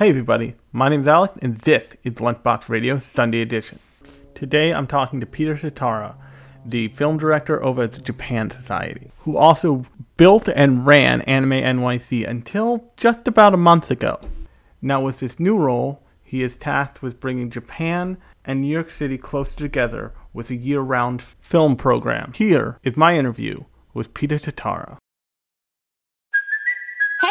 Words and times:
Hey 0.00 0.08
everybody, 0.08 0.54
my 0.72 0.88
name 0.88 1.02
is 1.02 1.06
Alex 1.06 1.34
and 1.42 1.58
this 1.58 1.94
is 2.04 2.14
Lunchbox 2.14 2.70
Radio 2.70 2.98
Sunday 2.98 3.42
Edition. 3.42 3.80
Today 4.34 4.72
I'm 4.72 4.86
talking 4.86 5.20
to 5.20 5.26
Peter 5.26 5.56
Tatara, 5.56 6.14
the 6.64 6.88
film 6.88 7.18
director 7.18 7.62
over 7.62 7.82
at 7.82 7.92
the 7.92 8.00
Japan 8.00 8.48
Society, 8.48 9.10
who 9.18 9.36
also 9.36 9.84
built 10.16 10.48
and 10.48 10.86
ran 10.86 11.20
Anime 11.20 11.50
NYC 11.50 12.26
until 12.26 12.90
just 12.96 13.28
about 13.28 13.52
a 13.52 13.58
month 13.58 13.90
ago. 13.90 14.18
Now 14.80 15.02
with 15.02 15.20
this 15.20 15.38
new 15.38 15.58
role, 15.58 16.02
he 16.22 16.42
is 16.42 16.56
tasked 16.56 17.02
with 17.02 17.20
bringing 17.20 17.50
Japan 17.50 18.16
and 18.42 18.62
New 18.62 18.72
York 18.72 18.90
City 18.90 19.18
closer 19.18 19.54
together 19.54 20.14
with 20.32 20.48
a 20.48 20.56
year-round 20.56 21.20
film 21.20 21.76
program. 21.76 22.32
Here 22.34 22.78
is 22.82 22.96
my 22.96 23.18
interview 23.18 23.64
with 23.92 24.14
Peter 24.14 24.38
Tatara. 24.38 24.96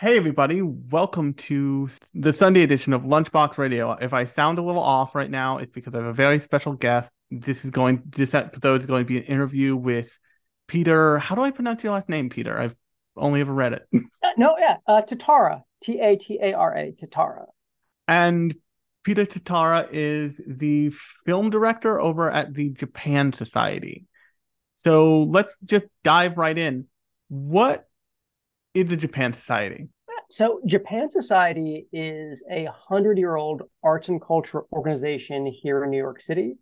Hey 0.00 0.16
everybody, 0.16 0.62
welcome 0.62 1.34
to 1.34 1.88
the 2.14 2.32
Sunday 2.32 2.62
edition 2.62 2.92
of 2.92 3.02
Lunchbox 3.02 3.58
Radio. 3.58 3.90
If 4.00 4.12
I 4.12 4.26
sound 4.26 4.60
a 4.60 4.62
little 4.62 4.80
off 4.80 5.16
right 5.16 5.28
now, 5.28 5.58
it's 5.58 5.72
because 5.72 5.92
I 5.92 5.96
have 5.96 6.06
a 6.06 6.12
very 6.12 6.38
special 6.38 6.74
guest. 6.74 7.10
This 7.32 7.64
is 7.64 7.72
going 7.72 8.04
this 8.06 8.32
episode 8.32 8.82
is 8.82 8.86
going 8.86 9.02
to 9.02 9.08
be 9.08 9.18
an 9.18 9.24
interview 9.24 9.74
with 9.74 10.16
Peter. 10.68 11.18
How 11.18 11.34
do 11.34 11.42
I 11.42 11.50
pronounce 11.50 11.82
your 11.82 11.94
last 11.94 12.08
name, 12.08 12.30
Peter? 12.30 12.56
I've 12.56 12.76
only 13.16 13.40
ever 13.40 13.52
read 13.52 13.72
it. 13.72 13.88
Uh, 14.22 14.28
no, 14.36 14.56
yeah, 14.56 14.76
uh, 14.86 15.02
Tatara, 15.02 15.62
T 15.82 15.98
A 15.98 16.16
T 16.16 16.38
A 16.40 16.52
R 16.52 16.76
A, 16.76 16.92
Tatara. 16.92 17.46
And 18.06 18.54
Peter 19.02 19.26
Tatara 19.26 19.88
is 19.90 20.40
the 20.46 20.92
film 21.26 21.50
director 21.50 22.00
over 22.00 22.30
at 22.30 22.54
the 22.54 22.68
Japan 22.68 23.32
Society. 23.32 24.06
So 24.76 25.24
let's 25.24 25.56
just 25.64 25.86
dive 26.04 26.38
right 26.38 26.56
in. 26.56 26.86
What 27.28 27.87
is 28.74 28.86
the 28.86 28.96
Japan 28.96 29.32
Society? 29.32 29.88
So, 30.30 30.60
Japan 30.66 31.10
Society 31.10 31.86
is 31.90 32.44
a 32.50 32.68
hundred 32.88 33.18
year 33.18 33.36
old 33.36 33.62
arts 33.82 34.08
and 34.08 34.20
culture 34.20 34.64
organization 34.72 35.46
here 35.46 35.84
in 35.84 35.90
New 35.90 35.96
York 35.96 36.20
City. 36.20 36.56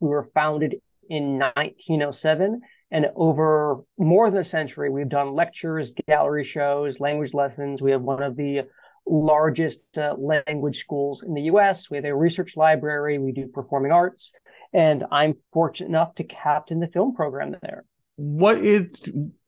We 0.00 0.08
were 0.08 0.30
founded 0.34 0.76
in 1.10 1.38
1907, 1.38 2.62
and 2.90 3.06
over 3.14 3.80
more 3.98 4.30
than 4.30 4.40
a 4.40 4.44
century, 4.44 4.88
we've 4.88 5.08
done 5.08 5.34
lectures, 5.34 5.92
gallery 6.08 6.44
shows, 6.44 6.98
language 6.98 7.34
lessons. 7.34 7.82
We 7.82 7.90
have 7.90 8.00
one 8.00 8.22
of 8.22 8.36
the 8.36 8.62
largest 9.06 9.80
uh, 9.98 10.14
language 10.16 10.78
schools 10.78 11.22
in 11.22 11.34
the 11.34 11.42
US. 11.42 11.90
We 11.90 11.98
have 11.98 12.04
a 12.04 12.14
research 12.14 12.56
library. 12.56 13.18
We 13.18 13.32
do 13.32 13.48
performing 13.48 13.92
arts. 13.92 14.32
And 14.72 15.04
I'm 15.10 15.34
fortunate 15.52 15.88
enough 15.88 16.14
to 16.14 16.24
captain 16.24 16.80
the 16.80 16.86
film 16.86 17.14
program 17.14 17.56
there 17.60 17.84
what 18.22 18.58
is 18.58 18.90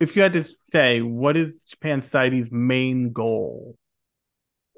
if 0.00 0.16
you 0.16 0.22
had 0.22 0.32
to 0.32 0.42
say 0.64 1.02
what 1.02 1.36
is 1.36 1.60
japan 1.68 2.00
society's 2.00 2.50
main 2.50 3.12
goal? 3.12 3.76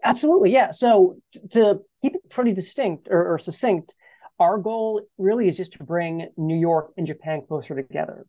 Absolutely 0.03 0.53
yeah. 0.53 0.73
So 0.73 1.19
to 1.53 1.79
keep 2.03 2.17
it 2.17 2.29
pretty 2.29 2.53
distinct 2.53 3.07
or, 3.09 3.35
or, 3.35 3.39
succinct 3.39 3.95
our 4.41 4.59
goal 4.59 5.03
really 5.17 5.47
is 5.47 5.57
just 5.57 5.75
to 5.75 5.85
bring 5.85 6.29
new 6.37 6.57
york 6.57 6.93
and 6.97 7.07
japan 7.07 7.43
closer 7.47 7.77
together. 7.77 8.27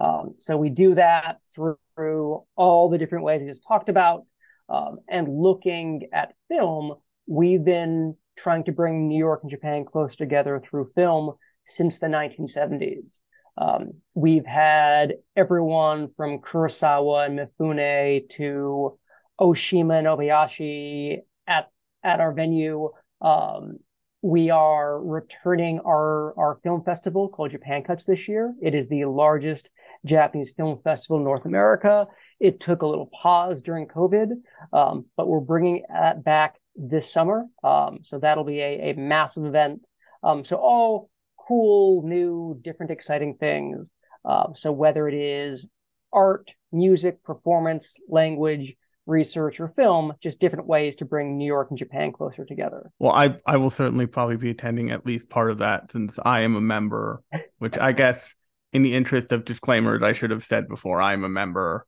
Um, 0.00 0.36
so 0.38 0.56
we 0.56 0.70
do 0.70 0.94
that 0.94 1.38
through, 1.52 1.78
through, 1.96 2.44
all 2.54 2.88
the 2.88 2.98
different 2.98 3.24
ways 3.24 3.40
we 3.40 3.48
just 3.48 3.66
talked 3.66 3.88
about 3.88 4.24
um, 4.68 4.98
and 5.08 5.26
looking 5.28 6.06
at 6.12 6.34
film 6.48 6.94
we've 7.26 7.64
been 7.64 8.14
trying 8.38 8.62
to 8.66 8.72
bring 8.72 9.08
new 9.08 9.18
york 9.18 9.40
and 9.42 9.50
japan 9.50 9.84
closer 9.84 10.16
together 10.16 10.62
through 10.64 10.92
film 10.94 11.32
since 11.66 11.98
the 11.98 12.06
1970s 12.06 13.18
um, 13.58 13.94
we've 14.14 14.46
had 14.46 15.14
everyone 15.34 16.10
from 16.16 16.38
Kurosawa 16.38 17.26
and 17.26 17.38
Mifune 17.38 18.28
to 18.30 18.98
Oshima 19.40 19.98
and 19.98 20.06
Obayashi 20.06 21.18
at 21.46 21.70
at 22.04 22.20
our 22.20 22.32
venue. 22.32 22.90
Um, 23.20 23.78
we 24.22 24.50
are 24.50 25.02
returning 25.02 25.80
our 25.80 26.38
our 26.38 26.60
film 26.62 26.84
festival 26.84 27.28
called 27.28 27.50
Japan 27.50 27.82
Cuts 27.82 28.04
this 28.04 28.28
year. 28.28 28.54
It 28.62 28.74
is 28.74 28.88
the 28.88 29.06
largest 29.06 29.70
Japanese 30.04 30.52
film 30.56 30.80
festival 30.84 31.18
in 31.18 31.24
North 31.24 31.44
America. 31.44 32.06
It 32.38 32.60
took 32.60 32.82
a 32.82 32.86
little 32.86 33.10
pause 33.22 33.60
during 33.60 33.88
COVID, 33.88 34.30
um, 34.72 35.06
but 35.16 35.26
we're 35.26 35.40
bringing 35.40 35.82
that 35.92 36.22
back 36.22 36.56
this 36.76 37.12
summer. 37.12 37.46
Um, 37.64 37.98
so 38.02 38.20
that'll 38.20 38.44
be 38.44 38.60
a, 38.60 38.90
a 38.90 38.94
massive 38.94 39.44
event. 39.44 39.82
Um, 40.22 40.44
so 40.44 40.56
all 40.56 41.10
cool, 41.48 42.02
new, 42.06 42.60
different, 42.62 42.92
exciting 42.92 43.34
things. 43.40 43.90
Uh, 44.24 44.48
so 44.54 44.70
whether 44.70 45.08
it 45.08 45.14
is 45.14 45.66
art, 46.12 46.50
music, 46.70 47.22
performance, 47.24 47.94
language, 48.08 48.76
research, 49.06 49.58
or 49.58 49.68
film, 49.68 50.12
just 50.22 50.38
different 50.38 50.66
ways 50.66 50.96
to 50.96 51.04
bring 51.04 51.38
New 51.38 51.46
York 51.46 51.70
and 51.70 51.78
Japan 51.78 52.12
closer 52.12 52.44
together. 52.44 52.90
Well, 52.98 53.12
I 53.12 53.36
I 53.46 53.56
will 53.56 53.70
certainly 53.70 54.06
probably 54.06 54.36
be 54.36 54.50
attending 54.50 54.90
at 54.90 55.06
least 55.06 55.30
part 55.30 55.50
of 55.50 55.58
that 55.58 55.90
since 55.92 56.18
I 56.22 56.40
am 56.40 56.56
a 56.56 56.60
member, 56.60 57.22
which 57.58 57.78
I 57.78 57.92
guess 57.92 58.34
in 58.72 58.82
the 58.82 58.94
interest 58.94 59.32
of 59.32 59.46
disclaimers, 59.46 60.02
I 60.02 60.12
should 60.12 60.30
have 60.30 60.44
said 60.44 60.68
before 60.68 61.00
I'm 61.00 61.24
a 61.24 61.28
member. 61.28 61.86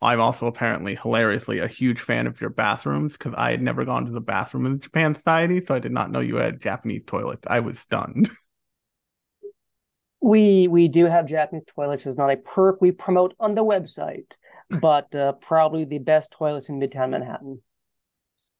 I'm 0.00 0.20
also 0.20 0.46
apparently 0.46 0.96
hilariously 0.96 1.60
a 1.60 1.68
huge 1.68 2.00
fan 2.00 2.26
of 2.26 2.40
your 2.40 2.50
bathrooms 2.50 3.16
because 3.16 3.34
I 3.36 3.52
had 3.52 3.62
never 3.62 3.84
gone 3.84 4.06
to 4.06 4.12
the 4.12 4.20
bathroom 4.20 4.66
in 4.66 4.72
the 4.72 4.78
Japan 4.78 5.14
Society, 5.14 5.64
so 5.64 5.74
I 5.74 5.78
did 5.78 5.92
not 5.92 6.10
know 6.10 6.18
you 6.18 6.36
had 6.36 6.60
Japanese 6.60 7.02
toilets. 7.06 7.46
I 7.46 7.60
was 7.60 7.78
stunned. 7.78 8.30
We 10.22 10.68
we 10.68 10.86
do 10.88 11.06
have 11.06 11.26
Japanese 11.26 11.64
toilets. 11.66 12.06
It's 12.06 12.16
not 12.16 12.30
a 12.30 12.36
perk 12.36 12.80
we 12.80 12.92
promote 12.92 13.34
on 13.40 13.56
the 13.56 13.64
website, 13.64 14.36
but 14.70 15.12
uh, 15.14 15.32
probably 15.32 15.84
the 15.84 15.98
best 15.98 16.30
toilets 16.30 16.68
in 16.68 16.78
Midtown 16.78 17.10
Manhattan. 17.10 17.60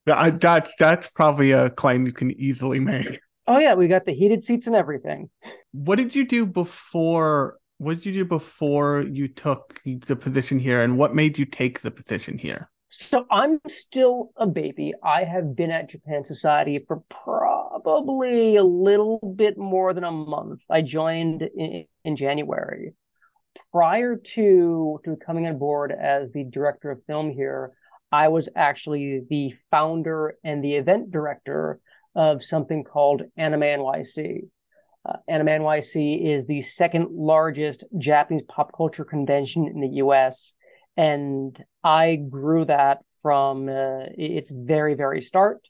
That, 0.06 0.40
that's 0.40 0.72
that's 0.78 1.08
probably 1.10 1.52
a 1.52 1.70
claim 1.70 2.04
you 2.04 2.12
can 2.12 2.32
easily 2.32 2.80
make. 2.80 3.20
Oh 3.46 3.58
yeah, 3.58 3.74
we 3.74 3.86
got 3.86 4.04
the 4.04 4.12
heated 4.12 4.42
seats 4.42 4.66
and 4.66 4.74
everything. 4.74 5.30
What 5.70 5.96
did 5.96 6.14
you 6.14 6.26
do 6.26 6.46
before? 6.46 7.58
What 7.78 7.94
did 7.94 8.06
you 8.06 8.12
do 8.12 8.24
before 8.24 9.02
you 9.02 9.28
took 9.28 9.80
the 9.84 10.16
position 10.16 10.58
here, 10.58 10.82
and 10.82 10.98
what 10.98 11.14
made 11.14 11.38
you 11.38 11.44
take 11.44 11.80
the 11.80 11.92
position 11.92 12.38
here? 12.38 12.68
So 12.94 13.24
I'm 13.30 13.58
still 13.68 14.32
a 14.36 14.46
baby. 14.46 14.92
I 15.02 15.24
have 15.24 15.56
been 15.56 15.70
at 15.70 15.88
Japan 15.88 16.26
Society 16.26 16.78
for 16.86 17.02
probably 17.08 18.56
a 18.56 18.62
little 18.62 19.18
bit 19.34 19.56
more 19.56 19.94
than 19.94 20.04
a 20.04 20.10
month. 20.10 20.60
I 20.68 20.82
joined 20.82 21.40
in, 21.40 21.86
in 22.04 22.16
January. 22.16 22.92
Prior 23.72 24.16
to 24.16 25.00
to 25.06 25.16
coming 25.24 25.46
on 25.46 25.58
board 25.58 25.90
as 25.90 26.32
the 26.32 26.44
director 26.44 26.90
of 26.90 27.02
film 27.06 27.30
here, 27.30 27.72
I 28.12 28.28
was 28.28 28.50
actually 28.54 29.22
the 29.26 29.54
founder 29.70 30.36
and 30.44 30.62
the 30.62 30.74
event 30.74 31.10
director 31.10 31.80
of 32.14 32.44
something 32.44 32.84
called 32.84 33.22
Anime 33.38 33.62
NYC. 33.62 34.48
Uh, 35.08 35.16
Anime 35.28 35.62
NYC 35.62 36.26
is 36.26 36.44
the 36.44 36.60
second 36.60 37.08
largest 37.10 37.84
Japanese 37.96 38.44
pop 38.48 38.70
culture 38.76 39.06
convention 39.06 39.66
in 39.66 39.80
the 39.80 39.96
US 40.04 40.52
and 40.96 41.62
I 41.82 42.16
grew 42.16 42.64
that 42.66 42.98
from 43.22 43.68
uh, 43.68 44.06
its 44.16 44.50
very, 44.50 44.94
very 44.94 45.22
start 45.22 45.60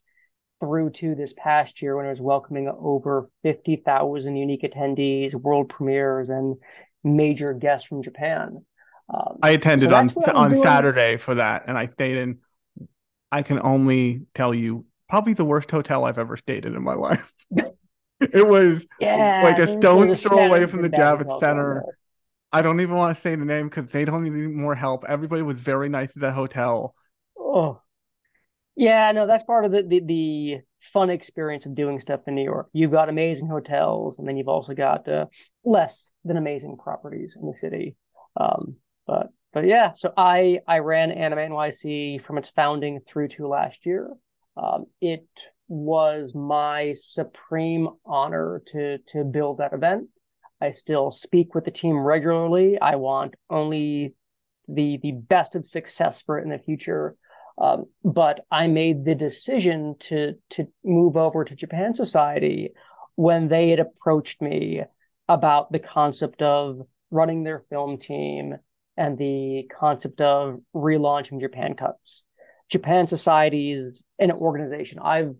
through 0.61 0.91
to 0.91 1.15
this 1.15 1.35
past 1.37 1.83
year 1.83 1.97
when 1.97 2.07
it 2.07 2.11
was 2.11 2.21
welcoming 2.21 2.69
over 2.69 3.29
50,000 3.43 4.37
unique 4.37 4.63
attendees, 4.63 5.35
world 5.35 5.69
premieres, 5.69 6.29
and 6.29 6.57
major 7.05 7.53
guests 7.53 7.87
from 7.87 8.03
Japan. 8.03 8.65
Um, 9.13 9.39
I 9.43 9.51
attended 9.51 9.91
so 9.91 9.97
on 9.97 10.09
on 10.35 10.51
doing. 10.51 10.63
Saturday 10.63 11.17
for 11.17 11.35
that, 11.35 11.65
and 11.67 11.77
I 11.77 11.89
stayed 11.89 12.17
in. 12.17 12.39
I 13.31 13.43
can 13.43 13.61
only 13.63 14.23
tell 14.35 14.55
you, 14.55 14.87
probably 15.09 15.33
the 15.33 15.45
worst 15.45 15.71
hotel 15.71 16.05
I've 16.05 16.19
ever 16.19 16.37
stayed 16.37 16.65
in 16.65 16.75
in 16.75 16.83
my 16.83 16.95
life. 16.95 17.33
it 18.21 18.47
was 18.47 18.83
yeah, 19.01 19.43
like 19.45 19.59
a 19.59 19.67
stone's 19.67 20.23
throw 20.23 20.47
away 20.47 20.67
from 20.67 20.83
the 20.83 20.89
Javits 20.89 21.41
Center. 21.41 21.85
I 22.53 22.63
don't 22.63 22.81
even 22.81 22.97
want 22.97 23.17
to 23.17 23.23
say 23.23 23.35
the 23.35 23.45
name 23.45 23.69
because 23.69 23.87
they 23.89 24.05
don't 24.05 24.25
need 24.25 24.51
more 24.51 24.75
help. 24.75 25.05
Everybody 25.09 25.43
was 25.43 25.59
very 25.59 25.89
nice 25.89 26.11
at 26.11 26.21
the 26.21 26.33
hotel. 26.33 26.95
Oh, 27.39 27.81
yeah, 28.77 29.13
no, 29.13 29.27
that's 29.27 29.45
part 29.45 29.65
of 29.65 29.73
the, 29.73 29.83
the, 29.83 30.01
the 30.01 30.59
fun 30.81 31.11
experience 31.11 31.67
of 31.67 31.75
doing 31.75 32.01
stuff 32.01 32.21
in 32.27 32.35
New 32.35 32.45
York. 32.45 32.69
You've 32.73 32.91
got 32.91 33.09
amazing 33.09 33.49
hotels, 33.49 34.19
and 34.19 34.27
then 34.27 34.37
you've 34.37 34.49
also 34.49 34.75
got 34.75 35.09
uh, 35.09 35.27
less 35.65 36.11
than 36.25 36.37
amazing 36.37 36.77
properties 36.77 37.37
in 37.41 37.47
the 37.47 37.55
city. 37.55 37.97
Um, 38.39 38.77
but 39.07 39.29
but 39.53 39.67
yeah, 39.67 39.93
so 39.93 40.13
I 40.17 40.61
I 40.67 40.79
ran 40.79 41.11
Anime 41.11 41.53
NYC 41.53 42.23
from 42.25 42.39
its 42.39 42.49
founding 42.51 43.01
through 43.07 43.29
to 43.29 43.47
last 43.47 43.85
year. 43.85 44.11
Um, 44.57 44.87
it 45.01 45.27
was 45.69 46.35
my 46.35 46.95
supreme 46.97 47.89
honor 48.05 48.63
to 48.69 48.99
to 49.09 49.25
build 49.25 49.59
that 49.59 49.75
event. 49.75 50.09
I 50.63 50.71
still 50.71 51.11
speak 51.11 51.55
with 51.55 51.65
the 51.65 51.71
team 51.71 51.99
regularly. 51.99 52.81
I 52.81 52.95
want 52.97 53.35
only 53.51 54.15
the 54.69 54.99
the 55.03 55.13
best 55.13 55.57
of 55.57 55.67
success 55.67 56.23
for 56.23 56.39
it 56.39 56.45
in 56.45 56.51
the 56.51 56.59
future. 56.59 57.17
Um, 57.59 57.87
but 58.05 58.47
I 58.51 58.69
made 58.69 59.05
the 59.05 59.17
decision 59.17 59.97
to 60.01 60.35
to 60.51 60.69
move 60.85 61.17
over 61.17 61.45
to 61.45 61.57
Japan 61.57 61.95
Society 61.95 62.71
when 63.17 63.49
they 63.49 63.71
had 63.71 63.81
approached 63.81 64.41
me 64.41 64.83
about 65.29 65.73
the 65.73 65.79
concept 65.81 66.43
of 66.43 66.83
running 67.11 67.43
their 67.43 67.65
film 67.69 67.99
team 67.99 68.55
and 68.97 69.19
the 69.19 69.69
concept 69.79 70.21
of 70.21 70.61
relaunching 70.75 71.41
Japan 71.41 71.75
Cuts. 71.75 72.23
Japan 72.71 73.07
Society 73.07 73.73
is 73.73 74.03
an 74.19 74.31
organization 74.31 74.99
I've 74.99 75.35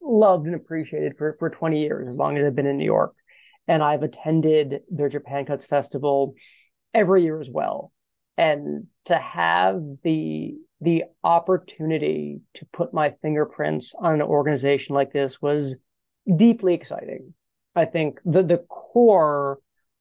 loved 0.00 0.46
and 0.46 0.54
appreciated 0.54 1.16
for, 1.18 1.36
for 1.38 1.50
20 1.50 1.80
years, 1.80 2.08
as 2.08 2.16
long 2.16 2.36
as 2.36 2.46
I've 2.46 2.56
been 2.56 2.66
in 2.66 2.78
New 2.78 2.84
York. 2.84 3.14
And 3.68 3.82
I've 3.82 4.02
attended 4.02 4.80
their 4.90 5.08
Japan 5.08 5.44
Cuts 5.44 5.66
Festival 5.66 6.34
every 6.94 7.22
year 7.22 7.40
as 7.40 7.50
well. 7.50 7.92
And 8.36 8.86
to 9.06 9.16
have 9.16 9.82
the 10.02 10.56
the 10.80 11.04
opportunity 11.24 12.40
to 12.54 12.64
put 12.66 12.94
my 12.94 13.14
fingerprints 13.20 13.94
on 13.98 14.14
an 14.14 14.22
organization 14.22 14.94
like 14.94 15.12
this 15.12 15.42
was 15.42 15.76
deeply 16.36 16.74
exciting. 16.74 17.34
I 17.74 17.84
think 17.84 18.20
the 18.24 18.42
the 18.42 18.58
core 18.58 19.58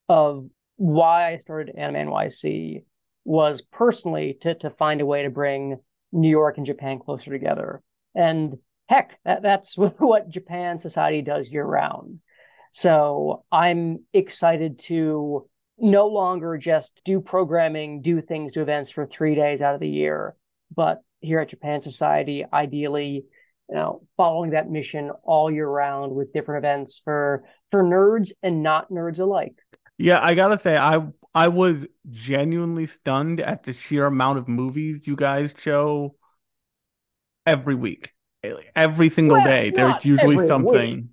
of 0.07 0.47
why 0.77 1.31
I 1.31 1.37
started 1.37 1.75
Anime 1.75 2.09
NYC 2.09 2.83
was 3.25 3.61
personally 3.61 4.37
to 4.41 4.55
to 4.55 4.69
find 4.69 5.01
a 5.01 5.05
way 5.05 5.23
to 5.23 5.29
bring 5.29 5.77
New 6.11 6.29
York 6.29 6.57
and 6.57 6.65
Japan 6.65 6.99
closer 6.99 7.31
together. 7.31 7.81
And 8.15 8.57
heck, 8.87 9.19
that, 9.25 9.41
that's 9.41 9.75
what 9.77 10.29
Japan 10.29 10.79
Society 10.79 11.21
does 11.21 11.49
year 11.49 11.65
round. 11.65 12.19
So 12.71 13.43
I'm 13.51 13.99
excited 14.13 14.79
to 14.79 15.47
no 15.77 16.07
longer 16.07 16.57
just 16.57 17.01
do 17.05 17.21
programming, 17.21 18.01
do 18.01 18.21
things, 18.21 18.51
do 18.51 18.61
events 18.61 18.89
for 18.89 19.05
three 19.05 19.35
days 19.35 19.61
out 19.61 19.75
of 19.75 19.79
the 19.79 19.89
year, 19.89 20.35
but 20.75 21.01
here 21.19 21.39
at 21.39 21.49
Japan 21.49 21.81
Society, 21.81 22.45
ideally, 22.51 23.25
you 23.69 23.75
know, 23.75 24.01
following 24.15 24.51
that 24.51 24.69
mission 24.69 25.11
all 25.23 25.51
year 25.51 25.67
round 25.67 26.13
with 26.13 26.33
different 26.33 26.63
events 26.63 27.01
for 27.03 27.43
for 27.71 27.83
nerds 27.83 28.31
and 28.41 28.63
not 28.63 28.89
nerds 28.89 29.19
alike. 29.19 29.55
Yeah, 29.97 30.19
I 30.21 30.35
gotta 30.35 30.59
say, 30.59 30.77
I 30.77 31.05
I 31.33 31.49
was 31.49 31.85
genuinely 32.09 32.87
stunned 32.87 33.39
at 33.39 33.63
the 33.63 33.73
sheer 33.73 34.05
amount 34.05 34.39
of 34.39 34.47
movies 34.47 35.01
you 35.05 35.15
guys 35.15 35.51
show 35.59 36.15
every 37.45 37.75
week. 37.75 38.11
Every 38.75 39.09
single 39.09 39.37
well, 39.37 39.45
day, 39.45 39.71
there's 39.71 40.05
usually 40.05 40.47
something. 40.47 40.95
Week. 40.95 41.05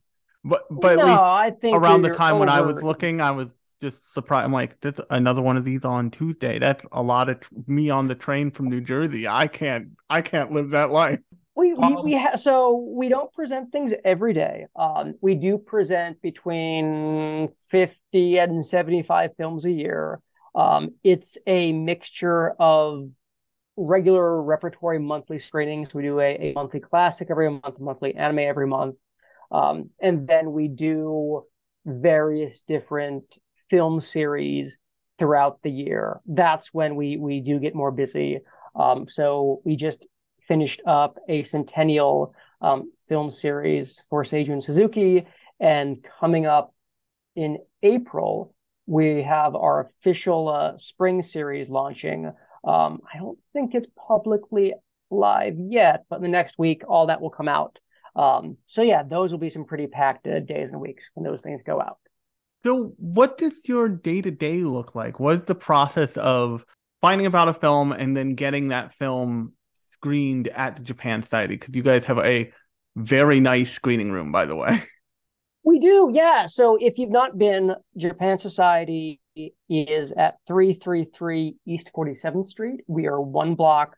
But 0.45 0.63
but 0.71 0.97
no, 0.99 1.07
I 1.07 1.53
think 1.59 1.77
around 1.77 2.03
the 2.03 2.11
time 2.11 2.35
over... 2.35 2.41
when 2.41 2.49
I 2.49 2.61
was 2.61 2.83
looking, 2.83 3.21
I 3.21 3.31
was 3.31 3.49
just 3.81 4.13
surprised. 4.13 4.45
I'm 4.45 4.53
like, 4.53 4.81
there's 4.81 5.01
another 5.11 5.43
one 5.43 5.57
of 5.57 5.65
these 5.65 5.85
on 5.85 6.11
Tuesday. 6.11 6.59
That's 6.59 6.85
a 6.93 7.03
lot 7.03 7.31
of 7.31 7.39
me 7.67 7.91
on 7.91 8.09
the 8.09 8.15
train 8.15 8.51
from 8.51 8.69
New 8.69 8.81
Jersey. 8.81 9.27
I 9.27 9.47
can't 9.47 9.89
I 10.11 10.21
can't 10.21 10.53
live 10.53 10.71
that 10.71 10.91
life. 10.91 11.21
We 11.57 11.73
we, 11.73 11.83
um, 11.83 12.05
we 12.05 12.17
ha- 12.19 12.37
so 12.37 12.77
we 12.77 13.09
don't 13.09 13.33
present 13.33 13.73
things 13.73 13.95
every 14.05 14.33
day. 14.33 14.67
Um, 14.77 15.15
we 15.21 15.35
do 15.35 15.57
present 15.57 16.21
between 16.21 17.49
fifty 17.69 18.39
and 18.39 18.67
seventy 18.67 19.03
five 19.03 19.31
films 19.37 19.65
a 19.65 19.71
year. 19.71 20.21
Um, 20.55 20.95
it's 21.03 21.39
a 21.47 21.73
mixture 21.73 22.51
of 22.59 23.09
regular 23.77 24.43
repertory 24.43 24.99
monthly 24.99 25.39
screenings. 25.39 25.95
We 25.95 26.03
do 26.03 26.21
a, 26.21 26.51
a 26.51 26.53
monthly 26.55 26.81
classic 26.81 27.29
every 27.31 27.51
month, 27.51 27.81
monthly 27.81 28.15
anime 28.15 28.41
every 28.41 28.67
month, 28.67 28.97
um, 29.55 29.91
and 30.01 30.27
then 30.27 30.53
we 30.53 30.67
do 30.67 31.45
various 31.87 32.63
different 32.67 33.25
film 33.71 34.01
series 34.01 34.77
throughout 35.17 35.61
the 35.63 35.71
year. 35.71 36.21
That's 36.27 36.75
when 36.75 36.97
we 36.97 37.17
we 37.17 37.41
do 37.41 37.61
get 37.61 37.75
more 37.75 37.93
busy. 37.93 38.41
Um, 38.75 39.07
so 39.07 39.61
we 39.65 39.77
just 39.77 40.05
finished 40.49 40.83
up 40.87 41.19
a 41.29 41.45
centennial 41.45 42.35
um, 42.61 42.91
film 43.09 43.31
series 43.31 44.03
for 44.11 44.25
Seijun 44.25 44.61
Suzuki. 44.61 45.25
And 45.61 46.05
coming 46.21 46.47
up 46.47 46.75
in 47.37 47.59
April, 47.83 48.55
we 48.87 49.23
have 49.23 49.55
our 49.55 49.81
official 49.81 50.49
uh, 50.49 50.77
spring 50.79 51.23
series 51.23 51.69
launching. 51.69 52.27
Um, 52.65 53.01
I 53.13 53.19
don't 53.19 53.39
think 53.53 53.75
it's 53.75 53.89
publicly 53.97 54.75
live 55.11 55.55
yet, 55.59 56.07
but 56.11 56.21
the 56.23 56.29
next 56.29 56.59
week, 56.59 56.83
all 56.89 57.07
that 57.07 57.21
will 57.21 57.31
come 57.31 57.49
out. 57.49 57.79
Um, 58.17 58.57
so, 58.67 58.83
yeah, 58.83 59.03
those 59.03 59.33
will 59.33 59.39
be 59.39 59.51
some 59.51 59.65
pretty 59.65 59.87
packed 59.87 60.27
uh, 60.27 60.41
days 60.41 60.71
and 60.71 60.81
weeks 60.81 61.09
when 61.15 61.25
those 61.25 61.41
things 61.41 61.63
go 61.65 61.81
out. 61.81 61.99
So, 62.65 62.95
what 62.97 63.39
does 63.39 63.55
your 63.65 63.89
day 63.89 64.23
to 64.23 64.31
day 64.31 64.59
look 64.59 64.95
like? 64.95 65.21
What's 65.21 65.47
the 65.47 65.55
process 65.55 66.17
of 66.17 66.65
finding 67.01 67.27
about 67.27 67.49
a 67.49 67.55
film 67.55 67.93
and 67.93 68.17
then 68.17 68.35
getting 68.35 68.69
that 68.69 68.95
film 68.95 69.53
screened 69.73 70.49
at 70.49 70.77
the 70.77 70.83
Japan 70.83 71.23
Society 71.23 71.57
because 71.57 71.75
you 71.75 71.83
guys 71.83 72.05
have 72.07 72.19
a 72.19 72.53
very 72.97 73.41
nice 73.41 73.73
screening 73.73 74.13
room, 74.13 74.33
by 74.33 74.47
the 74.47 74.57
way. 74.57 74.83
We 75.67 75.79
do, 75.79 76.11
yeah. 76.13 76.45
So 76.45 76.77
if 76.79 76.99
you've 76.99 77.09
not 77.11 77.39
been, 77.39 77.75
Japan 77.97 78.39
Society 78.39 79.19
is 79.71 80.13
at 80.13 80.37
333 80.47 81.57
East 81.67 81.91
47th 81.97 82.49
Street. 82.49 82.83
We 82.87 83.07
are 83.07 83.19
one 83.19 83.55
block 83.55 83.97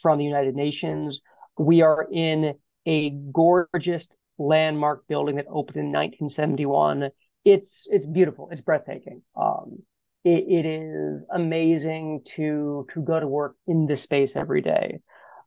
from 0.00 0.16
the 0.16 0.24
United 0.24 0.54
Nations. 0.54 1.20
We 1.58 1.82
are 1.82 2.08
in 2.10 2.54
a 2.86 3.10
gorgeous 3.10 4.08
landmark 4.38 5.06
building 5.06 5.36
that 5.36 5.46
opened 5.48 5.76
in 5.76 5.86
1971. 5.86 7.10
It's 7.44 7.86
it's 7.90 8.06
beautiful. 8.06 8.48
It's 8.50 8.60
breathtaking. 8.60 9.22
Um, 9.36 9.82
it, 10.24 10.44
it 10.48 10.66
is 10.66 11.24
amazing 11.32 12.22
to 12.36 12.86
to 12.94 13.00
go 13.00 13.18
to 13.18 13.26
work 13.26 13.56
in 13.66 13.86
this 13.86 14.02
space 14.02 14.36
every 14.36 14.62
day. 14.62 15.00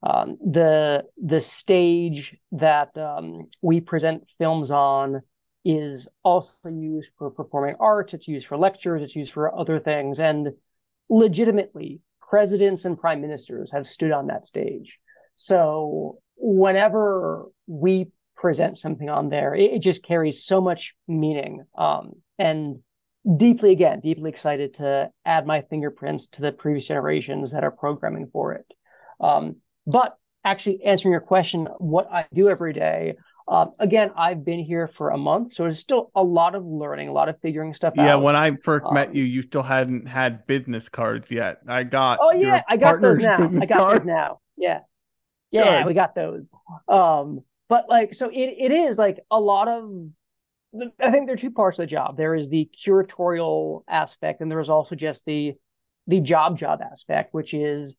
Um, 0.04 0.38
the 0.46 1.06
the 1.24 1.42
stage 1.42 2.36
that 2.52 2.98
um, 2.98 3.48
we 3.62 3.82
present 3.82 4.28
films 4.38 4.72
on 4.72 5.22
is 5.64 6.08
also 6.24 6.52
used 6.70 7.10
for 7.18 7.32
performing 7.32 7.76
arts. 7.80 8.14
It's 8.14 8.28
used 8.28 8.48
for 8.48 8.58
lectures. 8.58 9.02
It's 9.02 9.16
used 9.16 9.34
for 9.34 9.58
other 9.58 9.80
things. 9.80 10.20
And 10.20 10.50
legitimately, 11.10 12.02
presidents 12.22 12.86
and 12.86 13.00
prime 13.00 13.22
ministers 13.22 13.72
have 13.72 13.88
stood 13.88 14.12
on 14.12 14.28
that 14.28 14.46
stage. 14.46 15.00
So 15.36 16.20
whenever 16.36 17.46
we 17.68 18.12
present 18.36 18.78
something 18.78 19.10
on 19.10 19.30
there, 19.30 19.56
it, 19.56 19.74
it 19.74 19.80
just 19.80 20.04
carries 20.04 20.44
so 20.44 20.62
much 20.62 20.94
meaning. 21.08 21.64
Um, 21.78 22.14
and 22.38 22.80
deeply, 23.38 23.72
again, 23.72 24.02
deeply 24.02 24.30
excited 24.30 24.76
to 24.76 25.10
add 25.26 25.48
my 25.48 25.62
fingerprints 25.62 26.28
to 26.28 26.42
the 26.42 26.52
previous 26.52 26.86
generations 26.86 27.52
that 27.52 27.64
are 27.64 27.72
programming 27.72 28.30
for 28.32 28.54
it. 28.54 28.66
Um, 29.20 29.58
but 29.88 30.18
actually 30.44 30.84
answering 30.84 31.12
your 31.12 31.22
question, 31.22 31.68
what 31.80 32.12
I 32.12 32.26
do 32.34 32.50
every 32.50 32.74
day, 32.74 33.16
uh, 33.48 33.68
again, 33.80 34.12
I've 34.18 34.44
been 34.44 34.60
here 34.60 34.88
for 34.88 35.12
a 35.12 35.18
month, 35.18 35.54
so 35.54 35.64
there's 35.64 35.78
still 35.78 36.12
a 36.16 36.24
lot 36.24 36.56
of 36.56 36.66
learning, 36.66 37.10
a 37.10 37.14
lot 37.14 37.30
of 37.30 37.40
figuring 37.42 37.76
stuff 37.76 37.94
yeah, 37.96 38.04
out. 38.04 38.08
Yeah, 38.08 38.16
when 38.16 38.36
I 38.36 38.56
first 38.64 38.86
um, 38.88 38.96
met 38.96 39.14
you, 39.14 39.24
you 39.24 39.44
still 39.44 39.62
hadn't 39.62 40.08
had 40.08 40.48
business 40.48 40.90
cards 40.90 41.30
yet. 41.30 41.60
I 41.68 41.84
got. 41.84 42.18
Oh 42.22 42.32
yeah, 42.32 42.62
I 42.68 42.78
got 42.78 43.02
those 43.02 43.18
now. 43.18 43.52
I 43.62 43.66
got 43.68 43.94
those 43.94 44.04
now. 44.04 44.40
Yeah, 44.58 44.80
yeah, 45.56 45.80
Good. 45.80 45.88
we 45.88 45.94
got 45.94 46.14
those. 46.14 46.50
Um, 46.88 47.42
but 47.70 47.86
like, 47.90 48.14
so 48.14 48.30
it 48.30 48.56
it 48.58 48.72
is 48.72 48.98
like 48.98 49.20
a 49.32 49.40
lot 49.40 49.68
of. 49.68 50.10
I 51.00 51.10
think 51.10 51.28
there 51.28 51.36
are 51.36 51.38
two 51.38 51.52
parts 51.52 51.80
of 51.80 51.84
the 51.84 51.88
job. 51.88 52.18
There 52.18 52.36
is 52.36 52.50
the 52.50 52.70
curatorial 52.86 53.84
aspect, 53.88 54.42
and 54.42 54.52
there 54.52 54.60
is 54.60 54.70
also 54.70 54.96
just 54.96 55.24
the 55.26 55.54
the 56.08 56.20
job 56.20 56.58
job 56.58 56.82
aspect, 56.82 57.34
which 57.34 57.54
is 57.54 57.96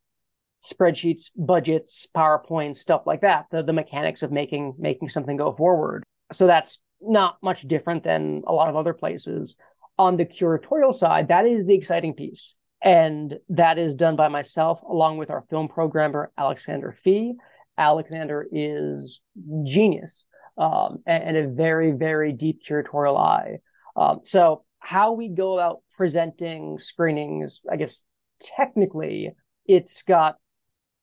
spreadsheets, 0.62 1.30
budgets, 1.36 2.06
PowerPoint, 2.14 2.76
stuff 2.76 3.02
like 3.06 3.20
that, 3.22 3.46
the, 3.50 3.62
the 3.62 3.72
mechanics 3.72 4.22
of 4.22 4.32
making 4.32 4.74
making 4.78 5.08
something 5.08 5.36
go 5.36 5.52
forward. 5.52 6.02
So 6.32 6.46
that's 6.46 6.78
not 7.00 7.36
much 7.42 7.62
different 7.62 8.04
than 8.04 8.42
a 8.46 8.52
lot 8.52 8.68
of 8.68 8.76
other 8.76 8.94
places. 8.94 9.56
On 9.98 10.16
the 10.16 10.26
curatorial 10.26 10.92
side, 10.92 11.28
that 11.28 11.46
is 11.46 11.66
the 11.66 11.74
exciting 11.74 12.14
piece. 12.14 12.54
And 12.82 13.38
that 13.48 13.78
is 13.78 13.94
done 13.94 14.16
by 14.16 14.28
myself 14.28 14.80
along 14.82 15.18
with 15.18 15.30
our 15.30 15.44
film 15.50 15.68
programmer, 15.68 16.30
Alexander 16.36 16.96
Fee. 17.02 17.34
Alexander 17.78 18.46
is 18.52 19.20
genius 19.64 20.24
um, 20.56 21.02
and, 21.06 21.24
and, 21.24 21.36
a 21.36 21.48
very, 21.48 21.92
very 21.92 22.32
deep 22.32 22.62
curatorial 22.66 23.18
eye. 23.18 23.58
Um, 23.96 24.20
so, 24.24 24.64
how 24.78 25.12
we 25.12 25.28
go 25.28 25.54
about 25.54 25.82
presenting 25.96 26.78
screenings, 26.78 27.60
I 27.70 27.76
guess 27.76 28.02
technically, 28.40 29.32
it's 29.66 30.02
got 30.02 30.36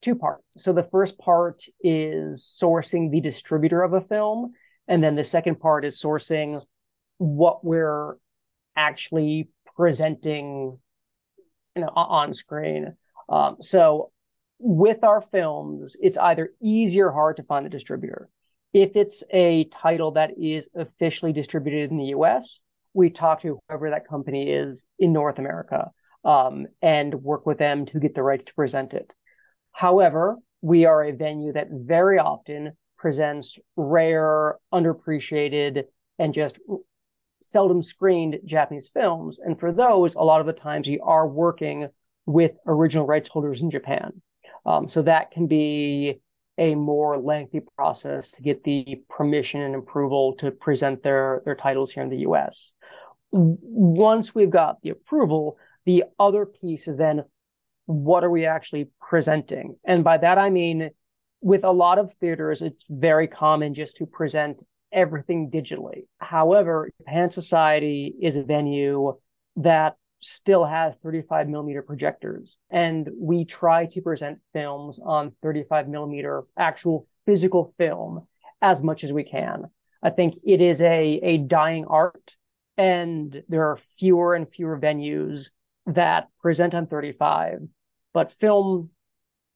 two 0.02 0.16
parts. 0.16 0.44
So 0.58 0.74
the 0.74 0.88
first 0.92 1.18
part 1.18 1.64
is 1.82 2.44
sourcing 2.62 3.12
the 3.12 3.22
distributor 3.22 3.84
of 3.84 3.94
a 3.94 4.02
film, 4.02 4.54
and 4.88 5.04
then 5.04 5.16
the 5.16 5.24
second 5.24 5.60
part 5.60 5.86
is 5.86 6.02
sourcing 6.02 6.64
what 7.18 7.64
we're 7.64 8.18
actually 8.76 9.50
presenting 9.76 10.78
you 11.76 11.82
know, 11.82 11.90
on 11.96 12.34
screen. 12.34 12.96
Um, 13.30 13.58
so 13.62 14.12
with 14.60 15.04
our 15.04 15.22
films, 15.22 15.96
it's 16.02 16.18
either 16.18 16.54
easy 16.62 17.02
or 17.02 17.12
hard 17.12 17.38
to 17.38 17.44
find 17.44 17.66
the 17.66 17.70
distributor. 17.70 18.30
If 18.74 18.96
it's 18.96 19.24
a 19.32 19.66
title 19.66 20.12
that 20.12 20.32
is 20.40 20.68
officially 20.76 21.34
distributed 21.34 21.92
in 21.92 21.98
the 21.98 22.16
US, 22.16 22.60
we 22.94 23.10
talk 23.10 23.42
to 23.42 23.60
whoever 23.68 23.90
that 23.90 24.08
company 24.08 24.50
is 24.50 24.84
in 25.00 25.14
North 25.14 25.40
America 25.40 25.92
um, 26.24 26.68
and 26.82 27.14
work 27.16 27.46
with 27.46 27.58
them 27.58 27.86
to 27.88 28.00
get 28.00 28.16
the 28.16 28.24
right 28.24 28.44
to 28.44 28.54
present 28.54 28.94
it. 28.94 29.14
However, 29.72 30.38
we 30.62 30.86
are 30.86 31.04
a 31.04 31.12
venue 31.12 31.54
that 31.54 31.68
very 31.72 32.20
often 32.20 32.74
presents 32.98 33.60
rare, 33.76 34.58
underappreciated, 34.74 35.84
and 36.20 36.34
just 36.34 36.58
seldom 37.48 37.82
screened 37.82 38.40
Japanese 38.46 38.90
films. 38.94 39.40
And 39.40 39.60
for 39.60 39.72
those, 39.72 40.16
a 40.16 40.22
lot 40.22 40.42
of 40.42 40.48
the 40.48 40.54
times 40.54 40.88
we 40.88 41.00
are 41.00 41.28
working 41.28 41.88
with 42.26 42.52
original 42.66 43.06
rights 43.06 43.30
holders 43.30 43.62
in 43.62 43.70
Japan. 43.70 44.22
Um, 44.66 44.88
so 44.88 45.02
that 45.02 45.32
can 45.32 45.48
be 45.48 46.22
a 46.58 46.76
more 46.76 47.18
lengthy 47.18 47.62
process 47.76 48.32
to 48.32 48.42
get 48.42 48.64
the 48.64 49.02
permission 49.10 49.62
and 49.62 49.76
approval 49.76 50.36
to 50.36 50.52
present 50.52 51.04
their, 51.04 51.42
their 51.46 51.56
titles 51.56 51.92
here 51.92 52.04
in 52.04 52.10
the 52.10 52.20
US. 52.20 52.72
Once 53.32 54.36
we've 54.36 54.50
got 54.50 54.82
the 54.82 54.90
approval, 54.90 55.58
the 55.86 56.04
other 56.20 56.46
piece 56.46 56.88
is 56.88 56.98
then 56.98 57.24
what 57.86 58.24
are 58.24 58.30
we 58.30 58.46
actually 58.46 58.90
presenting? 59.02 59.76
And 59.84 60.04
by 60.04 60.18
that, 60.18 60.38
I 60.38 60.50
mean, 60.50 60.92
with 61.42 61.64
a 61.64 61.72
lot 61.72 62.00
of 62.00 62.14
theaters, 62.14 62.62
it's 62.62 62.86
very 62.90 63.28
common 63.28 63.74
just 63.74 63.98
to 63.98 64.06
present 64.06 64.64
everything 64.94 65.50
digitally. 65.52 66.06
However, 66.20 66.90
Japan 67.00 67.32
Society 67.32 68.14
is 68.22 68.36
a 68.36 68.44
venue 68.44 69.14
that 69.58 69.96
still 70.22 70.64
has 70.64 70.96
35 71.04 71.50
millimeter 71.50 71.82
projectors. 71.82 72.56
And 72.70 73.10
we 73.20 73.46
try 73.46 73.88
to 73.88 74.02
present 74.02 74.40
films 74.54 75.00
on 75.04 75.34
35 75.42 75.88
millimeter 75.90 76.44
actual 76.58 77.08
physical 77.26 77.74
film 77.78 78.28
as 78.62 78.82
much 78.82 79.04
as 79.04 79.12
we 79.12 79.24
can. 79.24 79.66
I 80.02 80.10
think 80.10 80.36
it 80.46 80.62
is 80.62 80.82
a, 80.82 81.20
a 81.24 81.38
dying 81.38 81.86
art, 81.86 82.36
and 82.78 83.44
there 83.48 83.64
are 83.64 83.80
fewer 84.00 84.36
and 84.36 84.50
fewer 84.50 84.80
venues 84.80 85.50
that 85.86 86.28
present 86.42 86.74
on 86.74 86.88
35. 86.88 87.60
But 88.14 88.34
film 88.34 88.90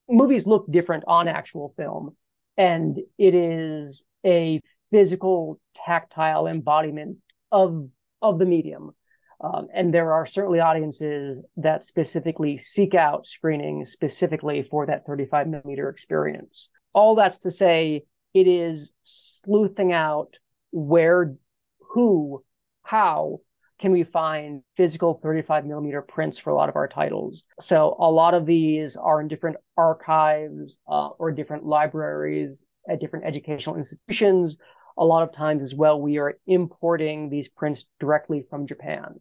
movies 0.10 0.46
look 0.46 0.70
different 0.70 1.04
on 1.08 1.28
actual 1.28 1.74
film. 1.78 2.16
And 2.58 2.98
it 3.18 3.36
is 3.36 4.04
a 4.26 4.62
physical, 4.92 5.60
tactile 5.76 6.48
embodiment 6.48 7.18
of 7.52 7.90
of 8.22 8.40
the 8.40 8.46
medium. 8.46 8.92
Um, 9.40 9.68
and 9.74 9.94
there 9.94 10.14
are 10.14 10.26
certainly 10.26 10.60
audiences 10.60 11.42
that 11.58 11.84
specifically 11.84 12.58
seek 12.58 12.96
out 12.96 13.28
screening 13.28 13.86
specifically 13.86 14.64
for 14.64 14.88
that 14.88 15.06
35 15.06 15.48
millimeter 15.48 15.90
experience. 15.90 16.70
All 16.94 17.14
that's 17.14 17.38
to 17.40 17.52
say, 17.52 18.04
it 18.34 18.48
is 18.48 18.94
sleuthing 19.04 19.94
out 19.94 20.36
where, 20.72 21.36
who, 21.80 22.44
how 22.82 23.42
can 23.80 23.92
we 23.92 24.04
find 24.04 24.64
physical 24.76 25.20
35 25.22 25.66
millimeter 25.66 26.02
prints 26.02 26.40
for 26.40 26.50
a 26.50 26.56
lot 26.56 26.70
of 26.70 26.76
our 26.76 26.88
titles. 26.88 27.44
So 27.60 27.96
a 28.00 28.10
lot 28.10 28.34
of 28.34 28.46
these 28.46 28.96
are 28.96 29.22
in 29.22 29.28
different 29.28 29.58
archives 29.76 30.80
uh, 30.88 31.10
or 31.10 31.32
different 31.32 31.64
libraries 31.64 32.66
at 32.90 33.00
different 33.00 33.26
educational 33.26 33.76
institutions. 33.76 34.58
A 34.98 35.06
lot 35.06 35.24
of 35.24 35.36
times 35.36 35.64
as 35.64 35.76
well, 35.76 36.02
we 36.02 36.18
are 36.18 36.38
importing 36.48 37.30
these 37.30 37.48
prints 37.48 37.86
directly 38.00 38.46
from 38.50 38.68
Japan. 38.68 39.20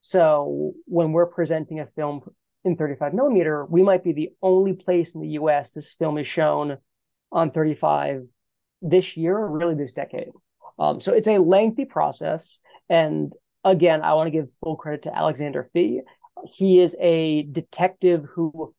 So 0.00 0.72
when 0.86 1.12
we're 1.12 1.26
presenting 1.26 1.80
a 1.80 1.86
film 1.86 2.22
in 2.64 2.76
35 2.76 3.14
millimeter, 3.14 3.64
we 3.64 3.82
might 3.82 4.04
be 4.04 4.12
the 4.12 4.32
only 4.42 4.72
place 4.72 5.14
in 5.14 5.20
the 5.20 5.28
US 5.40 5.72
this 5.72 5.94
film 5.94 6.18
is 6.18 6.26
shown 6.26 6.78
on 7.30 7.50
35 7.50 8.26
this 8.80 9.16
year, 9.16 9.36
or 9.36 9.50
really 9.50 9.74
this 9.74 9.92
decade. 9.92 10.30
Um, 10.78 11.00
so 11.00 11.12
it's 11.12 11.28
a 11.28 11.38
lengthy 11.38 11.84
process. 11.84 12.58
And 12.88 13.32
again, 13.64 14.02
I 14.02 14.14
want 14.14 14.28
to 14.28 14.30
give 14.30 14.48
full 14.62 14.76
credit 14.76 15.02
to 15.02 15.16
Alexander 15.16 15.68
Fee. 15.72 16.02
He 16.46 16.78
is 16.78 16.96
a 17.00 17.42
detective 17.42 18.24
who 18.34 18.74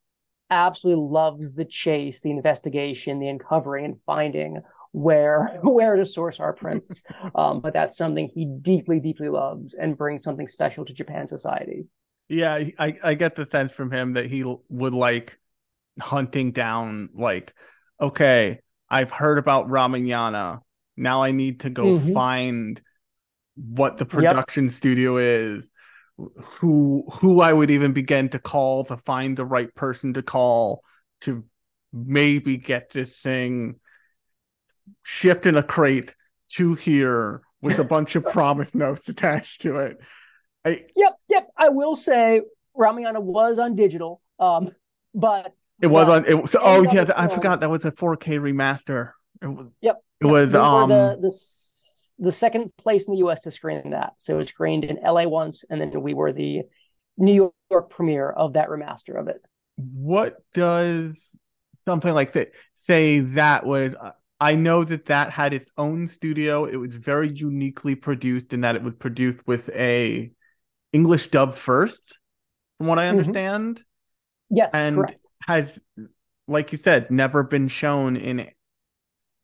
absolutely 0.50 1.04
loves 1.04 1.54
the 1.54 1.66
chase, 1.66 2.22
the 2.22 2.32
investigation, 2.32 3.20
the 3.20 3.28
uncovering 3.28 3.86
and 3.86 3.98
finding 4.06 4.62
where 4.92 5.60
where 5.64 5.96
to 5.96 6.06
source 6.06 6.40
our 6.40 6.54
prints. 6.54 7.04
um, 7.36 7.62
but 7.62 7.74
that's 7.74 7.98
something 7.98 8.28
he 8.28 8.46
deeply, 8.62 9.00
deeply 9.00 9.30
loves 9.30 9.74
and 9.74 9.98
brings 9.98 10.24
something 10.24 10.48
special 10.48 10.86
to 10.86 10.94
Japan 10.94 11.28
society. 11.28 11.88
Yeah, 12.28 12.64
I, 12.78 12.98
I 13.04 13.14
get 13.16 13.36
the 13.36 13.48
sense 13.52 13.72
from 13.72 13.92
him 13.92 14.14
that 14.14 14.28
he 14.28 14.44
would 14.70 14.94
like 14.94 15.40
hunting 16.00 16.52
down 16.52 17.10
like, 17.16 17.54
okay, 18.00 18.60
I've 18.90 19.12
heard 19.12 19.40
about 19.40 19.70
Ramayana. 19.70 20.62
Now 20.96 21.24
I 21.24 21.32
need 21.32 21.62
to 21.62 21.70
go 21.70 21.86
mm-hmm. 21.86 22.14
find 22.14 22.82
what 23.56 23.98
the 23.98 24.06
production 24.06 24.66
yep. 24.66 24.74
studio 24.74 25.18
is, 25.18 25.64
who 26.60 27.06
who 27.14 27.42
I 27.42 27.52
would 27.52 27.72
even 27.72 27.94
begin 27.94 28.30
to 28.30 28.40
call 28.40 28.86
to 28.86 28.98
find 28.98 29.38
the 29.38 29.46
right 29.46 29.74
person 29.74 30.14
to 30.14 30.22
call 30.22 30.84
to 31.22 31.44
maybe 31.94 32.58
get 32.58 32.92
this 32.92 33.10
thing 33.24 33.80
shipped 35.04 35.46
in 35.46 35.56
a 35.56 35.64
crate 35.64 36.16
to 36.50 36.76
here 36.76 37.42
with 37.62 37.80
a 37.80 37.84
bunch 37.84 38.16
of 38.16 38.26
promise 38.26 38.74
notes 38.74 39.10
attached 39.10 39.62
to 39.62 39.78
it. 39.78 39.98
I, 40.66 40.86
yep, 40.96 41.14
yep. 41.28 41.48
I 41.58 41.70
will 41.70 41.96
say 41.96 42.42
Ramayana 42.76 43.20
was 43.20 43.60
on 43.60 43.76
digital, 43.76 44.22
um, 44.40 44.72
but 45.14 45.54
it 45.82 45.88
was 45.88 46.10
on. 46.10 46.26
It 46.26 46.42
was, 46.42 46.56
oh 46.60 46.84
yeah, 46.92 47.12
I 47.16 47.28
forgot 47.28 47.62
that 47.62 47.70
was 47.70 47.86
a 47.86 47.92
4K 47.92 48.40
remaster. 48.40 49.12
It 49.42 49.48
was. 49.48 49.68
Yep. 49.82 50.04
It 50.22 50.26
was 50.26 50.54
um 50.54 50.90
the, 50.90 51.18
the 51.22 51.32
the 52.20 52.32
second 52.32 52.76
place 52.78 53.08
in 53.08 53.14
the 53.14 53.20
U.S. 53.20 53.42
to 53.42 53.52
screen 53.52 53.92
that. 53.92 54.14
So 54.18 54.36
it 54.36 54.38
was 54.38 54.50
screened 54.50 54.84
in 54.84 55.00
L.A. 55.00 55.28
once, 55.28 55.64
and 55.70 55.80
then 55.80 56.02
we 56.02 56.14
were 56.14 56.34
the 56.34 56.64
New 57.18 57.52
York 57.72 57.90
premiere 57.90 58.30
of 58.30 58.54
that 58.54 58.70
remaster 58.70 59.20
of 59.20 59.30
it. 59.30 59.42
What 59.78 60.38
does 60.54 61.18
something 61.86 62.14
like 62.14 62.34
that 62.34 62.52
say 62.78 63.22
that 63.22 63.66
would 63.66 63.96
I 64.40 64.56
know 64.56 64.84
that 64.84 65.08
that 65.08 65.32
had 65.32 65.54
its 65.54 65.70
own 65.78 66.08
studio. 66.08 66.66
It 66.66 66.78
was 66.78 66.94
very 66.96 67.30
uniquely 67.32 67.96
produced 67.96 68.54
in 68.54 68.62
that 68.62 68.76
it 68.76 68.84
was 68.84 68.94
produced 68.96 69.46
with 69.46 69.70
a 69.70 70.32
English 70.94 71.30
dub 71.30 71.56
first, 71.56 72.20
from 72.78 72.88
what 72.88 73.00
I 73.00 73.04
mm-hmm. 73.04 73.20
understand. 73.20 73.76
Mm-hmm. 73.78 74.56
Yes, 74.56 74.74
and 74.74 74.98
correct. 74.98 75.20
has, 75.46 75.80
like 76.48 76.72
you 76.72 76.78
said, 76.78 77.12
never 77.12 77.44
been 77.44 77.68
shown 77.68 78.16
in 78.16 78.50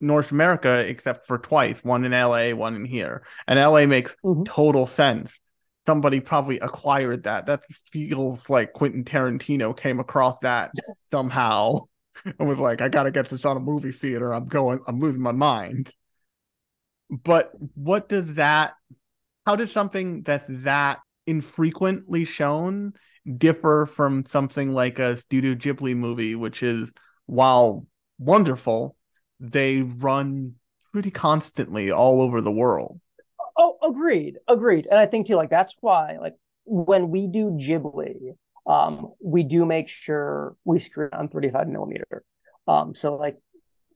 North 0.01 0.31
America 0.31 0.79
except 0.79 1.27
for 1.27 1.37
twice, 1.37 1.83
one 1.83 2.05
in 2.05 2.11
LA, 2.11 2.51
one 2.51 2.75
in 2.75 2.85
here. 2.85 3.23
And 3.47 3.59
LA 3.59 3.85
makes 3.85 4.15
mm-hmm. 4.23 4.43
total 4.43 4.87
sense. 4.87 5.37
Somebody 5.85 6.19
probably 6.19 6.59
acquired 6.59 7.23
that. 7.23 7.45
That 7.45 7.61
feels 7.91 8.49
like 8.49 8.73
Quentin 8.73 9.03
Tarantino 9.03 9.77
came 9.77 9.99
across 9.99 10.37
that 10.41 10.71
somehow 11.11 11.81
and 12.39 12.49
was 12.49 12.57
like, 12.57 12.81
I 12.81 12.89
gotta 12.89 13.11
get 13.11 13.29
this 13.29 13.45
on 13.45 13.57
a 13.57 13.61
movie 13.61 13.91
theater. 13.91 14.33
I'm 14.33 14.47
going, 14.47 14.79
I'm 14.87 14.99
losing 14.99 15.21
my 15.21 15.31
mind. 15.31 15.91
But 17.09 17.51
what 17.75 18.09
does 18.09 18.35
that 18.35 18.73
how 19.45 19.55
does 19.55 19.71
something 19.71 20.23
that's 20.23 20.45
that 20.49 20.99
infrequently 21.27 22.25
shown 22.25 22.93
differ 23.37 23.87
from 23.93 24.25
something 24.25 24.71
like 24.71 24.99
a 24.99 25.17
Studio 25.17 25.53
Ghibli 25.55 25.95
movie, 25.95 26.35
which 26.35 26.63
is 26.63 26.91
while 27.25 27.85
wonderful, 28.19 28.95
they 29.39 29.81
run 29.81 30.55
pretty 30.91 31.11
constantly 31.11 31.91
all 31.91 32.21
over 32.21 32.41
the 32.41 32.51
world. 32.51 32.99
Oh, 33.57 33.77
agreed, 33.83 34.37
agreed. 34.47 34.87
And 34.89 34.99
I 34.99 35.05
think 35.05 35.27
too, 35.27 35.35
like 35.35 35.49
that's 35.49 35.75
why, 35.79 36.17
like 36.19 36.35
when 36.65 37.09
we 37.09 37.27
do 37.27 37.51
Ghibli, 37.51 38.35
um, 38.67 39.13
we 39.21 39.43
do 39.43 39.65
make 39.65 39.87
sure 39.87 40.55
we 40.63 40.79
screw 40.79 41.09
on 41.13 41.29
35 41.29 41.67
millimeter. 41.67 42.23
Um, 42.67 42.95
so 42.95 43.15
like 43.15 43.37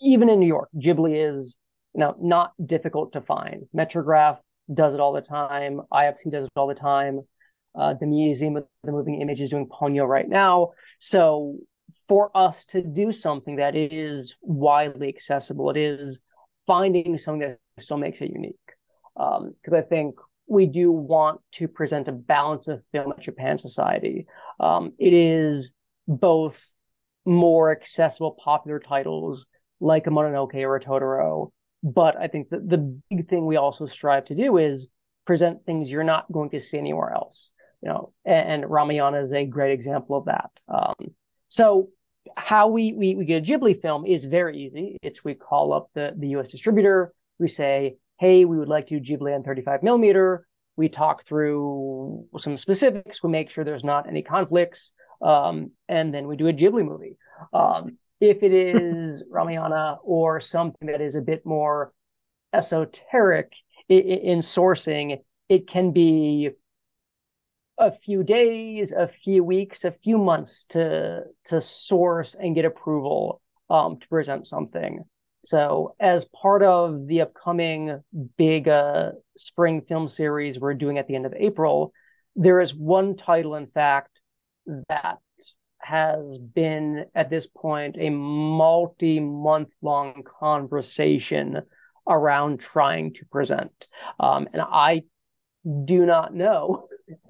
even 0.01 0.29
in 0.29 0.39
New 0.39 0.47
York, 0.47 0.69
Ghibli 0.77 1.15
is 1.15 1.55
you 1.93 2.01
know 2.01 2.15
not 2.19 2.53
difficult 2.63 3.13
to 3.13 3.21
find. 3.21 3.63
Metrograph 3.75 4.37
does 4.73 4.93
it 4.93 4.99
all 4.99 5.13
the 5.13 5.21
time. 5.21 5.81
IFC 5.91 6.31
does 6.31 6.45
it 6.45 6.51
all 6.55 6.67
the 6.67 6.75
time. 6.75 7.21
Uh, 7.75 7.93
the 7.93 8.05
Museum 8.05 8.57
of 8.57 8.65
the 8.83 8.91
Moving 8.91 9.21
Image 9.21 9.41
is 9.41 9.49
doing 9.49 9.67
Ponyo 9.67 10.07
right 10.07 10.27
now. 10.27 10.71
So 10.99 11.57
for 12.07 12.35
us 12.35 12.65
to 12.65 12.81
do 12.81 13.11
something 13.11 13.57
that 13.57 13.75
is 13.75 14.37
widely 14.41 15.07
accessible, 15.07 15.69
it 15.69 15.77
is 15.77 16.21
finding 16.67 17.17
something 17.17 17.47
that 17.47 17.59
still 17.79 17.97
makes 17.97 18.21
it 18.21 18.31
unique. 18.31 18.55
Because 19.15 19.73
um, 19.73 19.75
I 19.75 19.81
think 19.81 20.15
we 20.49 20.65
do 20.65 20.91
want 20.91 21.41
to 21.53 21.67
present 21.67 22.07
a 22.07 22.11
balance 22.11 22.67
of 22.67 22.81
film 22.91 23.11
at 23.11 23.21
Japan 23.21 23.57
Society. 23.57 24.25
Um, 24.59 24.93
it 24.97 25.13
is 25.13 25.71
both 26.07 26.69
more 27.25 27.71
accessible, 27.71 28.37
popular 28.43 28.79
titles 28.79 29.45
like 29.79 30.07
a 30.07 30.09
Mononoke 30.09 30.55
or 30.55 30.75
a 30.75 30.81
Totoro, 30.81 31.51
but 31.83 32.17
I 32.17 32.27
think 32.27 32.49
that 32.49 32.67
the 32.67 32.99
big 33.09 33.29
thing 33.29 33.45
we 33.45 33.57
also 33.57 33.85
strive 33.85 34.25
to 34.25 34.35
do 34.35 34.57
is 34.57 34.87
present 35.25 35.65
things 35.65 35.91
you're 35.91 36.03
not 36.03 36.29
going 36.31 36.49
to 36.49 36.59
see 36.59 36.77
anywhere 36.77 37.13
else. 37.13 37.51
You 37.81 37.89
know, 37.89 38.13
and, 38.25 38.63
and 38.63 38.71
Ramayana 38.71 39.21
is 39.21 39.31
a 39.31 39.45
great 39.45 39.71
example 39.71 40.17
of 40.17 40.25
that. 40.25 40.49
Um, 40.67 41.13
so 41.47 41.89
how 42.35 42.67
we, 42.67 42.93
we 42.93 43.15
we 43.15 43.25
get 43.25 43.47
a 43.47 43.51
Ghibli 43.51 43.81
film 43.81 44.05
is 44.05 44.25
very 44.25 44.57
easy. 44.57 44.97
It's 45.01 45.23
we 45.23 45.35
call 45.35 45.71
up 45.73 45.89
the 45.93 46.11
the 46.17 46.29
U.S. 46.29 46.47
distributor, 46.49 47.13
We 47.37 47.47
say, 47.47 47.97
hey, 48.19 48.45
we 48.45 48.57
would 48.57 48.67
like 48.67 48.87
to 48.87 48.99
do 48.99 49.17
Ghibli 49.17 49.33
on 49.33 49.43
35 49.43 49.81
millimeter. 49.81 50.45
We 50.75 50.89
talk 50.89 51.25
through 51.25 52.25
some 52.37 52.57
specifics. 52.57 53.23
We 53.23 53.29
make 53.29 53.49
sure 53.49 53.63
there's 53.63 53.83
not 53.83 54.07
any 54.07 54.21
conflicts. 54.21 54.91
Um, 55.21 55.71
and 55.87 56.13
then 56.13 56.27
we 56.27 56.35
do 56.35 56.47
a 56.47 56.53
Ghibli 56.53 56.85
movie. 56.85 57.17
Um, 57.53 57.97
if 58.19 58.43
it 58.43 58.53
is 58.75 59.23
Ramayana 59.29 59.97
or 60.03 60.39
something 60.41 60.87
that 60.87 61.01
is 61.01 61.15
a 61.15 61.21
bit 61.21 61.45
more 61.45 61.93
esoteric 62.53 63.53
in, 63.87 63.99
in 63.99 64.39
sourcing, 64.39 65.19
it 65.47 65.67
can 65.67 65.91
be 65.91 66.51
a 67.77 67.91
few 67.91 68.23
days, 68.23 68.91
a 68.91 69.07
few 69.07 69.43
weeks, 69.43 69.85
a 69.85 69.91
few 69.91 70.17
months 70.17 70.65
to 70.69 71.23
to 71.45 71.61
source 71.61 72.35
and 72.35 72.53
get 72.53 72.65
approval 72.65 73.41
um, 73.69 73.97
to 73.99 74.07
present 74.09 74.45
something. 74.45 75.05
So, 75.45 75.95
as 75.99 76.25
part 76.25 76.63
of 76.63 77.07
the 77.07 77.21
upcoming 77.21 78.01
big 78.37 78.67
uh, 78.67 79.11
spring 79.37 79.81
film 79.87 80.07
series 80.07 80.59
we're 80.59 80.73
doing 80.73 80.97
at 80.97 81.07
the 81.07 81.15
end 81.15 81.25
of 81.25 81.33
April, 81.37 81.93
there 82.35 82.59
is 82.59 82.75
one 82.75 83.15
title, 83.15 83.55
in 83.55 83.67
fact, 83.67 84.19
that 84.89 85.19
has 85.79 86.37
been 86.37 87.05
at 87.15 87.29
this 87.29 87.47
point 87.47 87.95
a 87.97 88.09
multi 88.09 89.19
month 89.19 89.69
long 89.81 90.23
conversation 90.39 91.61
around 92.07 92.59
trying 92.59 93.13
to 93.13 93.25
present. 93.25 93.87
Um, 94.19 94.47
and 94.51 94.61
I 94.61 95.03
do 95.85 96.05
not 96.05 96.33
know 96.33 96.87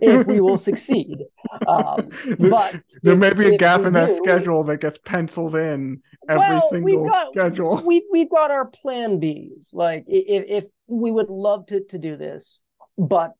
if 0.00 0.26
we 0.26 0.40
will 0.40 0.58
succeed. 0.70 1.18
Um, 1.66 2.10
but 2.38 2.80
there 3.02 3.14
if, 3.14 3.18
may 3.18 3.32
be 3.32 3.54
a 3.54 3.58
gap 3.58 3.82
in 3.82 3.92
that 3.94 4.08
do, 4.08 4.16
schedule 4.16 4.64
that 4.64 4.80
gets 4.80 4.98
penciled 5.04 5.56
in 5.56 6.00
every 6.28 6.40
well, 6.40 6.68
single 6.70 7.02
we've 7.02 7.10
got, 7.10 7.32
schedule. 7.32 7.82
We, 7.84 8.06
we've 8.10 8.30
got 8.30 8.50
our 8.50 8.66
plan 8.66 9.20
Bs. 9.20 9.68
Like 9.72 10.04
if, 10.06 10.64
if 10.64 10.70
we 10.86 11.10
would 11.10 11.30
love 11.30 11.66
to, 11.66 11.84
to 11.84 11.98
do 11.98 12.16
this, 12.16 12.60
but 12.96 13.32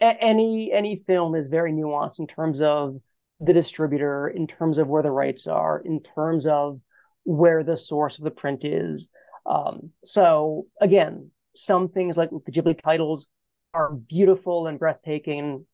any 0.00 0.72
any 0.72 1.02
film 1.06 1.34
is 1.34 1.48
very 1.48 1.72
nuanced 1.72 2.18
in 2.18 2.26
terms 2.26 2.60
of 2.60 2.96
the 3.40 3.52
distributor, 3.52 4.28
in 4.28 4.46
terms 4.46 4.78
of 4.78 4.88
where 4.88 5.02
the 5.02 5.10
rights 5.10 5.46
are, 5.46 5.80
in 5.84 6.00
terms 6.14 6.46
of 6.46 6.80
where 7.24 7.64
the 7.64 7.76
source 7.76 8.18
of 8.18 8.24
the 8.24 8.30
print 8.30 8.64
is. 8.64 9.08
Um, 9.46 9.90
so 10.04 10.66
again, 10.80 11.30
some 11.56 11.88
things 11.88 12.16
like 12.16 12.30
the 12.30 12.52
Ghibli 12.52 12.80
titles 12.80 13.26
are 13.72 13.92
beautiful 13.92 14.66
and 14.66 14.78
breathtaking, 14.78 15.64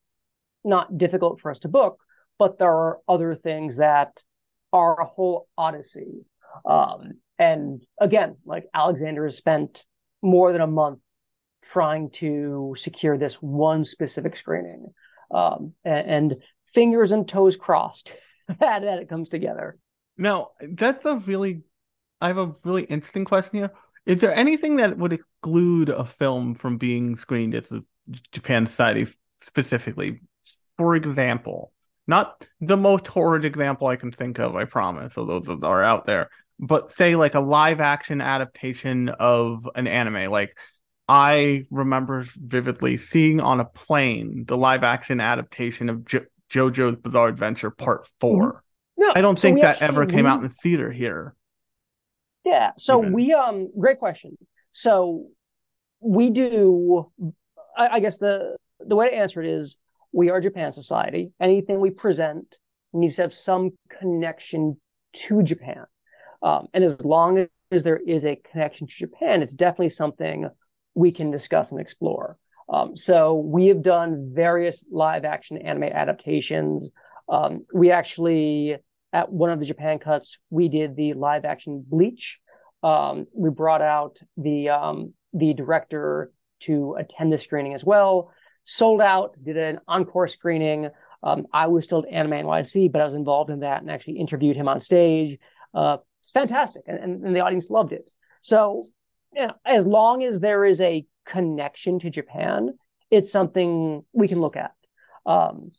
not 0.67 0.97
difficult 0.97 1.41
for 1.41 1.51
us 1.51 1.59
to 1.59 1.67
book, 1.67 1.99
but 2.37 2.59
there 2.59 2.71
are 2.71 2.99
other 3.07 3.35
things 3.35 3.77
that 3.77 4.21
are 4.73 4.99
a 4.99 5.05
whole 5.05 5.47
odyssey. 5.57 6.25
Um, 6.65 7.13
and 7.39 7.83
again, 7.99 8.37
like 8.45 8.65
Alexander 8.73 9.25
has 9.25 9.37
spent 9.37 9.83
more 10.21 10.51
than 10.51 10.61
a 10.61 10.67
month 10.67 10.99
trying 11.71 12.09
to 12.09 12.75
secure 12.77 13.17
this 13.17 13.35
one 13.35 13.85
specific 13.85 14.35
screening. 14.35 14.93
Um, 15.31 15.73
and, 15.83 16.09
and, 16.09 16.35
fingers 16.73 17.13
and 17.13 17.27
toes 17.27 17.55
crossed 17.55 18.13
that, 18.47 18.81
that 18.81 18.99
it 18.99 19.09
comes 19.09 19.29
together. 19.29 19.77
Now, 20.17 20.49
that's 20.61 21.05
a 21.05 21.15
really, 21.15 21.63
I 22.21 22.27
have 22.27 22.37
a 22.37 22.53
really 22.63 22.83
interesting 22.83 23.25
question 23.25 23.59
here. 23.59 23.71
Is 24.05 24.21
there 24.21 24.35
anything 24.35 24.75
that 24.75 24.97
would 24.97 25.13
exclude 25.13 25.89
a 25.89 26.05
film 26.05 26.55
from 26.55 26.77
being 26.77 27.17
screened 27.17 27.55
at 27.55 27.69
the 27.69 27.83
Japan 28.31 28.67
Society 28.67 29.07
specifically? 29.41 30.21
For 30.77 30.95
example, 30.95 31.71
not 32.07 32.45
the 32.61 32.77
most 32.77 33.07
horrid 33.07 33.45
example 33.45 33.87
I 33.87 33.95
can 33.95 34.11
think 34.11 34.39
of, 34.39 34.55
I 34.55 34.65
promise, 34.65 35.17
although 35.17 35.39
those 35.39 35.63
are 35.63 35.83
out 35.83 36.05
there, 36.05 36.29
but 36.59 36.91
say 36.91 37.15
like 37.15 37.35
a 37.35 37.39
live 37.39 37.79
action 37.79 38.21
adaptation 38.21 39.09
of 39.09 39.67
an 39.75 39.87
anime. 39.87 40.31
Like 40.31 40.57
I 41.07 41.65
remember 41.69 42.25
vividly 42.35 42.97
seeing 42.97 43.39
on 43.39 43.59
a 43.59 43.65
plane 43.65 44.45
the 44.47 44.57
live 44.57 44.83
action 44.83 45.19
adaptation 45.19 45.89
of 45.89 46.05
jo- 46.05 46.25
JoJo's 46.51 46.97
Bizarre 46.97 47.27
Adventure 47.27 47.71
Part 47.71 48.07
4. 48.19 48.51
Mm-hmm. 48.51 48.57
No, 48.99 49.13
I 49.15 49.21
don't 49.21 49.37
so 49.37 49.43
think 49.43 49.61
that 49.61 49.81
ever 49.81 50.05
came 50.05 50.25
out 50.25 50.41
in 50.41 50.47
the 50.47 50.53
theater 50.53 50.91
here. 50.91 51.35
Yeah. 52.43 52.71
So 52.77 53.01
Even. 53.01 53.13
we 53.13 53.33
um 53.33 53.69
great 53.79 53.99
question. 53.99 54.37
So 54.71 55.27
we 55.99 56.29
do 56.29 57.11
I, 57.77 57.87
I, 57.87 57.99
guess 57.99 58.17
the 58.17 58.55
the 58.79 58.95
way 58.95 59.09
to 59.09 59.15
answer 59.15 59.41
it 59.41 59.49
is 59.49 59.77
we 60.11 60.29
are 60.29 60.41
Japan 60.41 60.73
Society. 60.73 61.31
Anything 61.39 61.79
we 61.79 61.91
present 61.91 62.57
needs 62.93 63.17
to 63.17 63.23
have 63.23 63.33
some 63.33 63.71
connection 63.99 64.79
to 65.13 65.43
Japan. 65.43 65.85
Um, 66.41 66.67
and 66.73 66.83
as 66.83 67.03
long 67.03 67.47
as 67.71 67.83
there 67.83 67.97
is 67.97 68.25
a 68.25 68.39
connection 68.51 68.87
to 68.87 68.93
Japan, 68.93 69.41
it's 69.41 69.53
definitely 69.53 69.89
something 69.89 70.49
we 70.93 71.11
can 71.11 71.31
discuss 71.31 71.71
and 71.71 71.81
explore. 71.81 72.37
Um, 72.71 72.95
so 72.95 73.35
we 73.35 73.67
have 73.67 73.81
done 73.81 74.31
various 74.33 74.83
live 74.91 75.25
action 75.25 75.57
anime 75.57 75.83
adaptations. 75.83 76.91
Um, 77.29 77.65
we 77.73 77.91
actually 77.91 78.77
at 79.13 79.31
one 79.31 79.49
of 79.49 79.59
the 79.59 79.65
Japan 79.65 79.99
cuts, 79.99 80.37
we 80.49 80.69
did 80.69 80.95
the 80.95 81.13
live 81.13 81.45
action 81.45 81.83
Bleach. 81.87 82.39
Um, 82.83 83.25
we 83.33 83.49
brought 83.49 83.81
out 83.81 84.17
the 84.35 84.69
um, 84.69 85.13
the 85.33 85.53
director 85.53 86.31
to 86.61 86.95
attend 86.99 87.31
the 87.31 87.37
screening 87.37 87.73
as 87.73 87.83
well. 87.83 88.31
Sold 88.69 88.99
out. 88.99 89.41
Did 89.41 89.55
an 89.55 89.79
encore 89.87 90.27
screening. 90.27 90.89
Um, 91.23 91.47
I 91.53 91.67
was 91.67 91.85
still 91.85 91.99
at 91.99 92.13
Anime 92.13 92.45
NYC, 92.45 92.91
but 92.91 93.01
I 93.01 93.05
was 93.05 93.13
involved 93.13 93.49
in 93.49 93.61
that 93.61 93.81
and 93.81 93.89
actually 93.89 94.17
interviewed 94.17 94.57
him 94.57 94.67
on 94.67 94.81
stage. 94.81 95.39
Uh, 95.73 95.97
fantastic, 96.33 96.83
and, 96.85 96.99
and, 96.99 97.23
and, 97.23 97.35
the 97.35 97.39
audience 97.39 97.69
loved 97.69 97.93
it. 97.93 98.09
So, 98.41 98.83
you 99.33 99.47
know, 99.47 99.53
as 99.65 99.87
long 99.87 100.21
as 100.21 100.41
there 100.41 100.65
is 100.65 100.81
a 100.81 101.05
connection 101.25 101.97
to 101.99 102.09
Japan, 102.09 102.77
it's 103.09 103.31
something 103.31 104.03
we 104.11 104.27
can 104.27 104.41
look 104.41 104.57
at. 104.57 104.73
Um, 105.25 105.71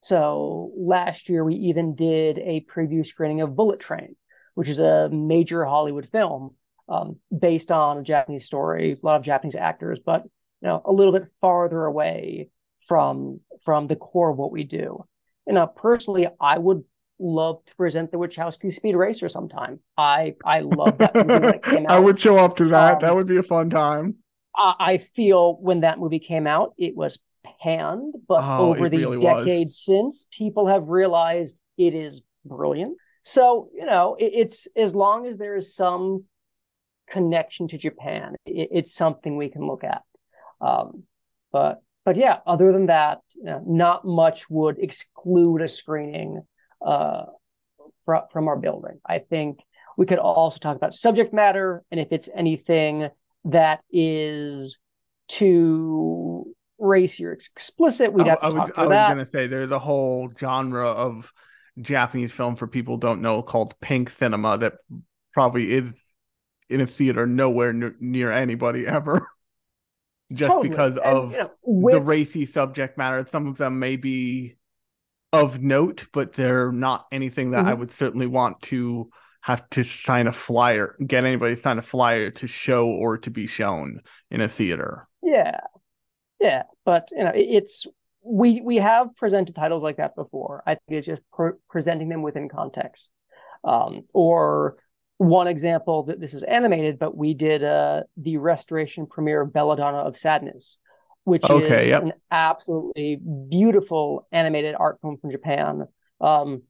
so 0.00 0.70
last 0.76 1.28
year 1.28 1.44
we 1.44 1.56
even 1.56 1.96
did 1.96 2.38
a 2.38 2.64
preview 2.72 3.04
screening 3.04 3.40
of 3.40 3.56
Bullet 3.56 3.80
Train, 3.80 4.14
which 4.54 4.68
is 4.68 4.78
a 4.78 5.08
major 5.08 5.64
Hollywood 5.64 6.08
film 6.08 6.54
um, 6.88 7.16
based 7.36 7.72
on 7.72 7.98
a 7.98 8.02
Japanese 8.02 8.46
story, 8.46 8.92
a 8.92 9.06
lot 9.06 9.16
of 9.16 9.22
Japanese 9.22 9.56
actors, 9.56 9.98
but 10.04 10.22
you 10.62 10.68
know 10.68 10.82
a 10.84 10.92
little 10.92 11.12
bit 11.12 11.26
farther 11.40 11.84
away 11.84 12.50
from 12.86 13.40
from 13.64 13.86
the 13.86 13.96
core 13.96 14.30
of 14.30 14.38
what 14.38 14.52
we 14.52 14.64
do. 14.64 15.04
And 15.46 15.54
now, 15.54 15.66
personally, 15.66 16.26
I 16.40 16.58
would 16.58 16.84
love 17.18 17.64
to 17.66 17.74
present 17.76 18.12
the 18.12 18.18
Wachowski 18.18 18.72
Speed 18.72 18.94
Racer 18.94 19.28
sometime. 19.28 19.80
I 19.96 20.34
I 20.44 20.60
love 20.60 20.98
that 20.98 21.14
movie 21.14 21.28
when 21.28 21.54
it 21.54 21.62
came 21.62 21.86
out. 21.86 21.90
I 21.90 21.98
would 21.98 22.20
show 22.20 22.36
up 22.36 22.56
to 22.56 22.68
that. 22.68 22.94
Um, 22.94 22.98
that 23.00 23.14
would 23.14 23.26
be 23.26 23.38
a 23.38 23.42
fun 23.42 23.70
time. 23.70 24.16
I, 24.56 24.74
I 24.78 24.98
feel 24.98 25.56
when 25.60 25.80
that 25.80 25.98
movie 25.98 26.18
came 26.18 26.46
out, 26.46 26.74
it 26.78 26.96
was 26.96 27.18
panned, 27.62 28.14
but 28.26 28.42
oh, 28.42 28.70
over 28.70 28.88
the 28.88 28.98
really 28.98 29.18
decades 29.18 29.74
was. 29.74 29.84
since, 29.84 30.26
people 30.36 30.66
have 30.66 30.88
realized 30.88 31.56
it 31.76 31.94
is 31.94 32.22
brilliant. 32.44 32.96
So, 33.22 33.68
you 33.74 33.86
know, 33.86 34.16
it, 34.18 34.32
it's 34.34 34.68
as 34.76 34.94
long 34.94 35.26
as 35.26 35.36
there 35.36 35.56
is 35.56 35.74
some 35.74 36.24
connection 37.10 37.68
to 37.68 37.78
Japan, 37.78 38.34
it, 38.46 38.68
it's 38.72 38.94
something 38.94 39.36
we 39.36 39.48
can 39.48 39.66
look 39.66 39.84
at. 39.84 40.02
Um, 40.60 41.04
but 41.52 41.82
but 42.04 42.16
yeah, 42.16 42.38
other 42.46 42.72
than 42.72 42.86
that, 42.86 43.20
you 43.34 43.44
know, 43.44 43.62
not 43.66 44.04
much 44.04 44.48
would 44.48 44.78
exclude 44.78 45.60
a 45.60 45.68
screening 45.68 46.42
uh, 46.84 47.26
fr- 48.06 48.26
from 48.32 48.48
our 48.48 48.56
building. 48.56 48.98
I 49.06 49.18
think 49.18 49.60
we 49.96 50.06
could 50.06 50.18
also 50.18 50.58
talk 50.58 50.76
about 50.76 50.94
subject 50.94 51.34
matter 51.34 51.82
and 51.90 52.00
if 52.00 52.08
it's 52.12 52.28
anything 52.34 53.08
that 53.44 53.80
is 53.92 54.78
too 55.28 56.54
racy 56.78 57.26
or 57.26 57.32
explicit. 57.32 58.12
We'd 58.12 58.26
have 58.26 58.40
to 58.40 58.46
I, 58.46 58.50
talk 58.50 58.58
I 58.58 58.62
was, 58.62 58.72
I 58.76 58.86
was 58.86 59.14
going 59.14 59.24
to 59.24 59.30
say 59.30 59.46
there's 59.46 59.70
a 59.70 59.78
whole 59.78 60.30
genre 60.38 60.86
of 60.86 61.30
Japanese 61.80 62.32
film 62.32 62.56
for 62.56 62.66
people 62.66 62.96
don't 62.96 63.20
know 63.20 63.42
called 63.42 63.78
pink 63.80 64.12
cinema 64.18 64.58
that 64.58 64.74
probably 65.32 65.72
is 65.72 65.92
in 66.68 66.80
a 66.80 66.86
theater 66.86 67.26
nowhere 67.26 67.72
near 67.72 68.32
anybody 68.32 68.86
ever. 68.86 69.28
Just 70.32 70.50
totally. 70.50 70.68
because 70.68 70.98
of 70.98 71.32
you 71.32 71.38
know, 71.38 71.50
with... 71.62 71.94
the 71.94 72.00
racy 72.00 72.44
subject 72.46 72.98
matter. 72.98 73.26
Some 73.28 73.46
of 73.46 73.56
them 73.56 73.78
may 73.78 73.96
be 73.96 74.56
of 75.32 75.60
note, 75.62 76.06
but 76.12 76.34
they're 76.34 76.72
not 76.72 77.06
anything 77.12 77.52
that 77.52 77.60
mm-hmm. 77.60 77.68
I 77.68 77.74
would 77.74 77.90
certainly 77.90 78.26
want 78.26 78.60
to 78.62 79.10
have 79.40 79.68
to 79.70 79.84
sign 79.84 80.26
a 80.26 80.32
flyer, 80.32 80.96
get 81.06 81.24
anybody 81.24 81.56
to 81.56 81.62
sign 81.62 81.78
a 81.78 81.82
flyer 81.82 82.30
to 82.30 82.46
show 82.46 82.86
or 82.86 83.18
to 83.18 83.30
be 83.30 83.46
shown 83.46 84.00
in 84.30 84.40
a 84.40 84.48
theater. 84.48 85.08
Yeah, 85.22 85.60
yeah, 86.40 86.64
but 86.84 87.08
you 87.12 87.24
know, 87.24 87.32
it's 87.34 87.86
we 88.22 88.60
we 88.60 88.76
have 88.76 89.14
presented 89.16 89.54
titles 89.54 89.82
like 89.82 89.96
that 89.96 90.14
before. 90.14 90.62
I 90.66 90.74
think 90.74 90.98
it's 90.98 91.06
just 91.06 91.22
pre- 91.32 91.52
presenting 91.68 92.08
them 92.08 92.22
within 92.22 92.48
context. 92.48 93.10
Um, 93.64 94.02
or 94.14 94.76
one 95.18 95.48
example 95.48 96.04
that 96.04 96.20
this 96.20 96.32
is 96.32 96.44
animated, 96.44 96.98
but 96.98 97.16
we 97.16 97.34
did 97.34 97.62
uh, 97.62 98.02
the 98.16 98.38
restoration 98.38 99.06
premiere 99.06 99.42
of 99.42 99.52
Belladonna 99.52 99.98
of 99.98 100.16
Sadness, 100.16 100.78
which 101.24 101.44
okay, 101.44 101.84
is 101.84 101.88
yep. 101.88 102.02
an 102.04 102.12
absolutely 102.30 103.20
beautiful 103.50 104.26
animated 104.32 104.74
art 104.78 104.98
film 105.02 105.18
from 105.18 105.32
Japan. 105.32 105.86
Um, 106.20 106.62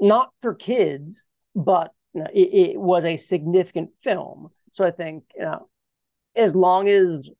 not 0.00 0.30
for 0.42 0.54
kids, 0.54 1.24
but 1.54 1.92
you 2.12 2.22
know, 2.22 2.28
it, 2.32 2.72
it, 2.72 2.80
was 2.80 3.04
a 3.04 3.16
significant 3.16 3.90
film. 4.02 4.48
So 4.72 4.84
I 4.84 4.90
think 4.90 5.24
you 5.34 5.42
know 5.42 5.68
as 6.34 6.54
long 6.54 6.88
as 6.88 7.30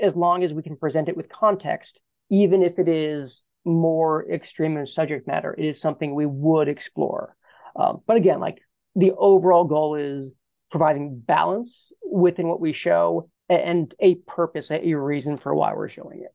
as 0.00 0.16
long 0.16 0.42
as 0.42 0.54
we 0.54 0.62
can 0.62 0.76
present 0.76 1.10
it 1.10 1.16
with 1.16 1.28
context, 1.28 2.00
even 2.30 2.62
if 2.62 2.78
it 2.78 2.88
is 2.88 3.42
more 3.66 4.26
extreme 4.30 4.78
in 4.78 4.86
subject 4.86 5.26
matter, 5.26 5.54
it 5.56 5.64
is 5.64 5.78
something 5.78 6.14
we 6.14 6.24
would 6.24 6.68
explore. 6.68 7.36
Um, 7.76 8.00
but 8.06 8.16
again, 8.16 8.40
like 8.40 8.62
the 8.94 9.12
overall 9.16 9.64
goal 9.64 9.94
is 9.94 10.32
providing 10.70 11.18
balance 11.18 11.92
within 12.10 12.48
what 12.48 12.60
we 12.60 12.72
show 12.72 13.28
and 13.48 13.94
a 14.00 14.14
purpose, 14.26 14.70
a 14.70 14.94
reason 14.94 15.36
for 15.36 15.54
why 15.54 15.74
we're 15.74 15.88
showing 15.88 16.22
it. 16.22 16.32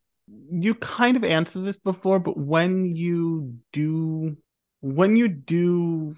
You 0.51 0.75
kind 0.75 1.15
of 1.15 1.23
answered 1.23 1.61
this 1.61 1.77
before, 1.77 2.19
but 2.19 2.37
when 2.37 2.95
you 2.95 3.55
do 3.71 4.35
when 4.81 5.15
you 5.15 5.27
do 5.27 6.15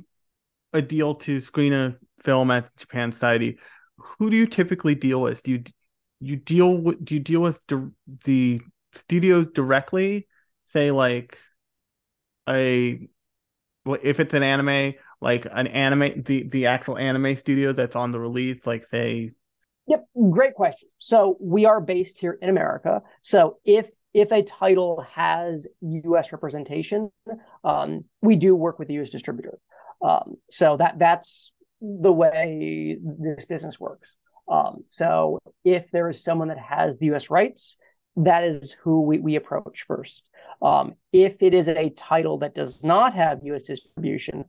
a 0.73 0.81
deal 0.81 1.15
to 1.15 1.39
screen 1.39 1.73
a 1.73 1.95
film 2.21 2.51
at 2.51 2.75
Japan 2.77 3.11
Society, 3.11 3.57
who 3.97 4.29
do 4.29 4.37
you 4.37 4.47
typically 4.47 4.95
deal 4.95 5.21
with? 5.21 5.43
Do 5.43 5.51
you 5.51 5.63
you 6.19 6.35
deal 6.35 6.75
with 6.77 7.03
do 7.03 7.15
you 7.15 7.19
deal 7.19 7.41
with 7.41 7.61
the, 7.67 7.91
the 8.23 8.61
studio 8.93 9.43
directly? 9.43 10.27
Say 10.67 10.91
like 10.91 11.37
a 12.49 13.07
if 14.01 14.19
it's 14.19 14.33
an 14.33 14.43
anime, 14.43 14.95
like 15.21 15.47
an 15.51 15.67
anime 15.67 16.23
the 16.23 16.47
the 16.49 16.65
actual 16.67 16.97
anime 16.97 17.37
studio 17.37 17.73
that's 17.73 17.95
on 17.95 18.11
the 18.11 18.19
release, 18.19 18.65
like 18.65 18.89
they 18.89 19.31
Yep, 19.87 20.05
great 20.31 20.53
question. 20.53 20.89
So 20.97 21.37
we 21.39 21.65
are 21.65 21.79
based 21.79 22.19
here 22.19 22.37
in 22.41 22.49
America. 22.49 23.01
So 23.21 23.57
if 23.63 23.89
if 24.13 24.31
a 24.31 24.41
title 24.41 25.05
has 25.13 25.67
U.S. 25.81 26.31
representation, 26.31 27.11
um, 27.63 28.03
we 28.21 28.35
do 28.35 28.55
work 28.55 28.79
with 28.79 28.87
the 28.87 28.95
U.S. 28.95 29.09
distributor. 29.09 29.59
Um, 30.01 30.35
so 30.49 30.77
that 30.77 30.99
that's 30.99 31.53
the 31.81 32.11
way 32.11 32.97
this 33.01 33.45
business 33.45 33.79
works. 33.79 34.15
Um, 34.51 34.83
so 34.87 35.39
if 35.63 35.89
there 35.91 36.09
is 36.09 36.23
someone 36.23 36.49
that 36.49 36.59
has 36.59 36.97
the 36.97 37.07
U.S. 37.07 37.29
rights, 37.29 37.77
that 38.17 38.43
is 38.43 38.75
who 38.83 39.01
we, 39.01 39.19
we 39.19 39.35
approach 39.35 39.85
first. 39.87 40.23
Um, 40.61 40.95
if 41.13 41.43
it 41.43 41.53
is 41.53 41.69
a 41.69 41.91
title 41.91 42.39
that 42.39 42.55
does 42.55 42.83
not 42.83 43.13
have 43.13 43.41
U.S. 43.43 43.63
distribution, 43.63 44.45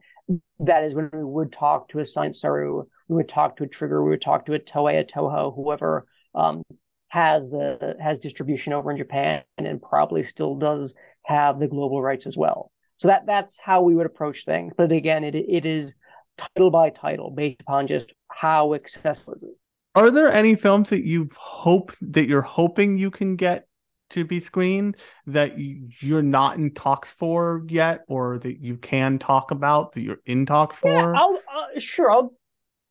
that 0.60 0.84
is 0.84 0.94
when 0.94 1.10
we 1.12 1.24
would 1.24 1.52
talk 1.52 1.88
to 1.88 1.98
a 2.00 2.04
Science 2.04 2.40
Saru, 2.40 2.84
we 3.08 3.16
would 3.16 3.28
talk 3.28 3.56
to 3.56 3.64
a 3.64 3.68
Trigger, 3.68 4.02
we 4.02 4.10
would 4.10 4.22
talk 4.22 4.46
to 4.46 4.54
a 4.54 4.58
Toei, 4.58 5.00
a 5.00 5.04
Toho, 5.04 5.54
whoever 5.54 6.06
um, 6.34 6.62
has 7.08 7.50
the 7.50 7.96
has 8.00 8.18
distribution 8.18 8.72
over 8.72 8.90
in 8.90 8.96
Japan 8.96 9.42
and 9.56 9.80
probably 9.80 10.22
still 10.22 10.56
does 10.56 10.94
have 11.24 11.58
the 11.58 11.66
global 11.66 12.02
rights 12.02 12.26
as 12.26 12.36
well. 12.36 12.70
So 12.98 13.08
that 13.08 13.26
that's 13.26 13.58
how 13.58 13.82
we 13.82 13.94
would 13.94 14.06
approach 14.06 14.44
things. 14.44 14.74
But 14.76 14.92
again, 14.92 15.24
it 15.24 15.34
it 15.34 15.64
is 15.64 15.94
title 16.36 16.70
by 16.70 16.90
title 16.90 17.30
based 17.30 17.60
upon 17.60 17.86
just 17.86 18.06
how 18.30 18.74
accessible 18.74 19.34
is 19.34 19.42
it. 19.44 19.56
Are 19.94 20.10
there 20.10 20.30
any 20.30 20.54
films 20.54 20.90
that 20.90 21.04
you 21.04 21.28
hope 21.36 21.92
that 22.00 22.28
you're 22.28 22.42
hoping 22.42 22.98
you 22.98 23.10
can 23.10 23.36
get 23.36 23.67
to 24.10 24.24
be 24.24 24.40
screened 24.40 24.96
that 25.26 25.52
you're 25.56 26.22
not 26.22 26.56
in 26.56 26.72
talks 26.72 27.10
for 27.10 27.64
yet, 27.68 28.04
or 28.08 28.38
that 28.38 28.60
you 28.60 28.76
can 28.76 29.18
talk 29.18 29.50
about 29.50 29.92
that 29.92 30.02
you're 30.02 30.20
in 30.26 30.46
talks 30.46 30.78
for? 30.78 30.92
Yeah, 30.92 31.12
I'll 31.16 31.36
uh, 31.36 31.78
sure. 31.80 32.10
I'll 32.10 32.32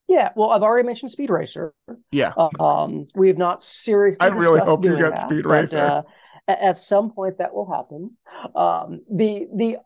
yeah, 0.08 0.30
well, 0.36 0.51
I've 0.51 0.63
already 0.63 0.86
mentioned 0.86 1.12
Speed 1.12 1.30
Racer. 1.30 1.73
Yeah. 2.12 2.32
Um, 2.60 3.08
we 3.13 3.27
have 3.27 3.38
not 3.38 3.62
seriously. 3.62 4.19
I 4.21 4.27
really 4.27 4.62
hope 4.62 4.86
you 4.86 4.95
get 4.95 5.12
that, 5.12 5.27
Speed 5.27 5.45
Racer. 5.45 5.67
But, 5.69 5.75
uh, 5.75 6.03
at 6.47 6.77
some 6.77 7.12
point, 7.12 7.39
that 7.39 7.53
will 7.53 7.69
happen. 7.69 8.15
Um, 8.56 9.01
the 9.12 9.47
the 9.53 9.77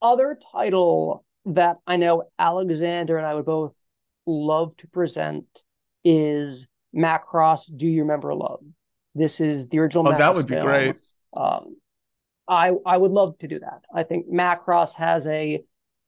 other 0.00 0.38
title 0.52 1.24
that 1.44 1.76
I 1.86 1.96
know 1.96 2.24
Alexander 2.38 3.18
and 3.18 3.26
I 3.26 3.34
would 3.34 3.44
both 3.44 3.74
love 4.26 4.76
to 4.78 4.86
present 4.86 5.44
is 6.04 6.66
Macross. 6.96 7.70
Do 7.74 7.86
you 7.86 8.02
remember 8.02 8.34
love? 8.34 8.60
This 9.14 9.40
is 9.40 9.68
the 9.68 9.78
original. 9.78 10.06
Oh, 10.08 10.12
Macross 10.12 10.18
that 10.18 10.34
would 10.34 10.46
be 10.46 10.54
film. 10.54 10.66
great. 10.66 10.96
Um, 11.36 11.76
I 12.48 12.72
I 12.86 12.96
would 12.96 13.10
love 13.10 13.38
to 13.38 13.48
do 13.48 13.58
that. 13.60 13.82
I 13.94 14.02
think 14.02 14.28
Macross 14.28 14.94
has 14.94 15.26
a 15.26 15.62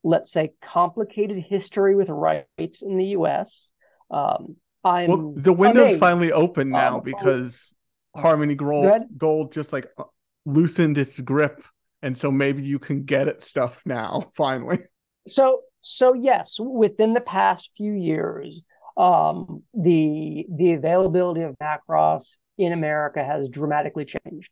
let's 0.04 0.32
say, 0.32 0.52
complicated 0.62 1.38
history 1.38 1.94
with 1.94 2.08
rights 2.08 2.82
in 2.82 2.96
the 2.96 3.06
U.S. 3.06 3.68
Um, 4.10 4.56
I'm 4.84 5.08
well, 5.08 5.34
the 5.36 5.52
window's 5.52 5.84
amazed. 5.84 6.00
finally 6.00 6.32
open 6.32 6.70
now 6.70 6.96
um, 6.96 7.02
because 7.04 7.72
Harmony 8.16 8.54
Gold, 8.54 9.02
Gold 9.16 9.52
just 9.52 9.72
like 9.72 9.88
uh, 9.96 10.04
loosened 10.44 10.98
its 10.98 11.18
grip, 11.20 11.62
and 12.02 12.18
so 12.18 12.30
maybe 12.30 12.62
you 12.62 12.78
can 12.78 13.04
get 13.04 13.28
it 13.28 13.44
stuff 13.44 13.80
now 13.84 14.30
finally. 14.36 14.80
So, 15.28 15.60
so 15.80 16.14
yes, 16.14 16.58
within 16.58 17.14
the 17.14 17.20
past 17.20 17.70
few 17.76 17.92
years, 17.92 18.62
um, 18.96 19.62
the 19.72 20.46
the 20.52 20.72
availability 20.72 21.42
of 21.42 21.54
Macross 21.62 22.38
in 22.58 22.72
America 22.72 23.24
has 23.24 23.48
dramatically 23.48 24.04
changed. 24.04 24.50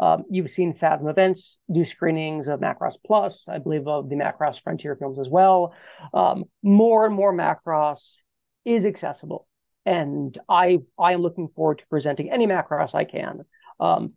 Um, 0.00 0.24
you've 0.30 0.50
seen 0.50 0.74
Fathom 0.74 1.08
Events 1.08 1.58
do 1.72 1.84
screenings 1.84 2.48
of 2.48 2.60
Macross 2.60 2.96
Plus, 3.06 3.48
I 3.48 3.58
believe 3.58 3.86
of 3.86 4.08
the 4.08 4.16
Macross 4.16 4.60
Frontier 4.60 4.96
films 4.96 5.18
as 5.18 5.28
well. 5.28 5.74
Um, 6.12 6.44
more 6.62 7.06
and 7.06 7.14
more 7.14 7.32
Macross 7.32 8.20
is 8.64 8.84
accessible, 8.84 9.46
and 9.84 10.36
I 10.48 10.80
I 10.98 11.12
am 11.12 11.20
looking 11.20 11.48
forward 11.54 11.78
to 11.78 11.86
presenting 11.88 12.30
any 12.30 12.46
Macross 12.46 12.94
I 12.94 13.04
can. 13.04 13.44
Um, 13.78 14.14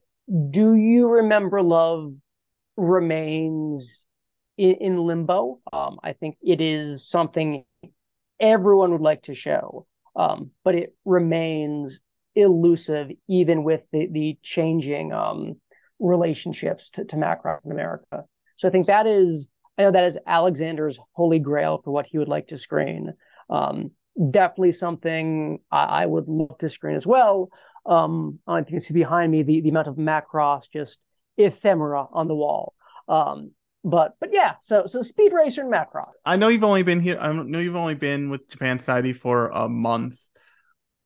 do 0.49 0.75
you 0.75 1.07
remember 1.07 1.61
Love 1.61 2.13
remains 2.77 4.03
in, 4.57 4.75
in 4.75 4.97
limbo? 4.97 5.59
Um, 5.71 5.99
I 6.03 6.13
think 6.13 6.37
it 6.41 6.61
is 6.61 7.07
something 7.07 7.63
everyone 8.39 8.91
would 8.91 9.01
like 9.01 9.23
to 9.23 9.35
show, 9.35 9.85
um, 10.15 10.51
but 10.63 10.75
it 10.75 10.95
remains 11.05 11.99
elusive 12.35 13.11
even 13.27 13.63
with 13.63 13.81
the 13.91 14.07
the 14.11 14.37
changing 14.43 15.13
um, 15.13 15.55
relationships 15.99 16.89
to, 16.91 17.05
to 17.05 17.15
Macross 17.15 17.65
in 17.65 17.71
America. 17.71 18.23
So 18.57 18.67
I 18.67 18.71
think 18.71 18.87
that 18.87 19.07
is, 19.07 19.49
I 19.77 19.83
know 19.83 19.91
that 19.91 20.05
is 20.05 20.17
Alexander's 20.25 20.99
holy 21.13 21.39
grail 21.39 21.81
for 21.83 21.91
what 21.91 22.05
he 22.05 22.17
would 22.17 22.27
like 22.27 22.47
to 22.47 22.57
screen. 22.57 23.13
Um, 23.49 23.91
definitely 24.31 24.71
something 24.71 25.59
I, 25.71 25.83
I, 25.83 26.05
would 26.05 26.27
love 26.27 26.57
to 26.59 26.69
screen 26.69 26.95
as 26.95 27.05
well. 27.05 27.49
Um, 27.85 28.39
I 28.47 28.63
can 28.63 28.81
see 28.81 28.93
behind 28.93 29.31
me 29.31 29.43
the, 29.43 29.61
the 29.61 29.69
amount 29.69 29.87
of 29.87 29.95
Macross 29.95 30.63
just 30.71 30.99
ephemera 31.37 32.07
on 32.11 32.27
the 32.27 32.35
wall. 32.35 32.73
Um, 33.07 33.47
but 33.83 34.15
but 34.19 34.29
yeah, 34.33 34.55
so 34.61 34.87
so 34.87 35.03
Speed 35.03 35.31
Racer 35.31 35.61
and 35.61 35.71
Macross. 35.71 36.09
I 36.25 36.37
know 36.37 36.47
you've 36.47 36.63
only 36.63 36.81
been 36.81 37.01
here. 37.01 37.19
I 37.19 37.31
know 37.31 37.59
you've 37.59 37.75
only 37.75 37.93
been 37.93 38.31
with 38.31 38.49
Japan 38.49 38.79
Society 38.79 39.13
for 39.13 39.49
a 39.49 39.69
month 39.69 40.19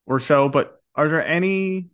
or 0.05 0.21
so, 0.21 0.47
but 0.47 0.78
are 0.99 1.07
there 1.07 1.25
any 1.25 1.87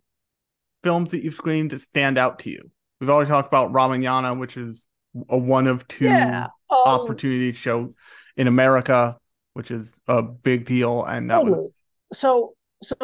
films 0.82 1.12
that 1.12 1.22
you've 1.22 1.36
screened 1.36 1.70
that 1.70 1.80
stand 1.80 2.18
out 2.18 2.40
to 2.40 2.50
you? 2.50 2.72
We've 3.00 3.08
already 3.08 3.30
talked 3.30 3.46
about 3.46 3.72
Ramayana, 3.72 4.34
which 4.34 4.56
is 4.56 4.88
a 5.28 5.38
one 5.38 5.68
of 5.68 5.86
two 5.86 6.06
yeah, 6.06 6.48
um, 6.70 6.78
opportunity 6.86 7.52
show 7.52 7.94
in 8.36 8.48
America, 8.48 9.16
which 9.52 9.70
is 9.70 9.94
a 10.08 10.22
big 10.22 10.66
deal. 10.66 11.04
And 11.04 11.30
that 11.30 11.36
totally. 11.36 11.56
was 11.58 11.72
so. 12.12 12.54
So 12.82 12.96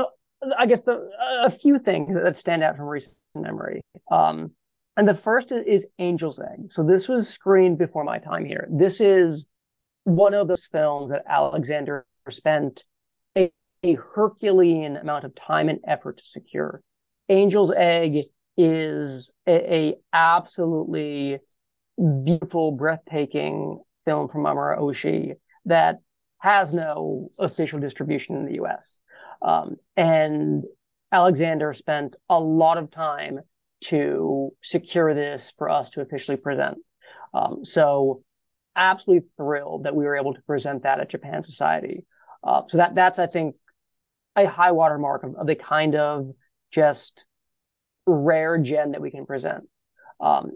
I 0.59 0.67
guess 0.67 0.81
the 0.81 1.09
a 1.45 1.51
few 1.51 1.79
things 1.79 2.13
that 2.21 2.37
stand 2.37 2.65
out 2.65 2.77
from 2.77 2.87
recent 2.87 3.15
memory. 3.37 3.81
Um, 4.11 4.51
and 4.97 5.07
the 5.07 5.15
first 5.15 5.53
is 5.53 5.87
Angel's 6.01 6.41
Egg. 6.41 6.73
So 6.73 6.83
this 6.83 7.07
was 7.07 7.29
screened 7.29 7.79
before 7.79 8.03
my 8.03 8.19
time 8.19 8.45
here. 8.45 8.67
This 8.73 9.01
is 9.01 9.47
one 10.03 10.35
of 10.35 10.49
those 10.49 10.67
films 10.67 11.13
that 11.13 11.23
Alexander 11.29 12.05
spent 12.29 12.83
a, 13.83 13.97
Herculean 14.15 14.97
amount 14.97 15.25
of 15.25 15.35
time 15.35 15.69
and 15.69 15.81
effort 15.87 16.19
to 16.19 16.25
secure. 16.25 16.83
Angel's 17.29 17.73
Egg 17.73 18.25
is 18.57 19.31
a, 19.47 19.75
a 19.75 19.95
absolutely 20.13 21.39
beautiful, 21.97 22.73
breathtaking 22.73 23.81
film 24.05 24.29
from 24.29 24.43
Mamoru 24.43 24.79
Oshii 24.79 25.35
that 25.67 26.01
has 26.39 26.75
no 26.75 27.31
official 27.39 27.79
distribution 27.79 28.37
in 28.37 28.47
the 28.47 28.63
US. 28.63 28.99
Um, 29.41 29.77
and 29.97 30.65
Alexander 31.13 31.73
spent 31.75 32.17
a 32.29 32.39
lot 32.39 32.79
of 32.79 32.91
time 32.91 33.41
to 33.83 34.53
secure 34.63 35.15
this 35.15 35.53
for 35.59 35.69
us 35.69 35.91
to 35.91 36.01
officially 36.01 36.37
present. 36.37 36.79
Um, 37.35 37.65
so 37.65 38.23
absolutely 38.77 39.29
thrilled 39.37 39.85
that 39.85 39.95
we 39.95 40.05
were 40.05 40.17
able 40.17 40.35
to 40.35 40.43
present 40.43 40.85
that 40.85 41.01
at 41.01 41.11
Japan 41.11 41.43
Society. 41.43 42.05
Uh, 42.45 42.63
so 42.69 42.79
that 42.79 42.95
that's 42.95 43.19
I 43.19 43.27
think 43.27 43.55
a 44.37 44.47
high 44.47 44.73
watermark 44.73 45.25
of, 45.25 45.35
of 45.37 45.47
the 45.47 45.55
kind 45.55 45.95
of 45.95 46.31
just 46.71 47.25
rare 48.07 48.59
gen 48.59 48.93
that 48.93 49.01
we 49.01 49.11
can 49.11 49.27
present. 49.27 49.65
Um, 50.21 50.53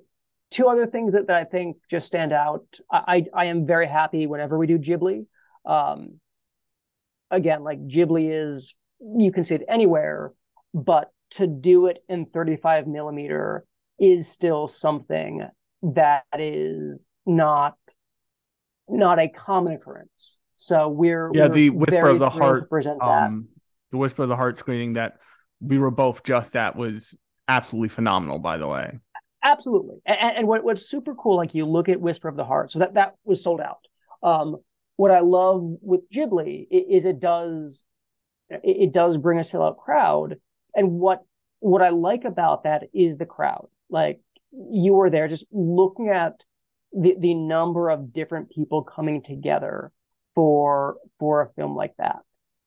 two 0.51 0.69
other 0.69 0.87
things 0.87 1.15
that, 1.15 1.27
that 1.27 1.37
I 1.37 1.45
think 1.45 1.77
just 1.91 2.07
stand 2.07 2.33
out. 2.33 2.65
I, 2.91 3.27
I, 3.35 3.43
I 3.43 3.45
am 3.47 3.67
very 3.67 3.87
happy 3.87 4.27
whenever 4.27 4.57
we 4.59 4.67
do 4.67 4.79
Ghibli. 4.79 5.27
Um, 5.65 6.21
again, 7.31 7.62
like 7.62 7.87
Ghibli 7.87 8.49
is 8.49 8.75
you 9.01 9.33
can 9.33 9.45
see 9.45 9.57
it 9.57 9.65
anywhere, 9.69 10.33
but 10.73 11.11
to 11.33 11.47
do 11.47 11.87
it 11.87 12.03
in 12.09 12.27
35 12.27 12.87
millimeter 12.87 13.65
is 13.99 14.29
still 14.29 14.69
something 14.69 15.47
that 15.83 16.25
is 16.39 16.99
not 17.25 17.77
not 18.89 19.19
a 19.19 19.29
common 19.29 19.73
occurrence. 19.73 20.39
So 20.57 20.89
we're 20.89 21.31
yeah 21.35 21.49
we're 21.49 21.55
the 21.55 21.71
whisper 21.71 22.09
of 22.09 22.19
the 22.19 22.31
heart 22.31 22.71
present 22.71 23.03
um, 23.03 23.09
that. 23.09 23.56
The 23.90 23.96
whisper 23.96 24.22
of 24.22 24.29
the 24.29 24.37
heart 24.37 24.59
screening 24.59 24.94
that 24.94 25.18
we 25.61 25.79
were 25.79 25.90
both 25.90 26.22
just 26.22 26.57
at 26.57 26.77
was 26.77 27.14
absolutely 27.49 27.88
phenomenal. 27.88 28.38
By 28.38 28.59
the 28.59 28.66
way, 28.66 28.99
absolutely. 29.42 29.96
And, 30.05 30.38
and 30.38 30.49
what, 30.49 30.64
what's 30.64 30.88
super 30.88 31.14
cool, 31.14 31.37
like 31.37 31.55
you 31.55 31.64
look 31.64 31.88
at 31.88 32.01
Whisper 32.01 32.29
of 32.29 32.37
the 32.37 32.44
Heart, 32.44 32.72
so 32.72 32.81
that 32.81 32.94
that 32.94 33.14
was 33.25 33.42
sold 33.42 33.61
out. 33.61 33.87
Um, 34.22 34.57
what 34.96 35.11
I 35.11 35.20
love 35.20 35.62
with 35.81 36.11
Ghibli 36.11 36.66
is 36.70 37.05
it 37.05 37.20
does 37.20 37.85
it 38.49 38.92
does 38.92 39.16
bring 39.16 39.38
a 39.38 39.42
sellout 39.42 39.77
crowd, 39.79 40.37
and 40.75 40.92
what 40.92 41.22
what 41.61 41.83
I 41.83 41.90
like 41.90 42.25
about 42.25 42.64
that 42.64 42.85
is 42.94 43.16
the 43.16 43.27
crowd. 43.27 43.68
Like 43.90 44.20
you 44.53 44.94
were 44.94 45.11
there, 45.11 45.29
just 45.29 45.46
looking 45.53 46.09
at 46.09 46.42
the 46.92 47.14
the 47.18 47.35
number 47.35 47.90
of 47.90 48.12
different 48.12 48.51
people 48.51 48.83
coming 48.83 49.22
together 49.22 49.92
for 50.35 50.96
for 51.18 51.42
a 51.42 51.53
film 51.55 51.75
like 51.75 51.94
that, 51.99 52.20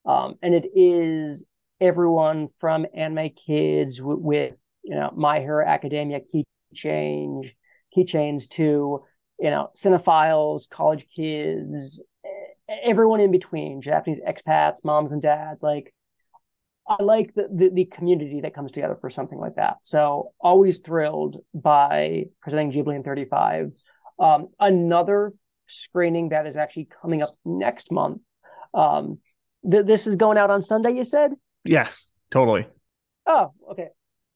um, 0.06 0.36
and 0.42 0.54
it 0.54 0.66
is 0.76 1.46
everyone 1.82 2.50
from 2.60 2.86
anime 2.94 3.30
kids 3.48 4.02
with, 4.02 4.20
with 4.20 4.54
you 4.84 4.96
know 4.96 5.12
My 5.16 5.40
Hero 5.40 5.66
Academia 5.66 6.20
key 6.20 6.46
change 6.74 7.56
keychains 7.96 8.50
to 8.50 9.04
you 9.40 9.50
know 9.50 9.70
cinephiles, 9.76 10.70
college 10.70 11.06
kids, 11.16 12.02
everyone 12.84 13.20
in 13.20 13.32
between, 13.32 13.82
Japanese 13.82 14.20
expats, 14.28 14.84
moms 14.84 15.12
and 15.12 15.22
dads, 15.22 15.64
like 15.64 15.94
I 16.90 17.04
like 17.04 17.36
the, 17.36 17.48
the, 17.54 17.70
the 17.70 17.86
community 17.86 18.42
that 18.42 18.56
comes 18.56 18.72
together 18.72 18.98
for 19.00 19.12
something 19.12 19.38
like 19.38 19.56
that. 19.56 19.78
So 19.84 20.34
always 20.40 20.80
thrilled 20.80 21.38
by 21.54 22.26
presenting 22.42 22.72
Ghibli 22.72 22.96
in 22.96 23.04
35. 23.04 23.72
Um, 24.20 24.48
another 24.60 25.32
screening 25.68 26.30
that 26.30 26.48
is 26.48 26.58
actually 26.58 26.90
coming 27.02 27.22
up 27.22 27.32
next 27.46 27.92
month. 27.92 28.22
Um, 28.74 29.20
th- 29.70 29.86
this 29.86 30.08
is 30.08 30.16
going 30.16 30.38
out 30.38 30.50
on 30.50 30.62
Sunday. 30.62 30.92
You 30.94 31.04
said? 31.04 31.32
Yes, 31.64 32.08
totally. 32.32 32.68
Oh, 33.26 33.54
okay, 33.72 33.90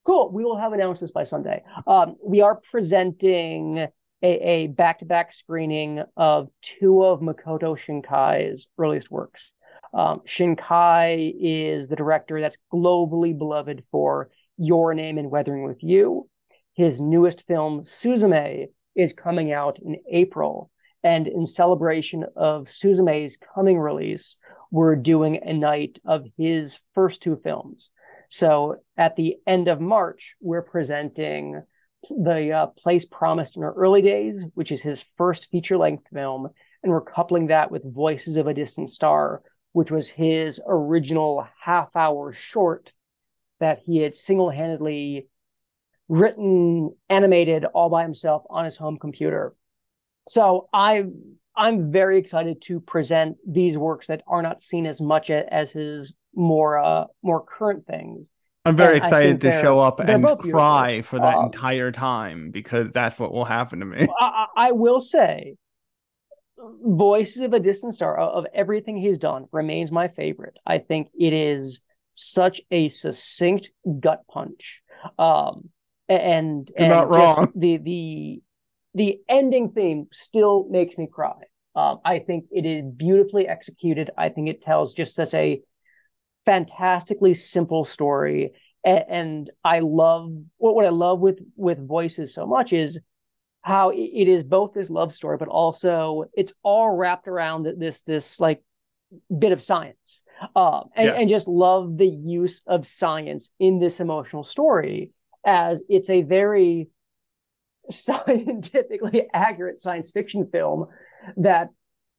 cool. 0.06 0.32
We 0.32 0.44
will 0.44 0.58
have 0.58 0.74
announcements 0.74 1.12
by 1.12 1.24
Sunday. 1.24 1.64
Um, 1.88 2.16
we 2.24 2.42
are 2.42 2.56
presenting 2.56 3.88
a, 4.22 4.68
back-to-back 4.68 5.34
screening 5.34 6.02
of 6.16 6.48
two 6.62 7.04
of 7.04 7.20
Makoto 7.20 7.78
Shinkai's 7.78 8.68
earliest 8.78 9.12
works. 9.12 9.54
Um, 9.94 10.22
Shinkai 10.26 11.34
is 11.38 11.90
the 11.90 11.96
director 11.96 12.40
that's 12.40 12.58
globally 12.74 13.38
beloved 13.38 13.84
for 13.92 14.30
Your 14.58 14.94
Name 14.94 15.18
and 15.18 15.30
Weathering 15.30 15.66
with 15.66 15.84
You. 15.84 16.30
His 16.74 17.02
newest 17.02 17.46
film, 17.48 17.82
Suzume, 17.82 18.68
is 18.96 19.14
coming 19.14 19.52
out 19.52 19.78
in 19.84 19.98
April. 20.10 20.72
And 21.04 21.28
in 21.28 21.46
celebration 21.46 22.26
of 22.36 22.70
Suzume's 22.70 23.38
coming 23.56 23.78
release, 23.78 24.38
we're 24.72 24.96
doing 24.96 25.40
a 25.44 25.54
night 25.54 26.00
of 26.06 26.26
his 26.38 26.80
first 26.96 27.22
two 27.22 27.36
films. 27.36 27.90
So 28.30 28.78
at 28.98 29.16
the 29.16 29.38
end 29.46 29.68
of 29.68 29.82
March, 29.82 30.36
we're 30.42 30.64
presenting 30.64 31.62
the 32.10 32.52
uh, 32.52 32.68
place 32.68 33.06
promised 33.06 33.56
in 33.58 33.64
our 33.64 33.74
early 33.74 34.02
days, 34.02 34.46
which 34.56 34.72
is 34.72 34.82
his 34.82 35.06
first 35.18 35.50
feature 35.52 35.78
length 35.78 36.08
film, 36.12 36.50
and 36.82 36.92
we're 36.92 37.02
coupling 37.02 37.48
that 37.48 37.72
with 37.72 37.94
Voices 37.94 38.36
of 38.36 38.48
a 38.48 38.54
Distant 38.54 38.90
Star, 38.90 39.42
which 39.72 39.92
was 39.92 40.10
his 40.10 40.60
original 40.68 41.48
half 41.62 41.96
hour 41.96 42.34
short 42.34 42.94
that 43.60 43.80
he 43.86 44.00
had 44.00 44.16
single 44.16 44.50
handedly 44.50 45.28
written, 46.10 46.96
animated 47.10 47.66
all 47.66 47.90
by 47.90 48.04
himself 48.04 48.44
on 48.50 48.66
his 48.66 48.76
home 48.76 48.98
computer. 48.98 49.54
So 50.28 50.70
I 50.74 51.04
I'm 51.56 51.92
very 51.92 52.18
excited 52.18 52.62
to 52.64 52.80
present 52.80 53.38
these 53.48 53.78
works 53.78 54.08
that 54.08 54.24
are 54.28 54.42
not 54.42 54.62
seen 54.62 54.86
as 54.86 55.00
much 55.02 55.30
as 55.30 55.72
his 55.72 56.14
more 56.36 56.80
uh 56.80 57.06
more 57.22 57.44
current 57.44 57.86
things 57.86 58.30
I'm 58.66 58.78
very 58.78 58.96
and 58.96 59.04
excited 59.06 59.42
to 59.42 59.62
show 59.62 59.80
up 59.80 60.00
and 60.00 60.24
cry 60.40 61.02
for 61.02 61.20
that 61.20 61.36
um, 61.36 61.46
entire 61.46 61.92
time 61.92 62.50
because 62.50 62.88
that's 62.94 63.20
what 63.20 63.34
will 63.34 63.44
happen 63.44 63.80
to 63.80 63.86
me. 63.86 64.08
I, 64.20 64.46
I, 64.56 64.72
will 64.72 65.02
say, 65.02 65.56
Voices 66.82 67.42
of 67.42 67.52
a 67.52 67.60
Distant 67.60 67.94
Star 67.94 68.18
of 68.18 68.46
everything 68.54 68.96
he's 68.98 69.18
done 69.18 69.48
remains 69.52 69.92
my 69.92 70.08
favorite. 70.08 70.58
I 70.66 70.78
think 70.78 71.10
it 71.14 71.34
is 71.34 71.82
such 72.14 72.62
a 72.72 72.88
succinct 72.88 73.70
gut 74.00 74.22
punch, 74.32 74.82
um, 75.20 75.70
and 76.08 76.72
You're 76.78 76.86
and 76.86 76.90
not 76.90 77.10
wrong. 77.10 77.52
the 77.56 77.78
the 77.78 78.42
the 78.94 79.20
ending 79.28 79.72
theme 79.72 80.08
still 80.12 80.68
makes 80.70 80.98
me 80.98 81.08
cry. 81.08 81.42
Um, 81.76 82.00
I 82.06 82.20
think 82.20 82.46
it 82.52 82.66
is 82.66 82.84
beautifully 82.96 83.48
executed. 83.48 84.12
I 84.18 84.30
think 84.30 84.50
it 84.50 84.62
tells 84.62 84.94
just 84.94 85.16
such 85.16 85.34
a 85.34 85.62
fantastically 86.46 87.34
simple 87.34 87.86
story 87.86 88.52
and, 88.84 89.04
and 89.10 89.52
i 89.64 89.80
love 89.80 90.32
what, 90.58 90.76
what 90.76 90.86
i 90.86 90.90
love 90.90 91.20
with 91.20 91.40
with 91.56 91.86
voices 91.88 92.34
so 92.34 92.46
much 92.46 92.74
is 92.74 93.00
how 93.62 93.92
it 93.92 94.28
is 94.28 94.44
both 94.44 94.74
this 94.74 94.90
love 94.90 95.14
story 95.14 95.38
but 95.38 95.48
also 95.48 96.26
it's 96.34 96.54
all 96.64 96.90
wrapped 96.90 97.28
around 97.28 97.66
this 97.78 98.02
this 98.02 98.40
like 98.40 98.62
bit 99.38 99.52
of 99.52 99.62
science 99.62 100.22
um, 100.56 100.90
and, 100.96 101.08
yeah. 101.08 101.14
and 101.14 101.30
just 101.30 101.48
love 101.48 101.98
the 101.98 102.08
use 102.08 102.62
of 102.68 102.86
science 102.86 103.52
in 103.60 103.80
this 103.80 104.00
emotional 104.00 104.44
story 104.44 105.12
as 105.46 105.82
it's 105.88 106.10
a 106.10 106.24
very 106.24 106.90
scientifically 107.90 109.28
accurate 109.34 109.80
science 109.80 110.12
fiction 110.12 110.48
film 110.52 110.88
that 111.38 111.70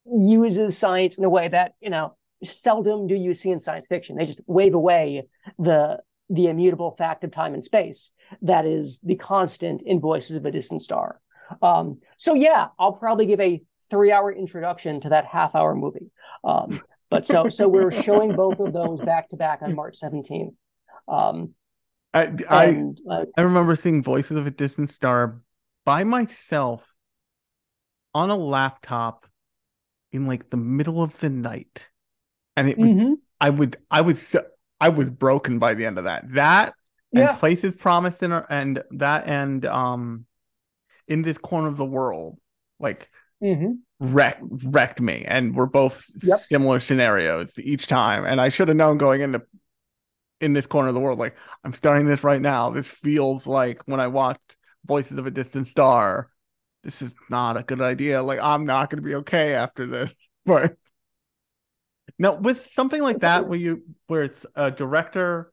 uses 0.07 0.77
science 0.77 1.19
in 1.19 1.25
a 1.25 1.31
way 1.31 1.49
that 1.49 1.73
you 1.81 1.91
know 1.91 2.15
seldom 2.43 3.07
do 3.07 3.15
you 3.15 3.35
see 3.35 3.51
in 3.51 3.61
science 3.61 3.87
fiction. 3.89 4.17
They 4.17 4.27
just 4.27 4.41
wave 4.47 4.75
away 4.75 5.29
the 5.59 5.99
the 6.31 6.47
immutable 6.47 6.95
fact 6.97 7.23
of 7.25 7.31
time 7.31 7.55
and 7.55 7.63
space 7.63 8.11
that 8.43 8.65
is 8.65 8.99
the 9.01 9.17
constant 9.17 9.83
in 9.83 10.01
Voices 10.01 10.37
of 10.37 10.47
a 10.47 10.51
Distant 10.51 10.83
Star. 10.83 11.21
Um, 11.61 12.01
so 12.17 12.35
yeah, 12.35 12.69
I'll 12.79 12.93
probably 12.93 13.27
give 13.27 13.41
a 13.41 13.63
three 13.91 14.11
hour 14.11 14.33
introduction 14.33 15.01
to 15.03 15.11
that 15.11 15.27
half 15.27 15.55
hour 15.55 15.75
movie. 15.75 16.11
Um, 16.43 16.81
but 17.11 17.27
so 17.27 17.49
so 17.49 17.69
we're 17.69 17.91
showing 18.03 18.35
both 18.35 18.59
of 18.61 18.73
those 18.73 19.01
back 19.01 19.29
to 19.31 19.37
back 19.37 19.61
on 19.63 19.75
March 19.75 19.99
17th. 20.03 20.55
Um, 21.07 21.55
I 22.13 22.33
I, 22.49 22.65
and, 22.67 23.01
uh, 23.11 23.25
I 23.37 23.43
remember 23.43 23.77
seeing 23.77 24.03
Voices 24.03 24.37
of 24.37 24.47
a 24.47 24.51
Distant 24.51 24.91
Star 24.91 25.41
by 25.85 26.05
myself 26.05 26.83
on 28.15 28.31
a 28.31 28.37
laptop 28.37 29.27
in 30.13 30.27
like 30.27 30.51
the 30.51 30.57
middle 30.57 31.03
of 31.03 31.19
the 31.19 31.31
night 31.31 31.87
and 32.57 32.69
it 32.69 32.79
mm-hmm. 32.79 33.11
would, 33.11 33.19
I 33.41 33.51
would 33.51 33.77
I 33.91 34.01
was 34.01 34.37
I 34.81 34.89
was 34.89 35.11
broken 35.11 35.59
by 35.59 35.75
the 35.75 35.87
end 35.87 35.99
of 35.99 36.05
that. 36.05 36.25
That 36.35 36.75
yeah. 37.13 37.31
and 37.31 37.39
places 37.39 37.75
promised 37.75 38.23
in 38.23 38.33
our, 38.33 38.47
and 38.49 38.83
that 38.93 39.27
and 39.27 39.65
um 39.67 40.27
in 41.07 41.23
this 41.23 41.39
corner 41.39 41.69
of 41.69 41.77
the 41.77 41.85
world 41.85 42.39
like 42.81 43.11
mm-hmm. 43.43 43.73
wrecked 44.01 44.43
wrecked 44.65 45.01
me 45.01 45.25
and 45.27 45.55
we're 45.55 45.67
both 45.67 46.05
yep. 46.23 46.41
similar 46.41 46.81
scenarios 46.81 47.53
each 47.59 47.87
time 47.87 48.25
and 48.25 48.41
I 48.41 48.49
should 48.49 48.69
have 48.69 48.77
known 48.77 48.99
going 48.99 49.21
into 49.21 49.43
in 50.41 50.53
this 50.53 50.67
corner 50.67 50.89
of 50.89 50.95
the 50.95 51.01
world 51.01 51.19
like 51.19 51.37
I'm 51.65 51.75
starting 51.75 52.07
this 52.07 52.25
right 52.25 52.41
now. 52.41 52.71
This 52.71 52.87
feels 52.87 53.47
like 53.47 53.83
when 53.87 54.01
I 54.01 54.09
watched 54.09 54.54
Voices 54.87 55.19
of 55.19 55.27
a 55.27 55.31
Distant 55.31 55.67
Star 55.69 56.29
this 56.85 57.01
is 57.01 57.15
not 57.31 57.57
a 57.57 57.63
good 57.63 57.81
idea. 57.81 58.23
Like 58.23 58.41
I'm 58.41 58.67
not 58.67 58.91
going 58.91 59.03
to 59.03 59.07
be 59.07 59.17
okay 59.17 59.55
after 59.55 59.87
this. 59.87 60.15
But 60.47 60.77
now, 62.19 62.35
with 62.35 62.69
something 62.75 63.01
like 63.01 63.21
that, 63.21 63.49
where 63.49 63.59
you 63.59 63.83
where 64.09 64.25
it's 64.25 64.45
a 64.55 64.71
director, 64.71 65.51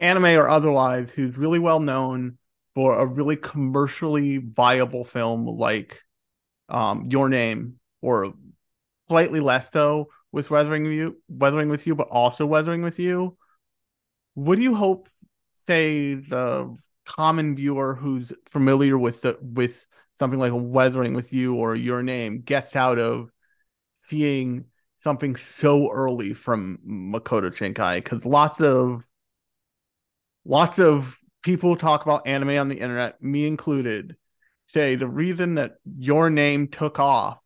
anime 0.00 0.24
or 0.24 0.48
otherwise, 0.48 1.10
who's 1.10 1.36
really 1.36 1.58
well 1.58 1.78
known 1.78 2.38
for 2.74 2.98
a 2.98 3.04
really 3.04 3.36
commercially 3.36 4.38
viable 4.38 5.04
film 5.04 5.44
like 5.44 6.00
um, 6.70 7.08
Your 7.10 7.28
Name, 7.28 7.74
or 8.00 8.32
slightly 9.08 9.40
less 9.40 9.66
so 9.70 10.08
with 10.32 10.48
Weathering 10.48 10.86
You, 10.86 11.20
Weathering 11.28 11.68
with 11.68 11.86
You, 11.86 11.94
but 11.94 12.08
also 12.08 12.46
Weathering 12.46 12.80
with 12.80 12.98
You. 12.98 13.36
What 14.32 14.56
do 14.56 14.62
you 14.62 14.74
hope, 14.74 15.10
say, 15.66 16.14
the 16.14 16.74
common 17.08 17.56
viewer 17.56 17.94
who's 17.94 18.32
familiar 18.50 18.98
with 18.98 19.22
the 19.22 19.38
with 19.40 19.86
something 20.18 20.38
like 20.38 20.52
Weathering 20.54 21.14
with 21.14 21.32
You 21.32 21.54
or 21.54 21.74
Your 21.74 22.02
Name 22.02 22.42
gets 22.42 22.76
out 22.76 22.98
of 22.98 23.30
seeing 24.00 24.66
something 25.02 25.36
so 25.36 25.90
early 25.90 26.34
from 26.34 26.78
Makoto 26.86 27.50
Shinkai 27.50 27.96
because 27.96 28.24
lots 28.24 28.60
of 28.60 29.04
lots 30.44 30.78
of 30.78 31.16
people 31.42 31.76
talk 31.76 32.04
about 32.04 32.26
anime 32.26 32.58
on 32.58 32.68
the 32.68 32.78
internet, 32.78 33.22
me 33.22 33.46
included, 33.46 34.16
say 34.66 34.94
the 34.94 35.08
reason 35.08 35.54
that 35.54 35.76
your 35.98 36.28
name 36.28 36.68
took 36.68 36.98
off 36.98 37.38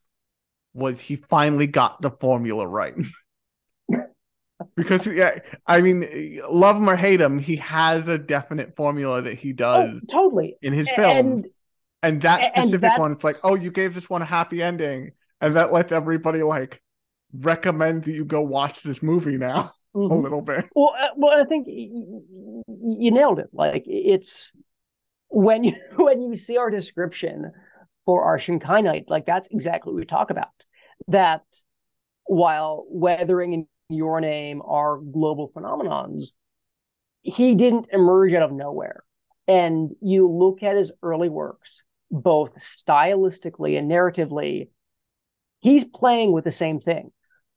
was 0.74 0.98
he 1.00 1.16
finally 1.16 1.66
got 1.66 2.02
the 2.02 2.10
formula 2.10 2.66
right. 2.66 2.94
because 4.76 5.06
yeah, 5.06 5.38
I 5.66 5.80
mean, 5.80 6.40
love 6.48 6.76
him 6.76 6.88
or 6.88 6.96
hate 6.96 7.20
him, 7.20 7.38
he 7.38 7.56
has 7.56 8.06
a 8.08 8.18
definite 8.18 8.76
formula 8.76 9.22
that 9.22 9.38
he 9.38 9.50
oh, 9.50 9.56
does 9.56 9.90
oh, 9.94 10.06
totally 10.10 10.56
in 10.62 10.72
his 10.72 10.88
films. 10.90 11.44
And, 12.02 12.14
and 12.14 12.22
that 12.22 12.52
specific 12.56 12.90
and 12.90 13.00
one, 13.00 13.12
it's 13.12 13.24
like, 13.24 13.38
oh, 13.44 13.54
you 13.54 13.70
gave 13.70 13.94
this 13.94 14.10
one 14.10 14.22
a 14.22 14.26
happy 14.26 14.62
ending, 14.62 15.12
and 15.40 15.56
that 15.56 15.72
lets 15.72 15.92
everybody 15.92 16.42
like 16.42 16.80
recommend 17.32 18.04
that 18.04 18.12
you 18.12 18.24
go 18.24 18.40
watch 18.40 18.82
this 18.82 19.02
movie 19.02 19.38
now. 19.38 19.72
mm-hmm. 19.94 20.12
a 20.12 20.16
little 20.16 20.42
bit. 20.42 20.64
Well, 20.74 20.94
uh, 20.98 21.08
well, 21.16 21.40
I 21.40 21.44
think 21.44 21.66
you, 21.68 22.24
you 22.66 23.10
nailed 23.10 23.38
it. 23.38 23.48
Like 23.52 23.84
it's 23.86 24.52
when 25.28 25.64
you 25.64 25.74
when 25.96 26.22
you 26.22 26.36
see 26.36 26.56
our 26.56 26.70
description 26.70 27.52
for 28.04 28.24
our 28.24 28.38
Shinkai 28.38 28.82
Night, 28.84 29.04
like 29.08 29.26
that's 29.26 29.48
exactly 29.50 29.92
what 29.92 30.00
we 30.00 30.06
talk 30.06 30.30
about. 30.30 30.48
That 31.08 31.42
while 32.24 32.86
weathering 32.88 33.54
and 33.54 33.66
your 33.92 34.20
name 34.20 34.62
are 34.64 34.98
global 34.98 35.50
phenomenons, 35.50 36.32
he 37.22 37.54
didn't 37.54 37.86
emerge 37.92 38.34
out 38.34 38.42
of 38.42 38.52
nowhere. 38.52 39.04
And 39.48 39.90
you 40.00 40.28
look 40.28 40.62
at 40.62 40.76
his 40.76 40.92
early 41.02 41.28
works, 41.28 41.82
both 42.10 42.54
stylistically 42.58 43.78
and 43.78 43.90
narratively, 43.90 44.68
he's 45.60 45.84
playing 45.84 46.32
with 46.32 46.44
the 46.44 46.50
same 46.50 46.80
thing 46.80 47.12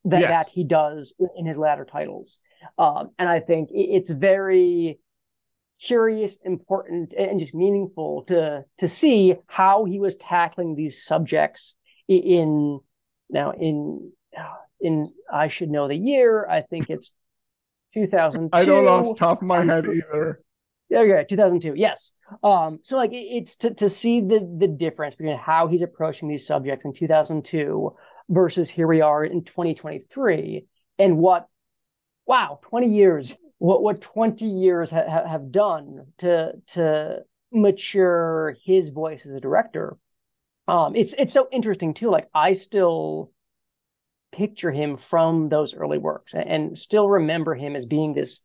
that, 0.05 0.21
yes. 0.21 0.29
that 0.29 0.49
he 0.49 0.63
does 0.63 1.13
in 1.35 1.45
his 1.45 1.57
latter 1.57 1.85
titles. 1.85 2.39
Um, 2.77 3.11
and 3.19 3.29
I 3.29 3.39
think 3.39 3.69
it's 3.71 4.09
very 4.09 4.99
curious, 5.81 6.37
important, 6.43 7.13
and 7.13 7.39
just 7.39 7.53
meaningful 7.53 8.23
to 8.23 8.63
to 8.77 8.87
see 8.87 9.35
how 9.47 9.85
he 9.85 9.99
was 9.99 10.15
tackling 10.15 10.75
these 10.75 11.03
subjects 11.03 11.75
in 12.07 12.79
now 13.29 13.51
in 13.51 14.11
in 14.79 15.05
I 15.31 15.47
should 15.47 15.69
know 15.69 15.87
the 15.87 15.95
year. 15.95 16.47
I 16.47 16.61
think 16.61 16.89
it's 16.89 17.11
2002. 17.93 18.49
I 18.53 18.65
don't 18.65 18.85
know 18.85 19.09
off 19.09 19.17
the 19.17 19.25
top 19.25 19.41
of 19.41 19.47
my 19.47 19.63
head 19.63 19.85
either. 19.85 20.41
Yeah, 20.89 21.01
yeah, 21.01 21.23
2002. 21.23 21.73
Yes. 21.75 22.11
Um, 22.43 22.79
so 22.83 22.97
like 22.97 23.11
it's 23.13 23.55
to 23.57 23.73
to 23.75 23.89
see 23.89 24.21
the 24.21 24.47
the 24.57 24.67
difference 24.67 25.15
between 25.15 25.37
how 25.37 25.67
he's 25.67 25.81
approaching 25.81 26.27
these 26.27 26.45
subjects 26.45 26.85
in 26.85 26.93
2002 26.93 27.95
versus 28.29 28.69
here 28.69 28.87
we 28.87 29.01
are 29.01 29.23
in 29.23 29.43
2023 29.43 30.65
and 30.97 31.17
what 31.17 31.47
wow 32.25 32.59
20 32.63 32.89
years 32.89 33.35
what 33.59 33.83
what 33.83 34.01
20 34.01 34.45
years 34.45 34.89
ha- 34.89 35.27
have 35.27 35.51
done 35.51 36.07
to 36.17 36.53
to 36.67 37.19
mature 37.51 38.55
his 38.65 38.89
voice 38.89 39.25
as 39.25 39.33
a 39.33 39.39
director 39.39 39.97
um 40.67 40.95
it's 40.95 41.13
it's 41.19 41.33
so 41.33 41.47
interesting 41.51 41.93
too 41.93 42.09
like 42.09 42.27
i 42.33 42.53
still 42.53 43.31
picture 44.35 44.71
him 44.71 44.97
from 44.97 45.49
those 45.49 45.73
early 45.73 45.97
works 45.97 46.33
and, 46.33 46.49
and 46.49 46.79
still 46.79 47.07
remember 47.07 47.55
him 47.55 47.75
as 47.75 47.85
being 47.85 48.13
this 48.13 48.41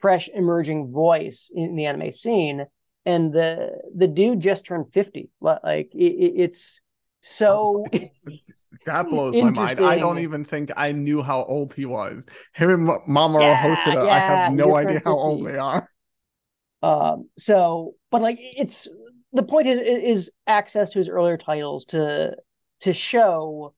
fresh 0.00 0.28
emerging 0.28 0.92
voice 0.92 1.50
in 1.54 1.74
the 1.74 1.86
anime 1.86 2.12
scene 2.12 2.66
and 3.06 3.32
the 3.32 3.70
the 3.96 4.06
dude 4.06 4.40
just 4.40 4.66
turned 4.66 4.92
50 4.92 5.30
like 5.40 5.90
it, 5.94 6.32
it's 6.36 6.80
so 7.22 7.84
that 8.86 9.08
blows 9.08 9.34
my 9.34 9.50
mind. 9.50 9.80
I 9.80 9.98
don't 9.98 10.18
even 10.18 10.44
think 10.44 10.70
I 10.76 10.92
knew 10.92 11.22
how 11.22 11.44
old 11.44 11.74
he 11.74 11.84
was. 11.84 12.24
Him 12.54 12.70
and 12.70 12.88
Mamoru 13.08 13.42
yeah, 13.42 13.76
Hosoda, 13.76 14.06
yeah, 14.06 14.14
I 14.14 14.18
have 14.18 14.52
no 14.52 14.76
idea 14.76 15.02
how 15.04 15.16
old 15.16 15.46
they 15.46 15.58
are. 15.58 15.88
Um, 16.82 17.28
so, 17.36 17.94
but 18.10 18.22
like, 18.22 18.38
it's 18.40 18.88
the 19.32 19.42
point 19.42 19.66
is 19.66 19.80
is 19.80 20.30
access 20.46 20.90
to 20.90 20.98
his 20.98 21.08
earlier 21.08 21.36
titles 21.36 21.84
to 21.86 22.36
to 22.80 22.92
show, 22.92 23.74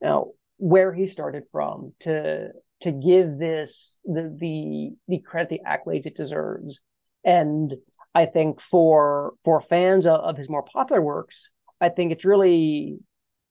you 0.00 0.08
know, 0.08 0.34
where 0.58 0.92
he 0.92 1.06
started 1.06 1.44
from, 1.50 1.92
to 2.00 2.50
to 2.82 2.92
give 2.92 3.38
this 3.38 3.96
the 4.04 4.34
the 4.38 4.90
the 5.08 5.18
credit, 5.18 5.48
the 5.48 5.60
accolades 5.66 6.06
it 6.06 6.14
deserves, 6.14 6.80
and 7.24 7.74
I 8.14 8.26
think 8.26 8.60
for 8.60 9.34
for 9.44 9.60
fans 9.60 10.06
of, 10.06 10.20
of 10.20 10.36
his 10.36 10.48
more 10.48 10.62
popular 10.62 11.02
works, 11.02 11.50
I 11.80 11.88
think 11.88 12.12
it's 12.12 12.24
really 12.24 12.98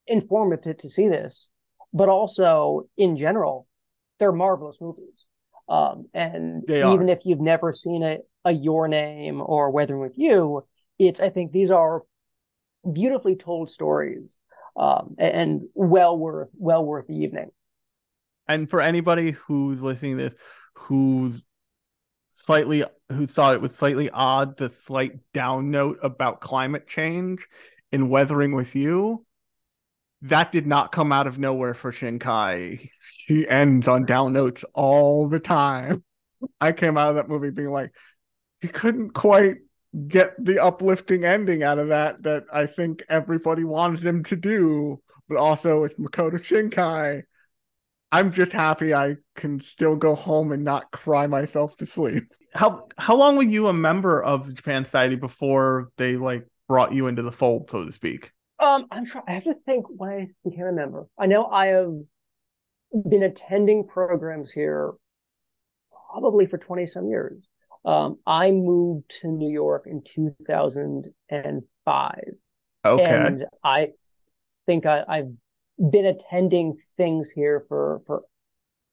informative 0.05 0.77
to 0.77 0.89
see 0.89 1.07
this, 1.09 1.49
but 1.93 2.09
also 2.09 2.87
in 2.97 3.17
general, 3.17 3.67
they're 4.19 4.31
marvelous 4.31 4.77
movies. 4.79 5.25
Um, 5.69 6.05
and 6.13 6.63
even 6.93 7.09
if 7.09 7.19
you've 7.25 7.41
never 7.41 7.73
seen 7.73 8.01
a, 8.01 8.19
a 8.45 8.53
Your 8.53 8.87
Name 8.87 9.41
or 9.45 9.69
Weathering 9.69 9.99
with 9.99 10.17
You, 10.17 10.63
it's 10.97 11.19
I 11.19 11.29
think 11.29 11.51
these 11.51 11.71
are 11.71 12.03
beautifully 12.89 13.35
told 13.35 13.69
stories 13.69 14.37
um, 14.77 15.15
and 15.17 15.63
well 15.73 16.17
worth 16.17 16.49
well 16.57 16.85
worth 16.85 17.07
the 17.07 17.15
evening. 17.15 17.49
And 18.47 18.69
for 18.69 18.79
anybody 18.79 19.31
who's 19.31 19.81
listening 19.81 20.17
to 20.17 20.29
this, 20.29 20.39
who's 20.75 21.43
slightly 22.31 22.83
who 23.09 23.25
thought 23.25 23.55
it 23.55 23.61
was 23.61 23.73
slightly 23.73 24.09
odd 24.09 24.57
the 24.57 24.71
slight 24.85 25.13
down 25.33 25.71
note 25.71 25.97
about 26.03 26.41
climate 26.41 26.87
change 26.87 27.45
in 27.91 28.09
Weathering 28.09 28.55
with 28.55 28.75
You, 28.75 29.25
that 30.21 30.51
did 30.51 30.67
not 30.67 30.91
come 30.91 31.11
out 31.11 31.27
of 31.27 31.39
nowhere 31.39 31.73
for 31.73 31.91
Shinkai. 31.91 32.89
He 33.25 33.47
ends 33.47 33.87
on 33.87 34.05
down 34.05 34.33
notes 34.33 34.63
all 34.73 35.27
the 35.27 35.39
time. 35.39 36.03
I 36.61 36.71
came 36.71 36.97
out 36.97 37.09
of 37.09 37.15
that 37.15 37.29
movie 37.29 37.49
being 37.49 37.69
like, 37.69 37.91
he 38.61 38.67
couldn't 38.67 39.11
quite 39.11 39.57
get 40.07 40.33
the 40.43 40.59
uplifting 40.63 41.25
ending 41.25 41.63
out 41.63 41.79
of 41.79 41.89
that 41.89 42.23
that 42.23 42.45
I 42.53 42.67
think 42.67 43.03
everybody 43.09 43.63
wanted 43.63 44.05
him 44.05 44.23
to 44.25 44.35
do. 44.35 45.01
But 45.29 45.37
also, 45.37 45.83
it's 45.83 45.95
Makoto 45.95 46.39
Shinkai. 46.39 47.23
I'm 48.11 48.31
just 48.31 48.53
happy 48.53 48.93
I 48.93 49.17
can 49.35 49.59
still 49.59 49.95
go 49.95 50.15
home 50.15 50.51
and 50.51 50.63
not 50.63 50.91
cry 50.91 51.27
myself 51.27 51.75
to 51.77 51.85
sleep. 51.85 52.23
How 52.53 52.87
how 52.97 53.15
long 53.15 53.35
were 53.35 53.43
you 53.43 53.67
a 53.67 53.73
member 53.73 54.23
of 54.23 54.47
the 54.47 54.53
Japan 54.53 54.85
Society 54.85 55.15
before 55.15 55.89
they 55.97 56.15
like 56.15 56.47
brought 56.67 56.93
you 56.93 57.07
into 57.07 57.21
the 57.21 57.31
fold, 57.31 57.69
so 57.69 57.83
to 57.83 57.91
speak? 57.91 58.31
Um, 58.59 58.87
I'm 58.89 59.05
trying. 59.05 59.25
I 59.27 59.33
have 59.33 59.43
to 59.43 59.55
think 59.65 59.85
when 59.89 60.09
I 60.09 60.49
can 60.49 60.63
remember. 60.63 61.07
I 61.19 61.25
know 61.25 61.45
I 61.45 61.67
have 61.67 61.93
been 63.07 63.23
attending 63.23 63.85
programs 63.85 64.51
here 64.51 64.93
probably 66.11 66.45
for 66.45 66.57
20 66.57 66.87
some 66.87 67.09
years. 67.09 67.43
Um, 67.85 68.17
I 68.25 68.51
moved 68.51 69.11
to 69.21 69.27
New 69.27 69.49
York 69.49 69.87
in 69.87 70.01
2005. 70.03 72.21
Okay. 72.85 73.03
And 73.03 73.45
I 73.63 73.89
think 74.65 74.85
I, 74.85 75.03
have 75.09 75.31
been 75.91 76.05
attending 76.05 76.77
things 76.97 77.29
here 77.29 77.65
for, 77.67 78.01
for 78.05 78.23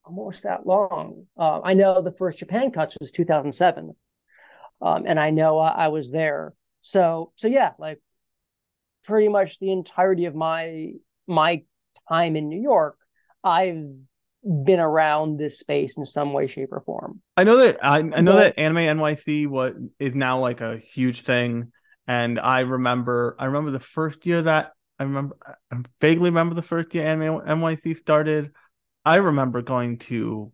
almost 0.05 0.45
that 0.45 0.67
long. 0.67 1.27
Uh, 1.37 1.61
I 1.63 1.75
know 1.75 2.03
the 2.03 2.13
first 2.13 2.39
Japan 2.39 2.71
Cuts 2.71 2.97
was 3.01 3.13
2007. 3.13 3.95
Um, 4.81 5.05
and 5.07 5.19
I 5.19 5.31
know 5.31 5.59
uh, 5.59 5.75
I 5.77 5.89
was 5.89 6.11
there. 6.11 6.55
So, 6.83 7.33
so 7.37 7.49
yeah, 7.49 7.73
like 7.79 8.01
pretty 9.05 9.29
much 9.29 9.59
the 9.59 9.71
entirety 9.71 10.27
of 10.27 10.35
my 10.35 10.93
my 11.27 11.63
time 12.09 12.37
in 12.37 12.49
New 12.49 12.61
York, 12.61 12.99
I've 13.43 13.87
been 14.45 14.81
around 14.81 15.39
this 15.39 15.59
space 15.59 15.97
in 15.97 16.05
some 16.05 16.33
way, 16.33 16.47
shape, 16.47 16.73
or 16.73 16.81
form. 16.81 17.21
I 17.37 17.45
know 17.45 17.57
that 17.59 17.83
I, 17.85 17.99
I 17.99 18.03
know 18.03 18.33
but, 18.33 18.57
that 18.57 18.59
Anime 18.59 18.99
NYC 18.99 19.47
what 19.47 19.75
is 19.99 20.15
now 20.15 20.39
like 20.39 20.61
a 20.61 20.79
huge 20.79 21.23
thing, 21.23 21.73
and 22.07 22.39
I 22.39 22.61
remember 22.61 23.37
I 23.39 23.47
remember 23.47 23.71
the 23.71 23.81
first 23.81 24.27
year 24.27 24.43
that 24.43 24.73
I 24.99 25.05
remember 25.05 25.37
I 25.71 25.77
vaguely 26.01 26.31
remember 26.31 26.55
the 26.55 26.63
first 26.63 26.95
year 26.95 27.07
Anime 27.07 27.41
NYC 27.41 27.97
started. 27.97 28.53
I 29.05 29.17
remember 29.17 29.63
going 29.63 29.99
to 29.99 30.53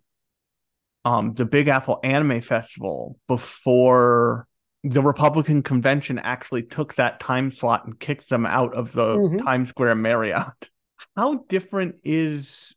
um 1.05 1.35
the 1.35 1.45
Big 1.45 1.69
Apple 1.69 1.99
Anime 2.05 2.41
Festival 2.41 3.19
before 3.27 4.47
the 4.85 5.03
Republican 5.03 5.63
convention 5.63 6.19
actually 6.19 6.63
took 6.63 6.95
that 6.95 7.21
time 7.21 7.53
slot 7.53 7.85
and 7.85 7.99
kicked 7.99 8.31
them 8.31 8.47
out 8.47 8.75
of 8.75 8.93
the 8.93 9.17
mm-hmm. 9.17 9.39
Times 9.39 9.69
Square 9.69 9.97
Marriott. 9.97 10.71
How 11.17 11.45
different 11.49 11.97
is 12.05 12.75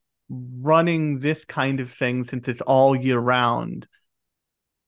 running 0.59 1.19
this 1.19 1.43
kind 1.45 1.79
of 1.79 1.91
thing 1.91 2.27
since 2.27 2.47
it's 2.47 2.61
all 2.61 2.95
year 2.95 3.19
round 3.19 3.87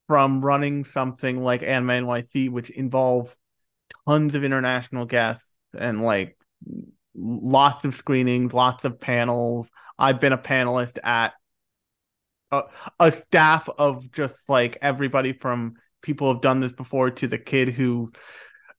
from 0.08 0.44
running 0.44 0.86
something 0.86 1.42
like 1.42 1.64
Anime 1.64 2.06
NYC, 2.06 2.50
which 2.50 2.70
involves 2.70 3.36
tons 4.08 4.36
of 4.36 4.44
international 4.44 5.06
guests 5.06 5.50
and 5.78 6.02
like 6.02 6.38
lots 7.16 7.86
of 7.86 7.96
screenings, 7.96 8.54
lots 8.54 8.86
of 8.86 9.00
panels. 9.00 9.70
I've 9.98 10.20
been 10.20 10.34
a 10.34 10.38
panelist 10.38 10.98
at 11.04 11.34
a, 12.52 12.64
a 13.00 13.12
staff 13.12 13.68
of 13.78 14.12
just 14.12 14.36
like 14.48 14.78
everybody 14.82 15.34
from 15.34 15.76
people 16.02 16.32
have 16.32 16.42
done 16.42 16.60
this 16.60 16.72
before 16.72 17.10
to 17.10 17.28
the 17.28 17.40
kid 17.40 17.70
who 17.70 18.12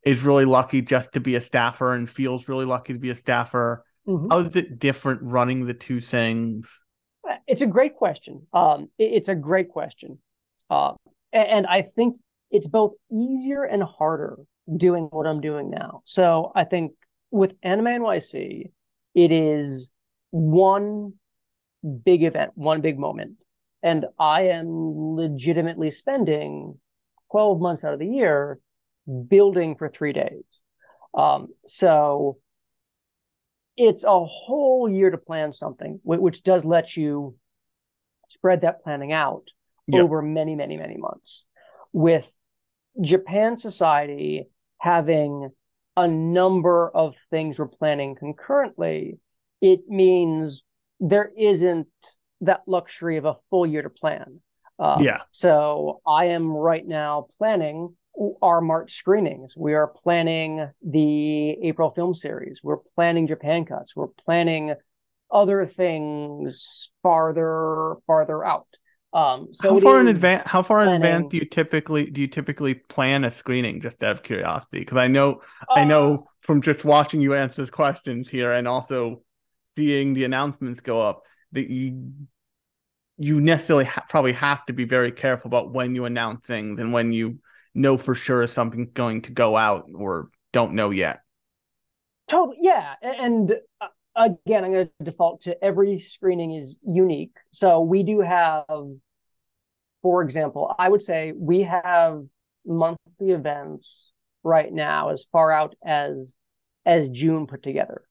is 0.04 0.22
really 0.22 0.44
lucky 0.44 0.82
just 0.82 1.12
to 1.12 1.20
be 1.20 1.34
a 1.34 1.40
staffer 1.40 1.92
and 1.92 2.08
feels 2.08 2.48
really 2.48 2.64
lucky 2.64 2.92
to 2.92 2.98
be 2.98 3.10
a 3.10 3.16
staffer. 3.16 3.84
Mm-hmm. 4.07 4.30
How 4.30 4.38
is 4.38 4.57
it 4.57 4.78
different 4.78 5.22
running 5.22 5.66
the 5.66 5.74
two 5.74 6.00
things? 6.00 6.78
It's 7.46 7.62
a 7.62 7.66
great 7.66 7.96
question. 7.96 8.46
Um, 8.52 8.88
it's 8.98 9.28
a 9.28 9.34
great 9.34 9.68
question. 9.68 10.18
Uh, 10.70 10.92
and 11.32 11.66
I 11.66 11.82
think 11.82 12.16
it's 12.50 12.68
both 12.68 12.92
easier 13.11 13.64
and 13.64 13.82
harder 13.82 14.38
doing 14.76 15.04
what 15.11 15.26
I'm 15.26 15.40
doing 15.40 15.70
now. 15.70 16.02
So 16.04 16.52
I 16.54 16.64
think 16.64 16.92
with 17.30 17.54
Anime 17.62 17.86
NYC, 17.86 18.70
it 19.14 19.32
is 19.32 19.88
one 20.30 21.14
big 22.04 22.22
event, 22.22 22.52
one 22.54 22.80
big 22.80 22.98
moment. 22.98 23.36
And 23.82 24.07
I 24.18 24.48
am 24.48 24.66
legitimately 25.16 25.90
spending 25.90 26.78
12 27.30 27.61
months 27.61 27.84
out 27.84 27.92
of 27.92 27.98
the 27.98 28.07
year 28.07 28.59
building 29.28 29.76
for 29.76 29.88
three 29.88 30.12
days. 30.12 30.44
Um, 31.14 31.48
so 31.66 32.38
it's 33.76 34.04
a 34.04 34.24
whole 34.24 34.88
year 34.88 35.10
to 35.10 35.18
plan 35.18 35.52
something, 35.52 36.00
which 36.02 36.42
does 36.42 36.64
let 36.64 36.96
you 36.96 37.34
spread 38.28 38.62
that 38.62 38.82
planning 38.82 39.12
out 39.12 39.44
Yep. 39.88 40.02
over 40.02 40.20
many, 40.22 40.56
many, 40.56 40.76
many 40.76 40.96
months. 40.96 41.44
With 41.92 42.30
Japan 43.00 43.56
Society 43.56 44.48
having 44.78 45.50
a 45.96 46.08
number 46.08 46.90
of 46.90 47.14
things 47.30 47.58
we're 47.58 47.68
planning 47.68 48.16
concurrently, 48.16 49.20
it 49.60 49.88
means 49.88 50.64
there 50.98 51.30
isn't 51.38 51.86
that 52.40 52.62
luxury 52.66 53.16
of 53.16 53.24
a 53.26 53.36
full 53.48 53.64
year 53.64 53.82
to 53.82 53.90
plan. 53.90 54.40
Uh, 54.78 54.98
Yeah. 55.00 55.22
So 55.30 56.00
I 56.06 56.26
am 56.26 56.50
right 56.50 56.86
now 56.86 57.28
planning 57.38 57.96
our 58.42 58.60
March 58.60 58.94
screenings. 58.94 59.54
We 59.56 59.74
are 59.74 59.86
planning 59.86 60.68
the 60.82 61.50
April 61.62 61.90
film 61.90 62.14
series. 62.14 62.60
We're 62.62 62.78
planning 62.94 63.26
Japan 63.26 63.64
cuts. 63.64 63.94
We're 63.94 64.08
planning 64.24 64.74
other 65.30 65.66
things 65.66 66.90
farther 67.02 67.96
farther 68.06 68.44
out. 68.44 68.68
Um, 69.12 69.48
so 69.52 69.74
how 69.74 69.80
far 69.80 70.00
in 70.00 70.08
advance? 70.08 70.42
How 70.46 70.62
far 70.62 70.82
in 70.82 70.90
advance 70.90 71.28
do 71.30 71.38
you 71.38 71.46
typically 71.46 72.10
do 72.10 72.20
you 72.20 72.28
typically 72.28 72.74
plan 72.74 73.24
a 73.24 73.30
screening? 73.30 73.80
Just 73.80 74.02
out 74.02 74.16
of 74.16 74.22
curiosity, 74.22 74.80
because 74.80 74.98
I 74.98 75.08
know 75.08 75.42
I 75.74 75.84
know 75.84 76.28
from 76.42 76.60
just 76.60 76.84
watching 76.84 77.20
you 77.20 77.34
answer 77.34 77.66
questions 77.66 78.28
here, 78.28 78.52
and 78.52 78.68
also 78.68 79.22
seeing 79.76 80.14
the 80.14 80.24
announcements 80.24 80.80
go 80.80 81.00
up, 81.00 81.22
that 81.52 81.70
you 81.70 82.12
you 83.18 83.40
necessarily 83.40 83.86
ha- 83.86 84.04
probably 84.08 84.32
have 84.32 84.64
to 84.66 84.72
be 84.72 84.84
very 84.84 85.12
careful 85.12 85.48
about 85.48 85.72
when 85.72 85.94
you 85.94 86.04
announce 86.04 86.46
things 86.46 86.78
and 86.78 86.92
when 86.92 87.12
you 87.12 87.38
know 87.76 87.96
for 87.96 88.14
sure 88.14 88.42
if 88.42 88.50
something's 88.50 88.90
going 88.92 89.22
to 89.22 89.32
go 89.32 89.56
out 89.56 89.88
or 89.94 90.28
don't 90.52 90.72
know 90.72 90.90
yet. 90.90 91.20
Totally, 92.28 92.56
yeah. 92.60 92.94
And 93.02 93.54
uh, 93.80 93.88
again, 94.16 94.64
I'm 94.64 94.72
going 94.72 94.88
to 94.98 95.04
default 95.04 95.42
to 95.42 95.62
every 95.62 96.00
screening 96.00 96.54
is 96.54 96.78
unique. 96.82 97.36
So 97.52 97.80
we 97.80 98.02
do 98.02 98.20
have, 98.20 98.64
for 100.02 100.22
example, 100.22 100.74
I 100.78 100.88
would 100.88 101.02
say 101.02 101.32
we 101.36 101.62
have 101.62 102.22
monthly 102.64 103.30
events 103.30 104.12
right 104.42 104.72
now 104.72 105.10
as 105.10 105.24
far 105.30 105.52
out 105.52 105.74
as 105.84 106.34
as 106.84 107.08
June 107.08 107.46
put 107.46 107.62
together. 107.62 108.02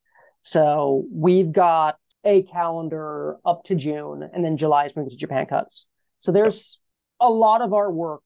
So 0.41 1.05
we've 1.11 1.51
got 1.51 1.97
a 2.23 2.43
calendar 2.43 3.37
up 3.45 3.63
to 3.65 3.75
June, 3.75 4.27
and 4.33 4.43
then 4.43 4.57
July 4.57 4.85
is 4.85 4.95
moving 4.95 5.11
to 5.11 5.15
Japan 5.15 5.45
cuts. 5.45 5.87
So 6.19 6.31
there's 6.31 6.79
a 7.19 7.29
lot 7.29 7.61
of 7.61 7.73
our 7.73 7.91
work 7.91 8.21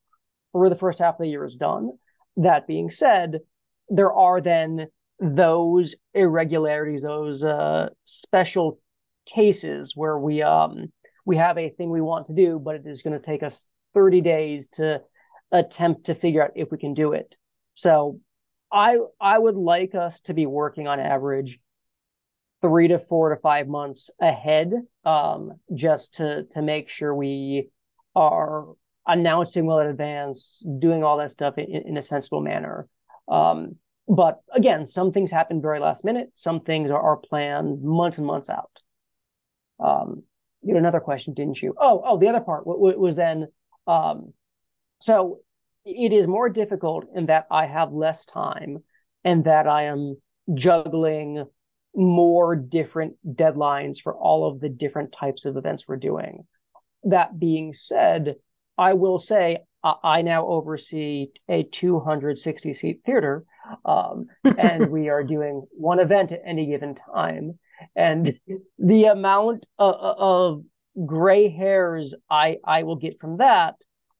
for 0.52 0.68
the 0.68 0.76
first 0.76 0.98
half 0.98 1.14
of 1.14 1.20
the 1.20 1.28
year 1.28 1.44
is 1.44 1.56
done. 1.56 1.92
That 2.36 2.66
being 2.66 2.90
said, 2.90 3.40
there 3.88 4.12
are 4.12 4.40
then 4.40 4.88
those 5.18 5.94
irregularities, 6.14 7.02
those 7.02 7.44
uh, 7.44 7.90
special 8.04 8.80
cases 9.26 9.94
where 9.94 10.18
we 10.18 10.42
um 10.42 10.92
we 11.26 11.36
have 11.36 11.58
a 11.58 11.70
thing 11.70 11.90
we 11.90 12.00
want 12.00 12.26
to 12.26 12.34
do, 12.34 12.58
but 12.58 12.74
it 12.76 12.86
is 12.86 13.02
going 13.02 13.12
to 13.12 13.24
take 13.24 13.42
us 13.42 13.66
30 13.94 14.20
days 14.22 14.68
to 14.68 15.02
attempt 15.52 16.06
to 16.06 16.14
figure 16.14 16.42
out 16.42 16.52
if 16.54 16.70
we 16.70 16.78
can 16.78 16.94
do 16.94 17.12
it. 17.12 17.34
So 17.74 18.20
I 18.72 18.98
I 19.20 19.38
would 19.38 19.56
like 19.56 19.94
us 19.94 20.20
to 20.22 20.34
be 20.34 20.46
working 20.46 20.88
on 20.88 21.00
average 21.00 21.58
three 22.62 22.88
to 22.88 22.98
four 22.98 23.30
to 23.30 23.40
five 23.40 23.68
months 23.68 24.10
ahead, 24.20 24.72
um, 25.04 25.52
just 25.74 26.14
to 26.14 26.44
to 26.52 26.62
make 26.62 26.88
sure 26.88 27.14
we 27.14 27.70
are 28.14 28.66
announcing 29.06 29.66
well 29.66 29.80
in 29.80 29.86
advance, 29.88 30.64
doing 30.78 31.02
all 31.02 31.18
that 31.18 31.32
stuff 31.32 31.58
in, 31.58 31.64
in 31.86 31.96
a 31.96 32.02
sensible 32.02 32.40
manner. 32.40 32.88
Um, 33.28 33.76
but 34.08 34.40
again, 34.52 34.86
some 34.86 35.12
things 35.12 35.30
happen 35.30 35.62
very 35.62 35.78
last 35.78 36.04
minute. 36.04 36.30
Some 36.34 36.60
things 36.60 36.90
are, 36.90 37.00
are 37.00 37.16
planned 37.16 37.82
months 37.82 38.18
and 38.18 38.26
months 38.26 38.50
out. 38.50 38.70
Um, 39.78 40.24
you 40.62 40.74
had 40.74 40.80
another 40.82 41.00
question, 41.00 41.34
didn't 41.34 41.62
you? 41.62 41.74
Oh, 41.78 42.02
oh, 42.04 42.18
the 42.18 42.28
other 42.28 42.40
part 42.40 42.64
w- 42.66 42.98
was 42.98 43.16
then. 43.16 43.46
Um, 43.86 44.32
so 45.00 45.40
it 45.84 46.12
is 46.12 46.26
more 46.26 46.48
difficult 46.48 47.06
in 47.14 47.26
that 47.26 47.46
I 47.50 47.66
have 47.66 47.92
less 47.92 48.26
time 48.26 48.84
and 49.24 49.44
that 49.44 49.66
I 49.66 49.84
am 49.84 50.16
juggling 50.54 51.44
more 51.94 52.56
different 52.56 53.14
deadlines 53.26 54.00
for 54.00 54.14
all 54.14 54.46
of 54.46 54.60
the 54.60 54.68
different 54.68 55.14
types 55.18 55.44
of 55.44 55.56
events 55.56 55.86
we're 55.86 55.96
doing. 55.96 56.46
That 57.04 57.38
being 57.38 57.72
said, 57.72 58.36
I 58.80 58.94
will 58.94 59.18
say 59.18 59.58
I, 59.84 60.22
now 60.22 60.46
oversee 60.46 61.28
a 61.48 61.62
260 61.62 62.74
seat 62.74 63.00
theater, 63.06 63.44
um, 63.84 64.26
and 64.58 64.90
we 64.90 65.08
are 65.08 65.22
doing 65.24 65.62
one 65.72 66.00
event 66.00 66.32
at 66.32 66.40
any 66.44 66.66
given 66.66 66.96
time. 67.14 67.58
And 67.94 68.38
the 68.78 69.04
amount 69.04 69.66
of, 69.78 69.94
of 69.94 70.64
gray 71.06 71.48
hairs 71.50 72.14
I, 72.30 72.58
I 72.64 72.82
will 72.82 72.96
get 72.96 73.20
from 73.20 73.38
that 73.38 73.76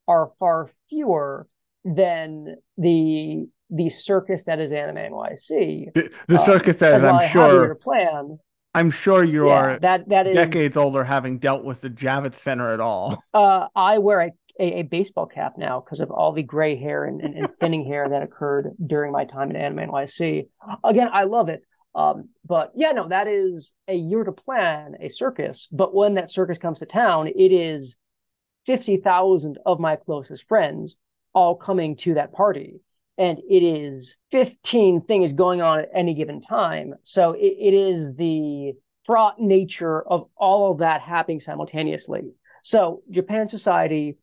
are 0.07 0.31
far 0.39 0.71
fewer 0.89 1.47
than 1.85 2.57
the 2.77 3.47
the 3.73 3.89
circus 3.89 4.45
that 4.47 4.59
is 4.59 4.73
Anime 4.73 4.97
NYC. 5.13 5.93
The, 5.95 6.11
the 6.27 6.39
Uh, 6.41 6.45
circus 6.45 6.77
that 6.79 6.95
is, 6.95 7.03
As 7.03 7.03
while 7.03 7.15
I 7.15 7.25
I'm 7.25 7.29
have 7.29 7.43
a 7.45 7.53
year 7.53 7.69
to 7.69 7.75
sure, 7.75 7.75
plan. 7.77 8.39
I'm 8.75 8.91
sure 8.91 9.25
you 9.25 9.49
yeah, 9.49 9.53
are 9.53 9.79
that 9.81 10.09
that 10.09 10.27
is 10.27 10.35
decades 10.37 10.77
older, 10.77 11.05
having 11.05 11.39
dealt 11.39 11.65
with 11.65 11.81
the 11.81 11.91
Javits 11.91 12.39
Center 12.39 12.73
at 12.73 12.81
all. 12.81 13.23
Uh, 13.35 13.67
I 13.75 13.99
wear 13.99 14.21
a, 14.21 14.31
a, 14.61 14.81
a 14.81 14.83
baseball 14.83 15.27
cap 15.27 15.55
now 15.57 15.81
because 15.81 16.01
of 16.01 16.11
all 16.11 16.33
the 16.33 16.43
gray 16.43 16.77
hair 16.77 17.05
and, 17.05 17.21
and, 17.21 17.35
and 17.35 17.57
thinning 17.59 17.85
hair 17.85 18.09
that 18.09 18.23
occurred 18.23 18.73
during 18.87 19.11
my 19.11 19.25
time 19.25 19.51
at 19.51 19.57
Anime 19.57 19.91
NYC. 19.91 20.49
Again, 20.85 21.09
I 21.13 21.25
love 21.25 21.49
it. 21.49 21.63
Um, 21.95 22.29
but 22.47 22.71
yeah, 22.77 22.93
no, 22.93 23.09
that 23.09 23.27
is 23.27 23.73
a 23.89 23.95
year 23.95 24.23
to 24.23 24.33
plan 24.33 24.95
a 25.01 25.09
circus. 25.09 25.67
But 25.73 25.95
when 25.95 26.15
that 26.15 26.31
circus 26.31 26.59
comes 26.59 26.79
to 26.81 26.87
town, 26.87 27.27
it 27.27 27.53
is 27.53 27.97
50,000 28.67 29.59
of 29.67 29.81
my 29.81 29.97
closest 29.97 30.47
friends 30.47 30.97
all 31.33 31.57
coming 31.57 31.97
to 31.97 32.15
that 32.15 32.33
party. 32.33 32.81
And 33.19 33.39
it 33.39 33.63
is 33.63 34.15
15 34.31 35.03
things 35.03 35.33
going 35.33 35.63
on 35.63 35.81
at 35.81 35.91
any 35.95 36.15
given 36.15 36.41
time. 36.41 36.95
So 37.03 37.33
it, 37.33 37.57
it 37.59 37.75
is 37.75 38.15
the 38.15 38.75
fraught 39.05 39.41
nature 39.41 40.03
of 40.03 40.29
all 40.37 40.71
of 40.71 40.79
that 40.79 41.01
happening 41.01 41.41
simultaneously. 41.41 42.33
So 42.63 43.03
Japan 43.11 43.49
Society, 43.49 44.17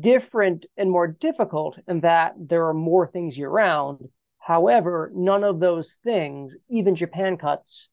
different 0.00 0.66
and 0.76 0.90
more 0.90 1.08
difficult 1.08 1.78
in 1.88 2.00
that 2.00 2.34
there 2.38 2.66
are 2.68 2.74
more 2.74 3.06
things 3.06 3.36
year 3.36 3.50
round. 3.50 4.08
However, 4.38 5.10
none 5.14 5.44
of 5.44 5.60
those 5.60 5.96
things, 6.04 6.56
even 6.70 6.94
Japan 6.94 7.36
cuts, 7.36 7.88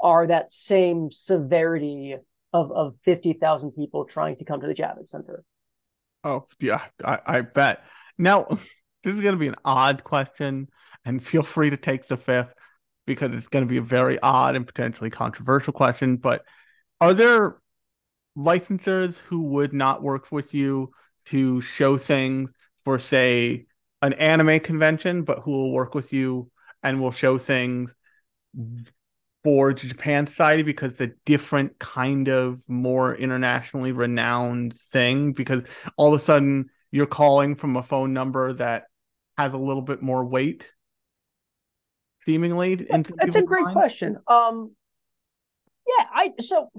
are 0.00 0.26
that 0.26 0.50
same 0.50 1.10
severity 1.10 2.16
of, 2.52 2.72
of 2.72 2.94
50,000 3.04 3.72
people 3.72 4.04
trying 4.04 4.36
to 4.36 4.44
come 4.44 4.60
to 4.60 4.66
the 4.66 4.74
Javits 4.74 5.08
Center. 5.08 5.44
Oh 6.24 6.46
yeah, 6.60 6.82
I, 7.04 7.18
I 7.24 7.40
bet. 7.40 7.84
Now, 8.18 8.46
this 9.02 9.14
is 9.14 9.20
going 9.20 9.34
to 9.34 9.38
be 9.38 9.48
an 9.48 9.56
odd 9.64 10.04
question, 10.04 10.68
and 11.04 11.24
feel 11.24 11.42
free 11.42 11.70
to 11.70 11.76
take 11.76 12.06
the 12.06 12.16
fifth 12.16 12.52
because 13.06 13.32
it's 13.32 13.48
going 13.48 13.64
to 13.64 13.70
be 13.70 13.78
a 13.78 13.82
very 13.82 14.18
odd 14.20 14.54
and 14.54 14.66
potentially 14.66 15.10
controversial 15.10 15.72
question. 15.72 16.16
But 16.16 16.44
are 17.00 17.14
there 17.14 17.56
licensors 18.36 19.18
who 19.18 19.42
would 19.42 19.72
not 19.72 20.02
work 20.02 20.30
with 20.32 20.54
you 20.54 20.92
to 21.26 21.60
show 21.60 21.98
things 21.98 22.50
for, 22.84 22.98
say, 22.98 23.66
an 24.00 24.12
anime 24.14 24.60
convention, 24.60 25.22
but 25.22 25.40
who 25.40 25.50
will 25.52 25.72
work 25.72 25.94
with 25.94 26.12
you 26.12 26.50
and 26.82 27.00
will 27.00 27.12
show 27.12 27.38
things 27.38 27.94
for 29.44 29.72
the 29.72 29.86
Japan 29.88 30.26
Society 30.26 30.62
because 30.62 30.94
the 30.94 31.14
different 31.24 31.78
kind 31.78 32.28
of 32.28 32.60
more 32.68 33.14
internationally 33.14 33.92
renowned 33.92 34.74
thing 34.92 35.32
because 35.32 35.62
all 35.96 36.14
of 36.14 36.20
a 36.20 36.24
sudden 36.24 36.70
you're 36.90 37.06
calling 37.06 37.56
from 37.56 37.76
a 37.76 37.82
phone 37.82 38.12
number 38.12 38.52
that 38.52 38.84
has 39.38 39.52
a 39.52 39.56
little 39.58 39.82
bit 39.82 40.02
more 40.02 40.24
weight 40.24 40.70
seemingly 42.24 42.72
in 42.72 43.04
some 43.04 43.16
That's 43.18 43.36
a 43.36 43.42
great 43.42 43.64
minds? 43.64 43.72
question. 43.74 44.18
Um, 44.28 44.76
yeah, 45.98 46.04
I 46.14 46.32
so 46.40 46.70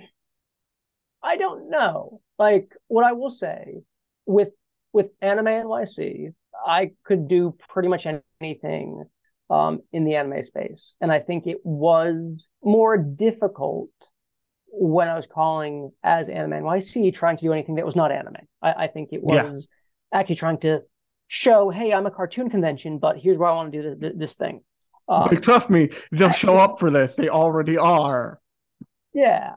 I 1.24 1.38
don't 1.38 1.70
know. 1.70 2.22
Like 2.38 2.74
what 2.88 3.06
I 3.06 3.14
will 3.14 3.30
say 3.30 3.82
with 4.26 4.50
with 4.92 5.08
Anime 5.22 5.46
NYC, 5.48 6.34
I 6.66 6.92
could 7.04 7.28
do 7.28 7.56
pretty 7.70 7.90
much 7.90 8.06
anything 8.42 9.04
um, 9.50 9.82
in 9.92 10.06
the 10.06 10.16
anime 10.16 10.42
space, 10.44 10.94
and 11.02 11.12
I 11.12 11.20
think 11.20 11.48
it 11.48 11.58
was 11.64 12.48
more 12.64 12.98
difficult 12.98 13.90
when 14.68 15.08
I 15.08 15.16
was 15.16 15.28
calling 15.28 15.92
as 16.04 16.30
Anime 16.30 16.64
NYC, 16.64 17.14
trying 17.14 17.38
to 17.38 17.44
do 17.44 17.54
anything 17.54 17.76
that 17.76 17.86
was 17.86 17.96
not 17.96 18.12
anime. 18.12 18.38
I, 18.62 18.74
I 18.74 18.88
think 18.88 19.10
it 19.12 19.22
Yeah. 19.24 19.44
was 19.44 19.68
actually 20.12 20.36
trying 20.36 20.60
to 20.60 20.82
show, 21.28 21.70
hey, 21.70 21.94
I'm 21.94 22.06
a 22.08 22.12
cartoon 22.12 22.50
convention, 22.50 22.98
but 22.98 23.18
here's 23.18 23.38
where 23.38 23.50
I 23.50 23.54
want 23.54 23.72
to 23.72 23.82
do 23.82 23.96
this, 23.96 24.14
this 24.16 24.36
thing. 24.36 24.62
Um, 25.08 25.28
Like, 25.30 25.44
trust 25.44 25.70
me, 25.70 25.90
they'll 26.12 26.32
show 26.32 26.58
up 26.58 26.80
for 26.80 26.90
this. 26.90 27.16
They 27.16 27.30
already 27.30 27.78
are. 27.78 28.40
Yeah. 29.14 29.56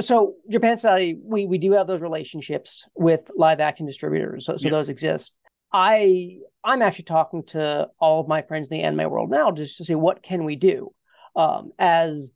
So 0.00 0.34
Japan 0.48 0.76
Society, 0.78 1.18
we 1.22 1.46
we 1.46 1.58
do 1.58 1.72
have 1.72 1.86
those 1.86 2.02
relationships 2.02 2.84
with 2.94 3.30
live 3.36 3.60
action 3.60 3.86
distributors, 3.86 4.46
so 4.46 4.56
so 4.56 4.68
Yeah. 4.68 4.72
those 4.72 4.88
exist. 4.88 5.32
I 5.72 6.38
I'm 6.64 6.82
actually 6.82 7.04
talking 7.04 7.42
to 7.44 7.88
all 7.98 8.20
of 8.20 8.28
my 8.28 8.42
friends 8.42 8.68
in 8.68 8.78
the 8.78 8.84
anime 8.84 9.10
world 9.10 9.30
now 9.30 9.50
just 9.50 9.78
to 9.78 9.84
see 9.84 9.94
what 9.94 10.22
can 10.22 10.44
we 10.44 10.56
do. 10.56 10.92
Um, 11.36 11.72
as 11.78 12.30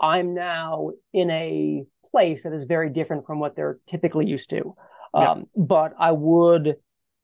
I'm 0.00 0.34
now 0.34 0.90
in 1.12 1.30
a 1.30 1.84
place 2.10 2.44
that 2.44 2.52
is 2.52 2.64
very 2.64 2.90
different 2.90 3.26
from 3.26 3.38
what 3.38 3.54
they're 3.54 3.78
typically 3.86 4.26
used 4.26 4.50
to. 4.50 4.74
Yeah. 5.14 5.30
Um, 5.32 5.46
but 5.56 5.94
I 5.98 6.12
would 6.12 6.76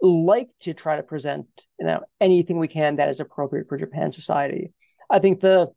like 0.02 0.48
to 0.60 0.74
try 0.74 0.96
to 0.96 1.02
present 1.02 1.46
you 1.80 1.86
know 1.86 2.00
anything 2.20 2.58
we 2.58 2.68
can 2.68 2.96
that 2.96 3.08
is 3.08 3.20
appropriate 3.20 3.68
for 3.68 3.78
Japan 3.78 4.12
society. 4.12 4.72
I 5.10 5.18
think 5.18 5.40
the 5.40 5.72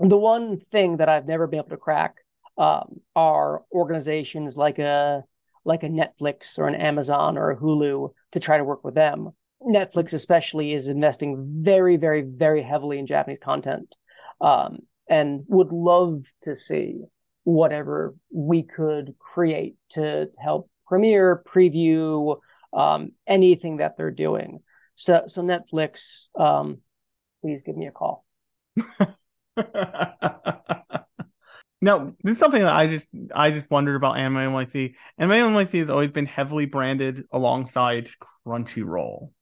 the 0.00 0.18
one 0.18 0.60
thing 0.72 0.96
that 0.96 1.08
I've 1.08 1.26
never 1.26 1.46
been 1.46 1.60
able 1.60 1.70
to 1.70 1.76
crack 1.76 2.16
um, 2.56 3.00
are 3.16 3.62
organizations 3.72 4.56
like 4.56 4.78
a 4.78 5.24
like 5.64 5.82
a 5.82 5.88
Netflix 5.88 6.58
or 6.58 6.68
an 6.68 6.74
Amazon 6.74 7.38
or 7.38 7.50
a 7.50 7.56
Hulu 7.56 8.10
to 8.32 8.40
try 8.40 8.58
to 8.58 8.64
work 8.64 8.84
with 8.84 8.94
them. 8.94 9.30
Netflix 9.62 10.12
especially 10.12 10.74
is 10.74 10.88
investing 10.88 11.62
very, 11.62 11.96
very, 11.96 12.20
very 12.20 12.62
heavily 12.62 12.98
in 12.98 13.06
Japanese 13.06 13.38
content, 13.42 13.94
um, 14.42 14.80
and 15.08 15.44
would 15.48 15.72
love 15.72 16.24
to 16.42 16.54
see 16.54 17.00
whatever 17.44 18.14
we 18.30 18.62
could 18.62 19.14
create 19.18 19.76
to 19.90 20.28
help 20.38 20.68
premiere, 20.86 21.42
preview, 21.46 22.38
um, 22.74 23.12
anything 23.26 23.78
that 23.78 23.96
they're 23.96 24.10
doing. 24.10 24.60
So, 24.96 25.24
so 25.26 25.42
Netflix, 25.42 26.26
um, 26.38 26.78
please 27.40 27.62
give 27.62 27.76
me 27.76 27.86
a 27.86 27.92
call. 27.92 28.24
now, 31.84 32.14
this 32.22 32.34
is 32.34 32.38
something 32.38 32.62
that 32.62 32.72
I 32.72 32.86
just 32.86 33.06
I 33.34 33.50
just 33.50 33.70
wondered 33.70 33.94
about 33.94 34.16
Anime 34.16 34.54
NYC. 34.54 34.94
Anime 35.18 35.52
NYC 35.52 35.80
has 35.80 35.90
always 35.90 36.10
been 36.10 36.24
heavily 36.24 36.64
branded 36.64 37.26
alongside 37.30 38.08
Crunchyroll, 38.46 39.32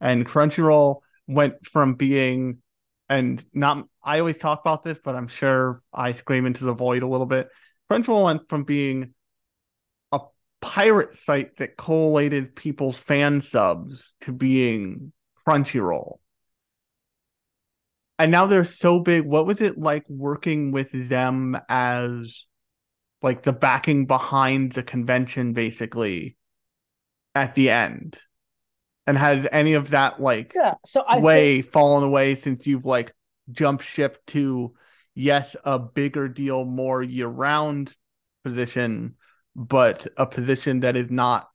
and 0.00 0.26
Crunchyroll 0.26 1.00
went 1.28 1.66
from 1.66 1.94
being 1.94 2.62
and 3.10 3.44
not 3.52 3.86
I 4.02 4.20
always 4.20 4.38
talk 4.38 4.62
about 4.62 4.84
this, 4.84 4.96
but 5.04 5.14
I'm 5.14 5.28
sure 5.28 5.82
I 5.92 6.14
scream 6.14 6.46
into 6.46 6.64
the 6.64 6.72
void 6.72 7.02
a 7.02 7.08
little 7.08 7.26
bit. 7.26 7.50
Crunchyroll 7.90 8.24
went 8.24 8.48
from 8.48 8.64
being 8.64 9.12
a 10.12 10.20
pirate 10.62 11.18
site 11.26 11.58
that 11.58 11.76
collated 11.76 12.56
people's 12.56 12.96
fan 12.96 13.42
subs 13.42 14.14
to 14.22 14.32
being 14.32 15.12
Crunchyroll. 15.46 16.20
And 18.18 18.30
now 18.30 18.46
they're 18.46 18.64
so 18.64 19.00
big. 19.00 19.24
What 19.24 19.46
was 19.46 19.60
it 19.60 19.78
like 19.78 20.04
working 20.08 20.72
with 20.72 20.88
them 20.92 21.58
as 21.68 22.44
like 23.22 23.42
the 23.42 23.52
backing 23.52 24.06
behind 24.06 24.72
the 24.72 24.82
convention 24.82 25.52
basically 25.52 26.36
at 27.34 27.54
the 27.54 27.70
end? 27.70 28.18
And 29.06 29.16
has 29.16 29.46
any 29.52 29.74
of 29.74 29.90
that 29.90 30.20
like 30.20 30.52
Yeah. 30.56 30.74
So 30.84 31.02
I 31.02 31.20
way 31.20 31.62
think, 31.62 31.72
fallen 31.72 32.04
away 32.04 32.34
since 32.34 32.66
you've 32.66 32.86
like 32.86 33.14
jumped 33.50 33.84
ship 33.84 34.24
to 34.28 34.74
yes 35.14 35.54
a 35.64 35.78
bigger 35.78 36.28
deal 36.28 36.64
more 36.64 37.02
year 37.02 37.28
round 37.28 37.94
position 38.44 39.14
but 39.54 40.06
a 40.16 40.26
position 40.26 40.80
that 40.80 40.96
is 40.96 41.10
not 41.10 41.48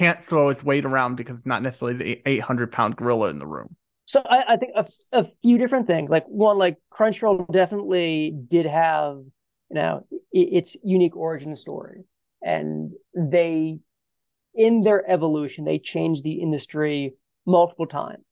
can't 0.00 0.24
throw 0.24 0.50
its 0.50 0.62
weight 0.62 0.84
around 0.84 1.16
because 1.16 1.36
it's 1.36 1.46
not 1.46 1.62
necessarily 1.62 1.96
the 1.96 2.22
800 2.26 2.72
pound 2.72 2.96
gorilla 2.96 3.28
in 3.28 3.38
the 3.38 3.46
room 3.46 3.76
so 4.06 4.22
I, 4.24 4.54
I 4.54 4.56
think 4.56 4.72
a, 4.74 4.86
a 5.12 5.26
few 5.42 5.58
different 5.58 5.86
things. 5.86 6.08
Like 6.08 6.24
one, 6.26 6.58
like 6.58 6.78
Crunchyroll 6.92 7.50
definitely 7.52 8.34
did 8.48 8.66
have, 8.66 9.16
you 9.16 9.74
know, 9.74 10.06
its 10.32 10.76
unique 10.82 11.16
origin 11.16 11.54
story, 11.56 12.04
and 12.42 12.92
they, 13.14 13.78
in 14.54 14.80
their 14.82 15.08
evolution, 15.10 15.64
they 15.64 15.78
changed 15.78 16.24
the 16.24 16.40
industry 16.40 17.14
multiple 17.44 17.86
times. 17.86 18.24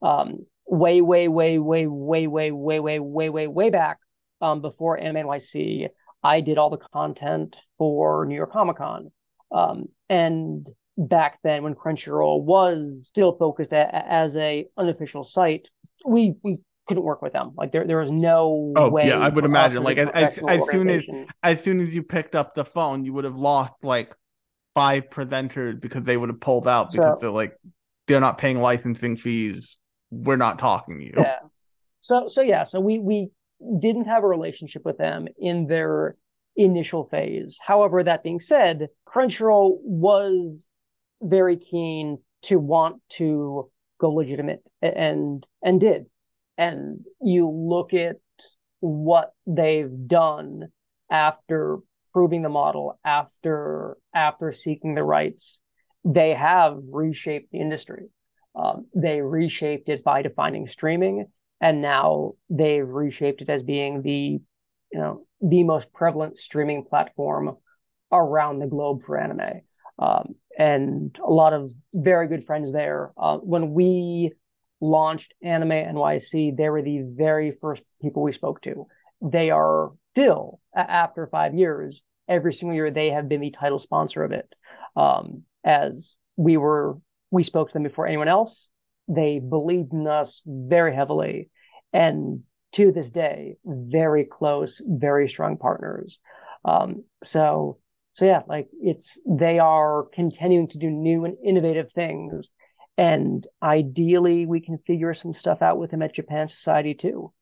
Um, 0.00 0.46
way, 0.66 1.00
way, 1.00 1.28
way, 1.28 1.58
way, 1.58 1.86
way, 1.86 2.26
way, 2.26 2.50
way, 2.52 2.80
way, 2.80 2.98
way, 3.00 3.28
way, 3.28 3.46
way 3.46 3.70
back, 3.70 3.98
um, 4.40 4.60
before 4.60 4.98
Anime 4.98 5.26
NYC, 5.26 5.88
I 6.22 6.40
did 6.40 6.58
all 6.58 6.70
the 6.70 6.78
content 6.78 7.56
for 7.78 8.26
New 8.26 8.34
York 8.34 8.52
Comic 8.52 8.76
Con, 8.76 9.10
um, 9.50 9.86
and 10.08 10.68
back 10.96 11.38
then 11.42 11.62
when 11.62 11.74
Crunchyroll 11.74 12.42
was 12.42 13.00
still 13.06 13.36
focused 13.36 13.72
a, 13.72 13.94
as 14.10 14.36
a 14.36 14.66
unofficial 14.76 15.24
site, 15.24 15.68
we 16.06 16.34
we 16.42 16.58
couldn't 16.86 17.02
work 17.02 17.20
with 17.22 17.32
them. 17.32 17.52
Like 17.56 17.72
there 17.72 17.84
there 17.86 17.98
was 17.98 18.10
no 18.10 18.72
Oh, 18.76 18.88
way. 18.88 19.08
yeah, 19.08 19.18
I 19.18 19.28
would 19.28 19.44
imagine. 19.44 19.78
as 19.78 19.84
Like, 19.84 19.98
as- 19.98 20.38
as- 20.46 20.70
soon 20.70 20.88
as- 20.88 21.08
as 21.42 21.60
soon 21.62 21.80
as 21.80 21.94
you 21.94 22.02
picked 22.02 22.34
up 22.34 22.54
the 22.54 22.64
phone 22.64 23.04
you 23.04 23.12
would 23.12 23.24
have 23.24 23.36
lost 23.36 23.74
like 23.82 24.14
five 24.74 25.04
presenters 25.10 25.80
because 25.80 26.04
they 26.04 26.16
would 26.16 26.28
have 26.28 26.40
pulled 26.40 26.68
out 26.68 26.92
So- 26.92 27.02
because 27.02 27.20
they're 27.20 27.30
like 27.30 27.56
they're 28.06 28.20
not 28.20 28.38
paying 28.38 28.60
licensing 28.60 29.16
fees 29.16 29.76
we're 30.10 30.36
not 30.36 30.58
talking 30.60 30.98
to 31.00 31.04
you 31.04 31.12
yeah. 31.16 31.38
So 32.02 32.28
so 32.28 32.40
yeah, 32.40 32.62
so 32.62 32.78
we 32.80 32.98
we 33.00 33.30
didn't 33.80 34.04
have 34.04 34.22
a 34.22 34.28
relationship 34.28 34.84
with 34.84 34.96
them 34.98 35.26
in 35.38 35.66
their 35.66 36.16
initial 36.54 37.04
phase. 37.08 37.58
However, 37.60 38.02
that 38.04 38.22
being 38.22 38.38
said, 38.38 38.88
Crunchyroll 39.08 39.78
was 39.82 40.68
very 41.22 41.56
keen 41.56 42.18
to 42.42 42.58
want 42.58 43.00
to 43.08 43.70
go 43.98 44.10
legitimate 44.10 44.68
and 44.82 45.46
and 45.62 45.80
did. 45.80 46.06
And 46.58 47.04
you 47.20 47.48
look 47.48 47.92
at 47.94 48.16
what 48.80 49.32
they've 49.46 49.90
done 50.06 50.68
after 51.10 51.78
proving 52.12 52.42
the 52.42 52.48
model, 52.48 52.98
after 53.04 53.96
after 54.14 54.52
seeking 54.52 54.94
the 54.94 55.02
rights, 55.02 55.60
they 56.04 56.34
have 56.34 56.78
reshaped 56.90 57.50
the 57.52 57.60
industry. 57.60 58.06
Um, 58.54 58.86
they 58.94 59.20
reshaped 59.20 59.88
it 59.88 60.02
by 60.02 60.22
defining 60.22 60.66
streaming, 60.66 61.26
and 61.60 61.82
now 61.82 62.32
they've 62.48 62.88
reshaped 62.88 63.42
it 63.42 63.50
as 63.50 63.62
being 63.62 64.00
the, 64.00 64.40
you 64.92 64.98
know, 64.98 65.26
the 65.42 65.64
most 65.64 65.92
prevalent 65.92 66.38
streaming 66.38 66.84
platform 66.84 67.56
around 68.10 68.60
the 68.60 68.66
globe 68.66 69.02
for 69.04 69.18
anime. 69.18 69.60
Um, 69.98 70.36
and 70.56 71.16
a 71.24 71.30
lot 71.30 71.52
of 71.52 71.70
very 71.92 72.28
good 72.28 72.44
friends 72.44 72.72
there. 72.72 73.12
Uh, 73.16 73.36
when 73.38 73.72
we 73.72 74.32
launched 74.80 75.34
Anime 75.42 75.70
NYC, 75.70 76.56
they 76.56 76.68
were 76.68 76.82
the 76.82 77.02
very 77.04 77.50
first 77.50 77.82
people 78.00 78.22
we 78.22 78.32
spoke 78.32 78.62
to. 78.62 78.86
They 79.20 79.50
are 79.50 79.92
still, 80.12 80.60
after 80.74 81.26
five 81.26 81.54
years, 81.54 82.02
every 82.28 82.52
single 82.52 82.74
year 82.74 82.90
they 82.90 83.10
have 83.10 83.28
been 83.28 83.40
the 83.40 83.50
title 83.50 83.78
sponsor 83.78 84.24
of 84.24 84.32
it. 84.32 84.52
Um, 84.94 85.42
as 85.64 86.14
we 86.36 86.56
were, 86.56 86.98
we 87.30 87.42
spoke 87.42 87.68
to 87.68 87.72
them 87.74 87.82
before 87.82 88.06
anyone 88.06 88.28
else. 88.28 88.70
They 89.08 89.38
believed 89.38 89.92
in 89.92 90.06
us 90.06 90.42
very 90.46 90.94
heavily, 90.94 91.50
and 91.92 92.42
to 92.72 92.92
this 92.92 93.10
day, 93.10 93.56
very 93.64 94.24
close, 94.24 94.82
very 94.84 95.28
strong 95.28 95.56
partners. 95.56 96.18
Um, 96.64 97.04
so, 97.22 97.78
so 98.16 98.24
yeah, 98.24 98.40
like 98.48 98.68
it's 98.80 99.18
they 99.26 99.58
are 99.58 100.06
continuing 100.14 100.68
to 100.68 100.78
do 100.78 100.88
new 100.88 101.26
and 101.26 101.36
innovative 101.44 101.92
things, 101.92 102.48
and 102.96 103.46
ideally, 103.62 104.46
we 104.46 104.62
can 104.62 104.78
figure 104.86 105.12
some 105.12 105.34
stuff 105.34 105.60
out 105.60 105.76
with 105.76 105.90
them 105.90 106.00
at 106.00 106.14
Japan 106.14 106.48
Society 106.48 106.94
too. 106.94 107.34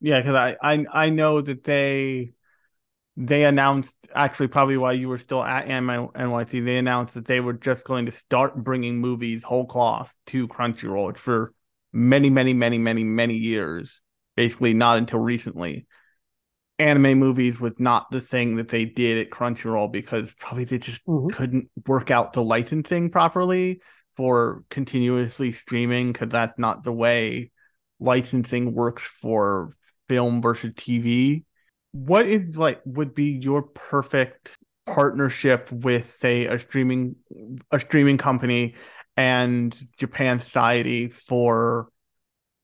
Yeah, 0.00 0.20
because 0.20 0.34
I, 0.34 0.56
I 0.62 0.84
I 0.90 1.10
know 1.10 1.42
that 1.42 1.62
they 1.62 2.32
they 3.18 3.44
announced 3.44 3.94
actually 4.14 4.48
probably 4.48 4.78
while 4.78 4.94
you 4.94 5.10
were 5.10 5.18
still 5.18 5.44
at 5.44 5.66
NYC, 5.66 6.64
they 6.64 6.78
announced 6.78 7.12
that 7.12 7.26
they 7.26 7.40
were 7.40 7.52
just 7.52 7.84
going 7.84 8.06
to 8.06 8.12
start 8.12 8.56
bringing 8.56 8.98
movies 8.98 9.42
whole 9.42 9.66
cloth 9.66 10.14
to 10.28 10.48
Crunchyroll 10.48 11.18
for 11.18 11.52
many, 11.92 12.30
many, 12.30 12.54
many, 12.54 12.78
many, 12.78 13.04
many 13.04 13.34
years. 13.34 14.00
Basically, 14.36 14.72
not 14.72 14.96
until 14.96 15.18
recently. 15.18 15.86
Anime 16.78 17.18
movies 17.18 17.60
was 17.60 17.72
not 17.78 18.10
the 18.10 18.20
thing 18.20 18.56
that 18.56 18.68
they 18.68 18.84
did 18.84 19.24
at 19.26 19.32
Crunchyroll 19.32 19.92
because 19.92 20.32
probably 20.32 20.64
they 20.64 20.78
just 20.78 21.04
Mhm. 21.06 21.32
couldn't 21.32 21.70
work 21.86 22.10
out 22.10 22.32
the 22.32 22.42
licensing 22.42 23.10
properly 23.10 23.80
for 24.16 24.64
continuously 24.70 25.52
streaming 25.52 26.12
because 26.12 26.28
that's 26.28 26.58
not 26.58 26.82
the 26.82 26.92
way 26.92 27.50
licensing 28.00 28.74
works 28.74 29.02
for 29.22 29.76
film 30.08 30.42
versus 30.42 30.72
TV. 30.76 31.44
What 31.92 32.26
is 32.26 32.56
like 32.56 32.80
would 32.84 33.14
be 33.14 33.30
your 33.40 33.62
perfect 33.62 34.56
partnership 34.86 35.70
with 35.70 36.10
say 36.10 36.46
a 36.46 36.58
streaming 36.58 37.16
a 37.70 37.80
streaming 37.80 38.18
company 38.18 38.74
and 39.16 39.74
Japan 39.96 40.40
Society 40.40 41.08
for 41.08 41.88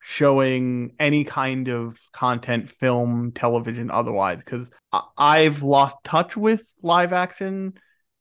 showing 0.00 0.94
any 0.98 1.24
kind 1.24 1.68
of 1.68 1.96
content, 2.12 2.70
film, 2.80 3.32
television, 3.32 3.90
otherwise? 3.90 4.38
Because 4.38 4.70
I've 5.16 5.62
lost 5.62 5.96
touch 6.04 6.36
with 6.36 6.72
live 6.82 7.12
action 7.12 7.74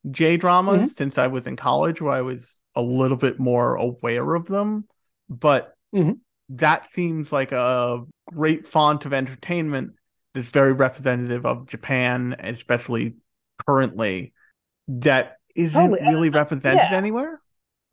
J 0.09 0.37
dramas 0.37 0.91
Mhm. 0.91 0.95
since 0.95 1.17
I 1.17 1.27
was 1.27 1.45
in 1.47 1.55
college, 1.55 2.01
where 2.01 2.13
I 2.13 2.21
was 2.21 2.49
a 2.75 2.81
little 2.81 3.17
bit 3.17 3.39
more 3.39 3.75
aware 3.75 4.35
of 4.35 4.45
them. 4.45 4.87
But 5.29 5.73
Mhm. 5.93 6.19
that 6.49 6.87
seems 6.93 7.31
like 7.31 7.51
a 7.51 8.03
great 8.27 8.67
font 8.67 9.05
of 9.05 9.13
entertainment 9.13 9.93
that's 10.33 10.49
very 10.49 10.73
representative 10.73 11.45
of 11.45 11.67
Japan, 11.67 12.35
especially 12.39 13.15
currently, 13.67 14.33
that 14.87 15.37
isn't 15.55 15.91
Totally. 15.91 16.09
really 16.09 16.29
represented 16.29 16.75
yeah. 16.75 16.95
anywhere. 16.95 17.41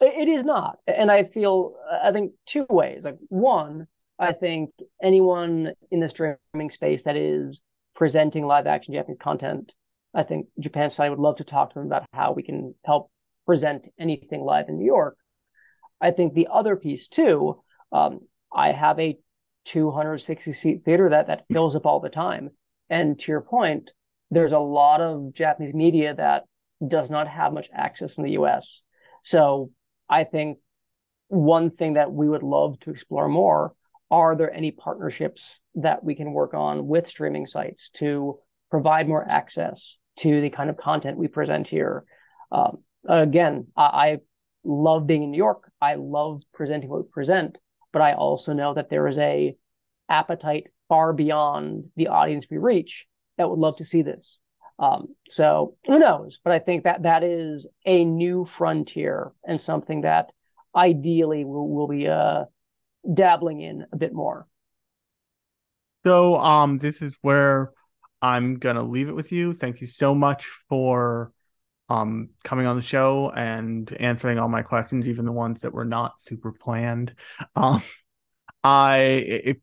It 0.00 0.28
is 0.28 0.44
not. 0.44 0.78
And 0.86 1.10
I 1.10 1.24
feel, 1.24 1.74
I 2.02 2.12
think 2.12 2.32
two 2.44 2.66
ways. 2.68 3.04
Like 3.04 3.16
one, 3.28 3.86
I 4.18 4.32
think 4.32 4.70
anyone 5.02 5.72
in 5.90 6.00
the 6.00 6.08
streaming 6.08 6.70
space 6.70 7.04
that 7.04 7.16
is 7.16 7.60
presenting 7.94 8.46
live 8.46 8.66
action 8.66 8.94
Japanese 8.94 9.18
content. 9.20 9.72
I 10.14 10.22
think 10.22 10.46
Japan 10.60 10.90
Society 10.90 11.10
would 11.10 11.18
love 11.18 11.36
to 11.36 11.44
talk 11.44 11.70
to 11.70 11.78
them 11.78 11.86
about 11.86 12.04
how 12.12 12.32
we 12.32 12.42
can 12.42 12.74
help 12.84 13.10
present 13.46 13.88
anything 13.98 14.42
live 14.42 14.68
in 14.68 14.78
New 14.78 14.84
York. 14.86 15.16
I 16.00 16.10
think 16.10 16.34
the 16.34 16.48
other 16.52 16.76
piece 16.76 17.08
too, 17.08 17.62
um, 17.90 18.20
I 18.52 18.72
have 18.72 18.98
a 18.98 19.18
260 19.64 20.52
seat 20.52 20.82
theater 20.84 21.10
that 21.10 21.26
that 21.28 21.46
fills 21.50 21.74
up 21.74 21.86
all 21.86 22.00
the 22.00 22.08
time. 22.08 22.50
And 22.90 23.18
to 23.18 23.32
your 23.32 23.40
point, 23.40 23.90
there's 24.30 24.52
a 24.52 24.58
lot 24.58 25.00
of 25.00 25.32
Japanese 25.34 25.74
media 25.74 26.14
that 26.14 26.44
does 26.86 27.10
not 27.10 27.28
have 27.28 27.52
much 27.52 27.68
access 27.72 28.18
in 28.18 28.24
the 28.24 28.32
US. 28.32 28.82
So 29.22 29.68
I 30.08 30.24
think 30.24 30.58
one 31.28 31.70
thing 31.70 31.94
that 31.94 32.12
we 32.12 32.28
would 32.28 32.42
love 32.42 32.78
to 32.80 32.90
explore 32.90 33.28
more 33.28 33.74
are 34.10 34.36
there 34.36 34.52
any 34.52 34.70
partnerships 34.70 35.58
that 35.74 36.04
we 36.04 36.14
can 36.14 36.32
work 36.32 36.54
on 36.54 36.86
with 36.86 37.08
streaming 37.08 37.46
sites 37.46 37.90
to 37.90 38.38
provide 38.70 39.08
more 39.08 39.26
access 39.28 39.98
to 40.18 40.40
the 40.40 40.50
kind 40.50 40.70
of 40.70 40.76
content 40.76 41.18
we 41.18 41.26
present 41.26 41.66
here? 41.66 42.04
Um, 42.52 42.78
again, 43.08 43.66
I, 43.76 43.82
I 43.82 44.18
love 44.62 45.06
being 45.06 45.24
in 45.24 45.32
New 45.32 45.36
York. 45.36 45.70
I 45.80 45.96
love 45.96 46.42
presenting 46.54 46.88
what 46.88 47.02
we 47.02 47.10
present, 47.10 47.58
but 47.92 48.00
I 48.00 48.12
also 48.12 48.52
know 48.52 48.74
that 48.74 48.90
there 48.90 49.08
is 49.08 49.18
a 49.18 49.56
appetite 50.08 50.68
far 50.88 51.12
beyond 51.12 51.86
the 51.96 52.08
audience 52.08 52.46
we 52.48 52.58
reach 52.58 53.06
that 53.38 53.50
would 53.50 53.58
love 53.58 53.76
to 53.78 53.84
see 53.84 54.02
this. 54.02 54.38
Um, 54.78 55.14
so 55.28 55.76
who 55.86 55.98
knows? 55.98 56.38
But 56.44 56.52
I 56.52 56.58
think 56.58 56.84
that 56.84 57.02
that 57.04 57.22
is 57.22 57.66
a 57.84 58.04
new 58.04 58.44
frontier 58.44 59.32
and 59.46 59.60
something 59.60 60.02
that 60.02 60.30
ideally 60.74 61.44
we'll, 61.44 61.66
we'll 61.66 61.88
be 61.88 62.06
uh, 62.08 62.44
dabbling 63.12 63.60
in 63.60 63.86
a 63.92 63.96
bit 63.96 64.12
more. 64.12 64.46
So 66.04 66.36
um, 66.36 66.78
this 66.78 67.02
is 67.02 67.14
where 67.22 67.72
I'm 68.22 68.58
gonna 68.58 68.82
leave 68.82 69.08
it 69.08 69.14
with 69.14 69.32
you. 69.32 69.54
Thank 69.54 69.80
you 69.80 69.86
so 69.86 70.14
much 70.14 70.46
for 70.68 71.32
um 71.88 72.30
coming 72.42 72.66
on 72.66 72.74
the 72.74 72.82
show 72.82 73.30
and 73.30 73.92
answering 74.00 74.38
all 74.38 74.48
my 74.48 74.62
questions, 74.62 75.06
even 75.06 75.24
the 75.24 75.32
ones 75.32 75.60
that 75.60 75.72
were 75.72 75.84
not 75.84 76.20
super 76.20 76.52
planned. 76.52 77.14
Um, 77.54 77.82
I 78.64 78.98
if 78.98 79.56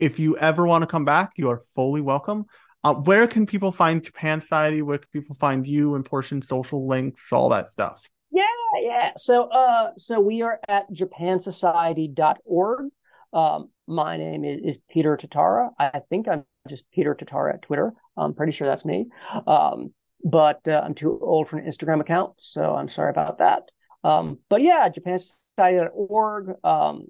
if 0.00 0.18
you 0.18 0.36
ever 0.36 0.66
want 0.66 0.82
to 0.82 0.86
come 0.86 1.04
back, 1.04 1.32
you 1.36 1.50
are 1.50 1.62
fully 1.74 2.00
welcome. 2.00 2.46
Uh, 2.84 2.94
where 2.94 3.26
can 3.26 3.46
people 3.46 3.72
find 3.72 4.02
Japan 4.02 4.40
Society? 4.40 4.82
Where 4.82 4.98
can 4.98 5.08
people 5.12 5.36
find 5.38 5.66
you 5.66 5.94
and 5.94 6.04
portion 6.04 6.42
social 6.42 6.86
links, 6.86 7.22
all 7.32 7.48
that 7.50 7.70
stuff? 7.70 8.00
Yeah, 8.30 8.44
yeah. 8.80 9.12
So 9.16 9.48
uh 9.48 9.90
so 9.96 10.20
we 10.20 10.42
are 10.42 10.60
at 10.68 10.90
japansociety.org. 10.92 12.86
Um, 13.32 13.70
my 13.86 14.16
name 14.16 14.44
is, 14.44 14.60
is 14.62 14.78
Peter 14.90 15.16
Tatara. 15.16 15.70
I 15.78 16.00
think 16.08 16.28
I'm 16.28 16.44
just 16.68 16.90
Peter 16.90 17.14
Tatara 17.14 17.54
at 17.54 17.62
Twitter. 17.62 17.92
I'm 18.16 18.34
pretty 18.34 18.52
sure 18.52 18.66
that's 18.66 18.84
me. 18.84 19.06
Um, 19.46 19.92
but 20.24 20.60
uh, 20.66 20.82
I'm 20.84 20.94
too 20.94 21.18
old 21.22 21.48
for 21.48 21.58
an 21.58 21.66
Instagram 21.70 22.00
account, 22.00 22.34
so 22.38 22.74
I'm 22.74 22.88
sorry 22.88 23.10
about 23.10 23.38
that. 23.38 23.70
Um, 24.04 24.38
but 24.48 24.62
yeah, 24.62 24.88
japansociety.org. 24.88 26.64
Um, 26.64 27.06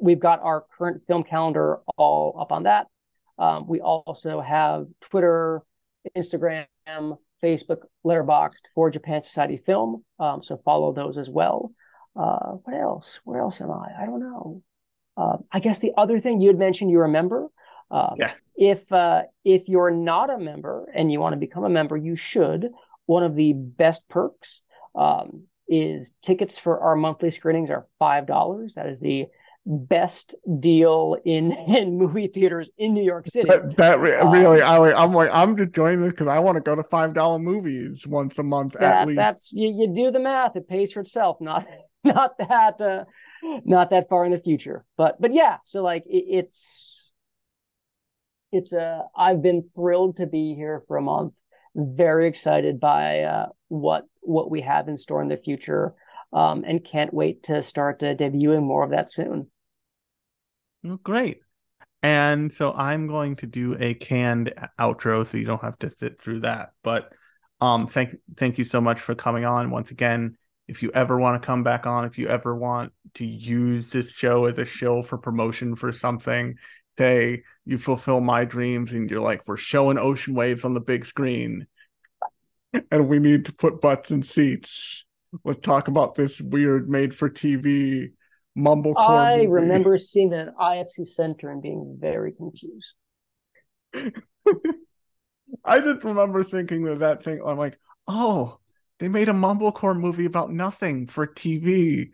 we've 0.00 0.20
got 0.20 0.40
our 0.42 0.64
current 0.76 1.02
film 1.06 1.24
calendar 1.24 1.80
all 1.96 2.38
up 2.40 2.52
on 2.52 2.64
that. 2.64 2.86
Um, 3.38 3.66
we 3.68 3.80
also 3.80 4.40
have 4.40 4.86
Twitter, 5.00 5.62
Instagram, 6.16 6.66
Facebook, 7.42 7.82
Letterboxd 8.04 8.62
for 8.74 8.90
Japan 8.90 9.22
Society 9.22 9.58
Film. 9.58 10.04
Um, 10.18 10.42
so 10.42 10.56
follow 10.56 10.92
those 10.92 11.18
as 11.18 11.30
well. 11.30 11.72
Uh, 12.16 12.56
what 12.64 12.74
else? 12.74 13.20
Where 13.24 13.40
else 13.40 13.60
am 13.60 13.70
I? 13.70 13.90
I 14.02 14.06
don't 14.06 14.20
know. 14.20 14.62
Uh, 15.16 15.36
I 15.52 15.60
guess 15.60 15.78
the 15.78 15.92
other 15.96 16.18
thing 16.18 16.40
you 16.40 16.48
had 16.48 16.58
mentioned, 16.58 16.90
you 16.90 17.00
remember. 17.00 17.48
Uh, 17.90 18.14
yeah. 18.16 18.32
If 18.56 18.92
uh, 18.92 19.22
if 19.44 19.68
you're 19.68 19.90
not 19.90 20.30
a 20.30 20.38
member 20.38 20.90
and 20.94 21.10
you 21.12 21.20
want 21.20 21.34
to 21.34 21.38
become 21.38 21.64
a 21.64 21.70
member, 21.70 21.96
you 21.96 22.16
should. 22.16 22.70
One 23.06 23.22
of 23.22 23.34
the 23.34 23.52
best 23.52 24.08
perks 24.08 24.62
um, 24.94 25.44
is 25.68 26.12
tickets 26.22 26.58
for 26.58 26.80
our 26.80 26.96
monthly 26.96 27.30
screenings 27.30 27.70
are 27.70 27.86
five 27.98 28.26
dollars. 28.26 28.74
That 28.74 28.86
is 28.86 28.98
the 28.98 29.26
best 29.68 30.34
deal 30.60 31.16
in 31.24 31.52
in 31.68 31.98
movie 31.98 32.26
theaters 32.26 32.70
in 32.78 32.94
New 32.94 33.04
York 33.04 33.28
City. 33.28 33.48
That, 33.48 33.76
that 33.76 34.00
re- 34.00 34.16
um, 34.16 34.32
really, 34.32 34.62
I 34.62 34.78
I'm 34.92 35.12
like 35.12 35.30
I'm 35.32 35.56
just 35.56 35.72
joining 35.72 36.02
this 36.02 36.12
because 36.12 36.26
I 36.26 36.38
want 36.38 36.56
to 36.56 36.62
go 36.62 36.74
to 36.74 36.82
five 36.84 37.14
dollar 37.14 37.38
movies 37.38 38.06
once 38.06 38.38
a 38.38 38.42
month 38.42 38.74
that, 38.80 39.02
at 39.02 39.06
least. 39.06 39.18
That's 39.18 39.52
you, 39.52 39.68
you 39.68 39.94
do 39.94 40.10
the 40.10 40.18
math; 40.18 40.56
it 40.56 40.68
pays 40.68 40.92
for 40.92 41.00
itself. 41.00 41.36
Not 41.40 41.66
not 42.04 42.38
that 42.38 42.80
uh, 42.80 43.04
not 43.64 43.90
that 43.90 44.08
far 44.08 44.24
in 44.24 44.32
the 44.32 44.40
future, 44.40 44.84
but 44.96 45.20
but 45.20 45.34
yeah. 45.34 45.58
So 45.64 45.82
like 45.82 46.04
it, 46.06 46.24
it's 46.28 47.12
it's 48.50 48.72
a 48.72 48.82
uh, 48.82 49.02
I've 49.16 49.42
been 49.42 49.68
thrilled 49.74 50.16
to 50.16 50.26
be 50.26 50.54
here 50.54 50.82
for 50.88 50.96
a 50.96 51.02
month. 51.02 51.34
Very 51.74 52.26
excited 52.26 52.80
by 52.80 53.20
uh, 53.20 53.46
what 53.68 54.04
what 54.20 54.50
we 54.50 54.62
have 54.62 54.88
in 54.88 54.96
store 54.96 55.22
in 55.22 55.28
the 55.28 55.36
future. 55.36 55.94
Um, 56.30 56.62
and 56.66 56.84
can't 56.84 57.14
wait 57.14 57.44
to 57.44 57.62
start 57.62 58.02
uh, 58.02 58.14
debuting 58.14 58.62
more 58.62 58.84
of 58.84 58.90
that 58.90 59.10
soon. 59.10 59.46
Well, 60.82 60.98
great. 61.02 61.40
And 62.02 62.52
so 62.52 62.72
I'm 62.74 63.06
going 63.08 63.36
to 63.36 63.46
do 63.46 63.76
a 63.80 63.94
canned 63.94 64.54
outro 64.80 65.26
so 65.26 65.38
you 65.38 65.46
don't 65.46 65.62
have 65.62 65.78
to 65.80 65.90
sit 65.90 66.20
through 66.22 66.40
that. 66.40 66.72
But 66.82 67.12
um 67.60 67.88
thank 67.88 68.16
thank 68.36 68.58
you 68.58 68.64
so 68.64 68.80
much 68.80 69.00
for 69.00 69.14
coming 69.14 69.44
on 69.44 69.70
once 69.70 69.90
again. 69.90 70.36
If 70.68 70.82
you 70.82 70.90
ever 70.94 71.18
want 71.18 71.42
to 71.42 71.46
come 71.46 71.62
back 71.64 71.86
on, 71.86 72.04
if 72.04 72.18
you 72.18 72.28
ever 72.28 72.54
want 72.56 72.92
to 73.14 73.26
use 73.26 73.90
this 73.90 74.10
show 74.10 74.46
as 74.46 74.58
a 74.58 74.64
show 74.66 75.02
for 75.02 75.18
promotion 75.18 75.76
for 75.76 75.92
something, 75.92 76.56
say 76.98 77.44
you 77.64 77.78
fulfill 77.78 78.20
my 78.20 78.44
dreams 78.44 78.92
and 78.92 79.10
you're 79.10 79.20
like, 79.22 79.42
we're 79.46 79.56
showing 79.56 79.98
ocean 79.98 80.34
waves 80.34 80.64
on 80.64 80.74
the 80.74 80.80
big 80.80 81.06
screen 81.06 81.66
and 82.90 83.08
we 83.08 83.18
need 83.18 83.46
to 83.46 83.52
put 83.52 83.80
butts 83.80 84.10
in 84.10 84.22
seats. 84.22 85.04
Let's 85.44 85.60
talk 85.60 85.88
about 85.88 86.14
this 86.14 86.40
weird 86.40 86.88
made 86.88 87.14
for 87.14 87.28
TV 87.28 88.12
mumblecore. 88.58 88.94
I 88.98 89.36
movie. 89.36 89.46
remember 89.48 89.96
seeing 89.98 90.32
an 90.34 90.52
IFC 90.60 91.06
Center 91.06 91.50
and 91.50 91.62
being 91.62 91.96
very 92.00 92.32
confused. 92.32 92.94
I 95.64 95.80
just 95.80 96.04
remember 96.04 96.42
thinking 96.44 96.84
that 96.84 96.98
that 97.00 97.24
thing. 97.24 97.40
I'm 97.44 97.58
like, 97.58 97.78
oh, 98.06 98.58
they 98.98 99.08
made 99.08 99.28
a 99.28 99.32
mumblecore 99.32 99.98
movie 99.98 100.26
about 100.26 100.50
nothing 100.50 101.06
for 101.06 101.26
TV. 101.26 102.10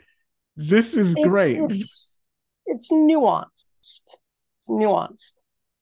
This 0.57 0.95
is 0.95 1.11
It's- 1.11 1.26
great. 1.26 1.59
It's, 1.70 2.18
it's 2.66 2.90
nuanced. 2.92 3.64
It's 3.80 4.68
nuanced. 4.68 5.32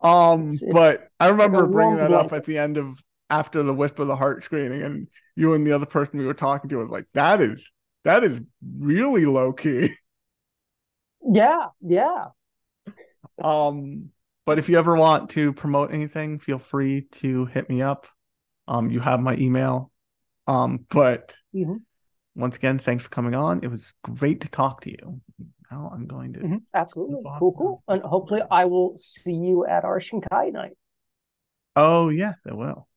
Um, 0.01 0.47
It's- 0.47 0.63
but 0.73 0.97
I 1.21 1.29
remember 1.29 1.63
like 1.63 1.71
bringing 1.71 1.97
that 1.97 2.13
up 2.13 2.33
at 2.33 2.45
the 2.45 2.59
end 2.59 2.77
of 2.79 2.99
after 3.31 3.63
the 3.63 3.73
Whisper 3.75 4.03
of 4.03 4.09
the 4.09 4.17
Heart 4.17 4.45
screening, 4.45 4.83
and 4.83 5.09
you 5.37 5.55
and 5.55 5.67
the 5.67 5.73
other 5.73 5.87
person 5.87 6.19
we 6.19 6.27
were 6.27 6.35
talking 6.35 6.69
to 6.71 6.77
was 6.77 6.91
like, 6.91 7.07
"That 7.15 7.41
is 7.41 7.71
that 8.05 8.25
is 8.25 8.41
really 8.79 9.25
low 9.25 9.53
key." 9.53 9.95
Yeah, 11.25 11.69
yeah. 11.81 12.27
Um, 13.43 14.11
but 14.45 14.59
if 14.59 14.69
you 14.69 14.79
ever 14.79 14.97
want 14.97 15.31
to 15.31 15.53
promote 15.53 15.93
anything, 15.93 16.39
feel 16.39 16.59
free 16.59 17.03
to 17.23 17.47
hit 17.47 17.69
me 17.69 17.83
up. 17.83 18.07
Um, 18.69 18.91
you 18.91 19.01
have 19.01 19.21
my 19.21 19.37
email. 19.37 19.91
Um, 20.47 20.87
but 20.91 21.35
Mhm. 21.55 21.83
once 22.35 22.57
again, 22.57 22.79
thanks 22.79 23.05
for 23.05 23.11
coming 23.11 23.35
on. 23.35 23.61
It 23.63 23.69
was 23.69 23.93
great 24.03 24.41
to 24.43 24.49
talk 24.49 24.83
to 24.83 24.91
you. 24.91 25.21
Now 25.71 25.91
I'm 25.93 26.07
going 26.07 26.35
to. 26.35 26.41
Mhm, 26.41 26.63
Absolutely. 26.75 27.23
Cool, 27.39 27.53
cool. 27.53 27.83
And 27.89 28.03
hopefully 28.03 28.43
I 28.51 28.65
will 28.67 28.99
see 28.99 29.35
you 29.35 29.65
at 29.67 29.85
our 29.85 29.99
Shinkai 30.01 30.53
night. 30.53 30.77
Oh 31.77 32.09
yes, 32.11 32.37
I 32.47 32.55
will. 32.55 32.89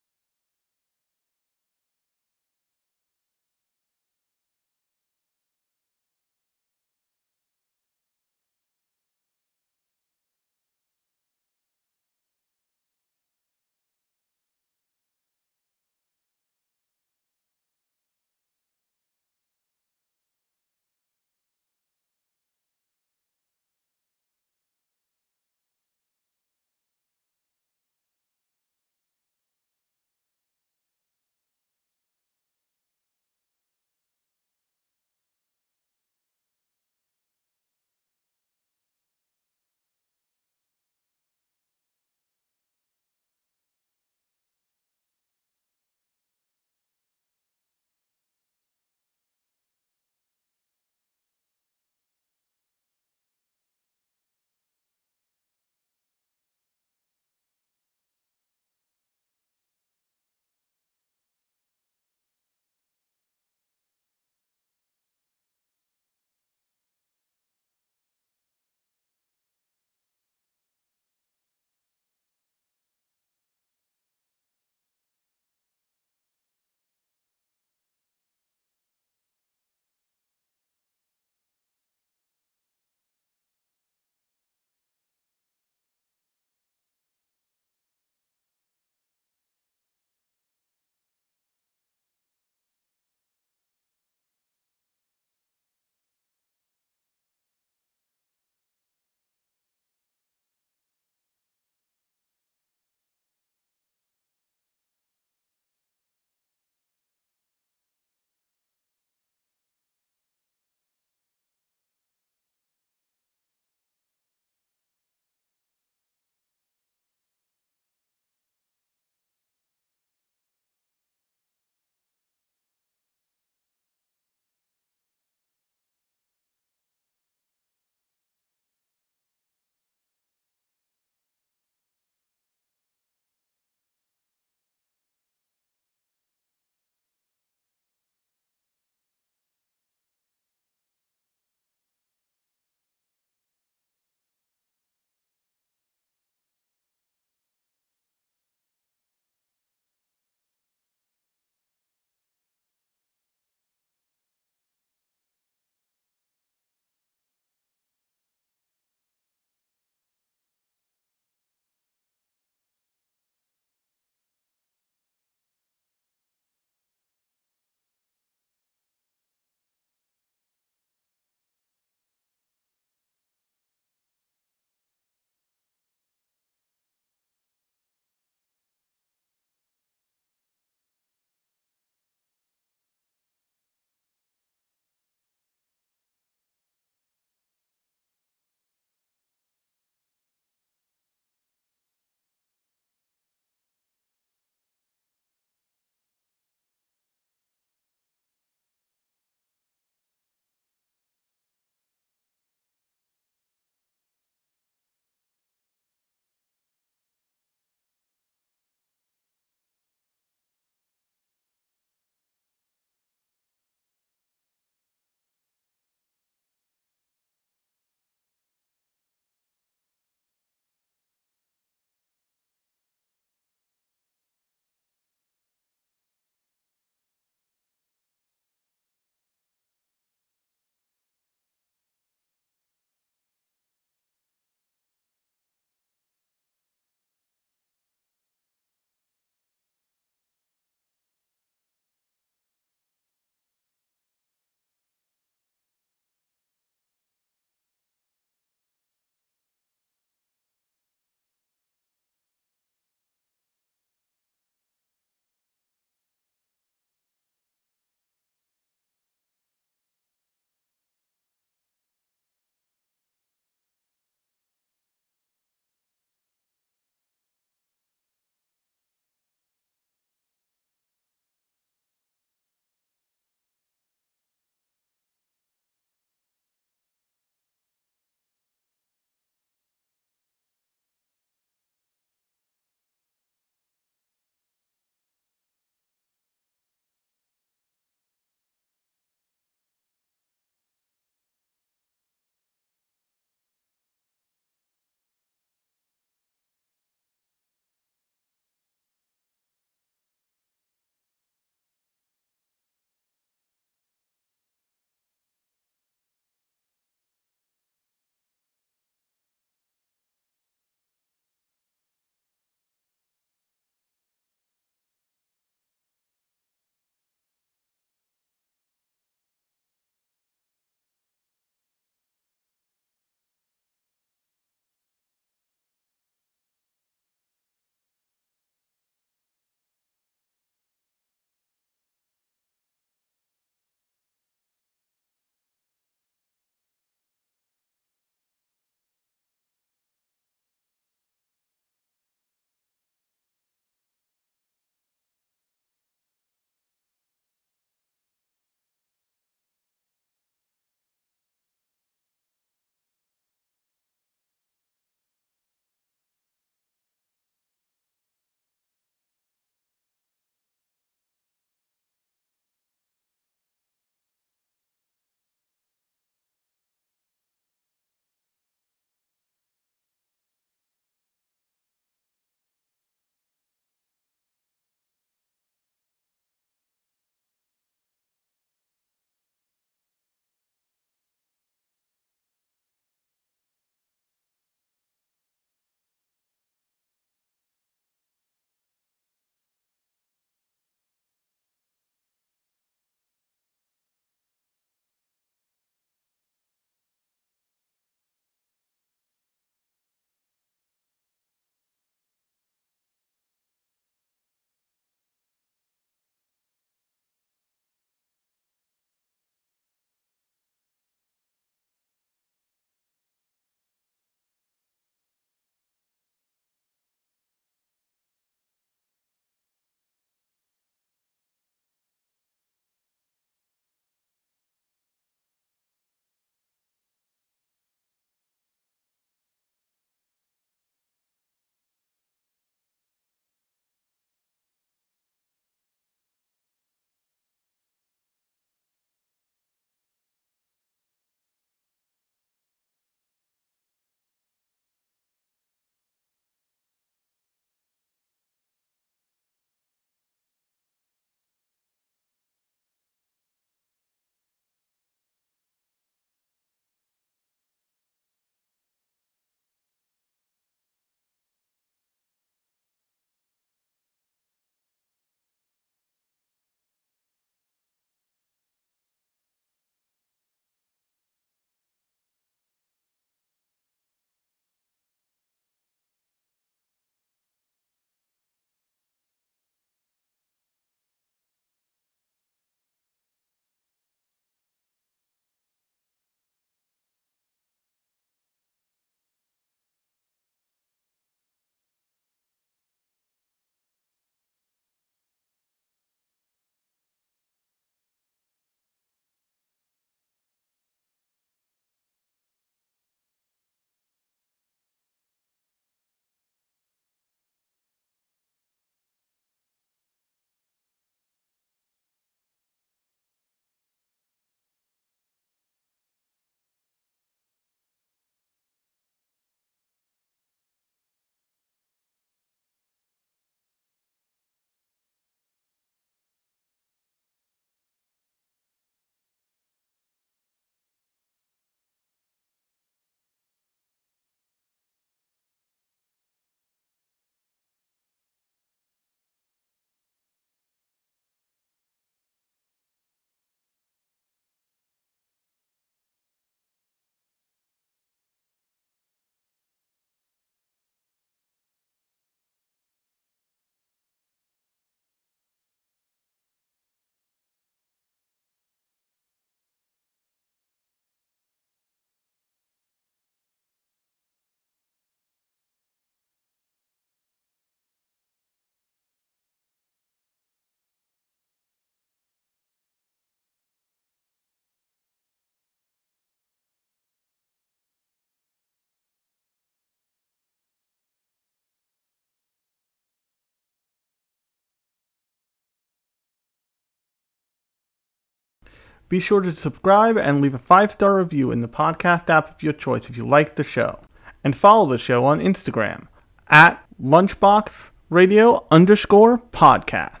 Be 588.90 588.98
sure 588.98 589.20
to 589.20 589.30
subscribe 589.30 589.96
and 589.96 590.20
leave 590.20 590.34
a 590.34 590.38
five 590.38 590.72
star 590.72 590.96
review 590.96 591.30
in 591.30 591.42
the 591.42 591.48
podcast 591.48 592.10
app 592.10 592.28
of 592.28 592.42
your 592.42 592.52
choice 592.52 592.90
if 592.90 592.96
you 592.96 593.06
like 593.06 593.36
the 593.36 593.44
show. 593.44 593.78
And 594.24 594.36
follow 594.36 594.66
the 594.68 594.78
show 594.78 595.04
on 595.04 595.20
Instagram 595.20 595.86
at 596.26 596.60
Lunchbox 596.82 597.70
Radio 597.88 598.44
underscore 598.50 599.18
podcast. 599.18 600.00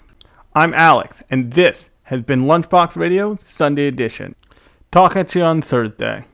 I'm 0.56 0.74
Alex, 0.74 1.22
and 1.30 1.52
this 1.52 1.88
has 2.02 2.22
been 2.22 2.40
Lunchbox 2.40 2.96
Radio 2.96 3.36
Sunday 3.36 3.86
Edition. 3.86 4.34
Talk 4.90 5.14
at 5.14 5.36
you 5.36 5.42
on 5.42 5.62
Thursday. 5.62 6.24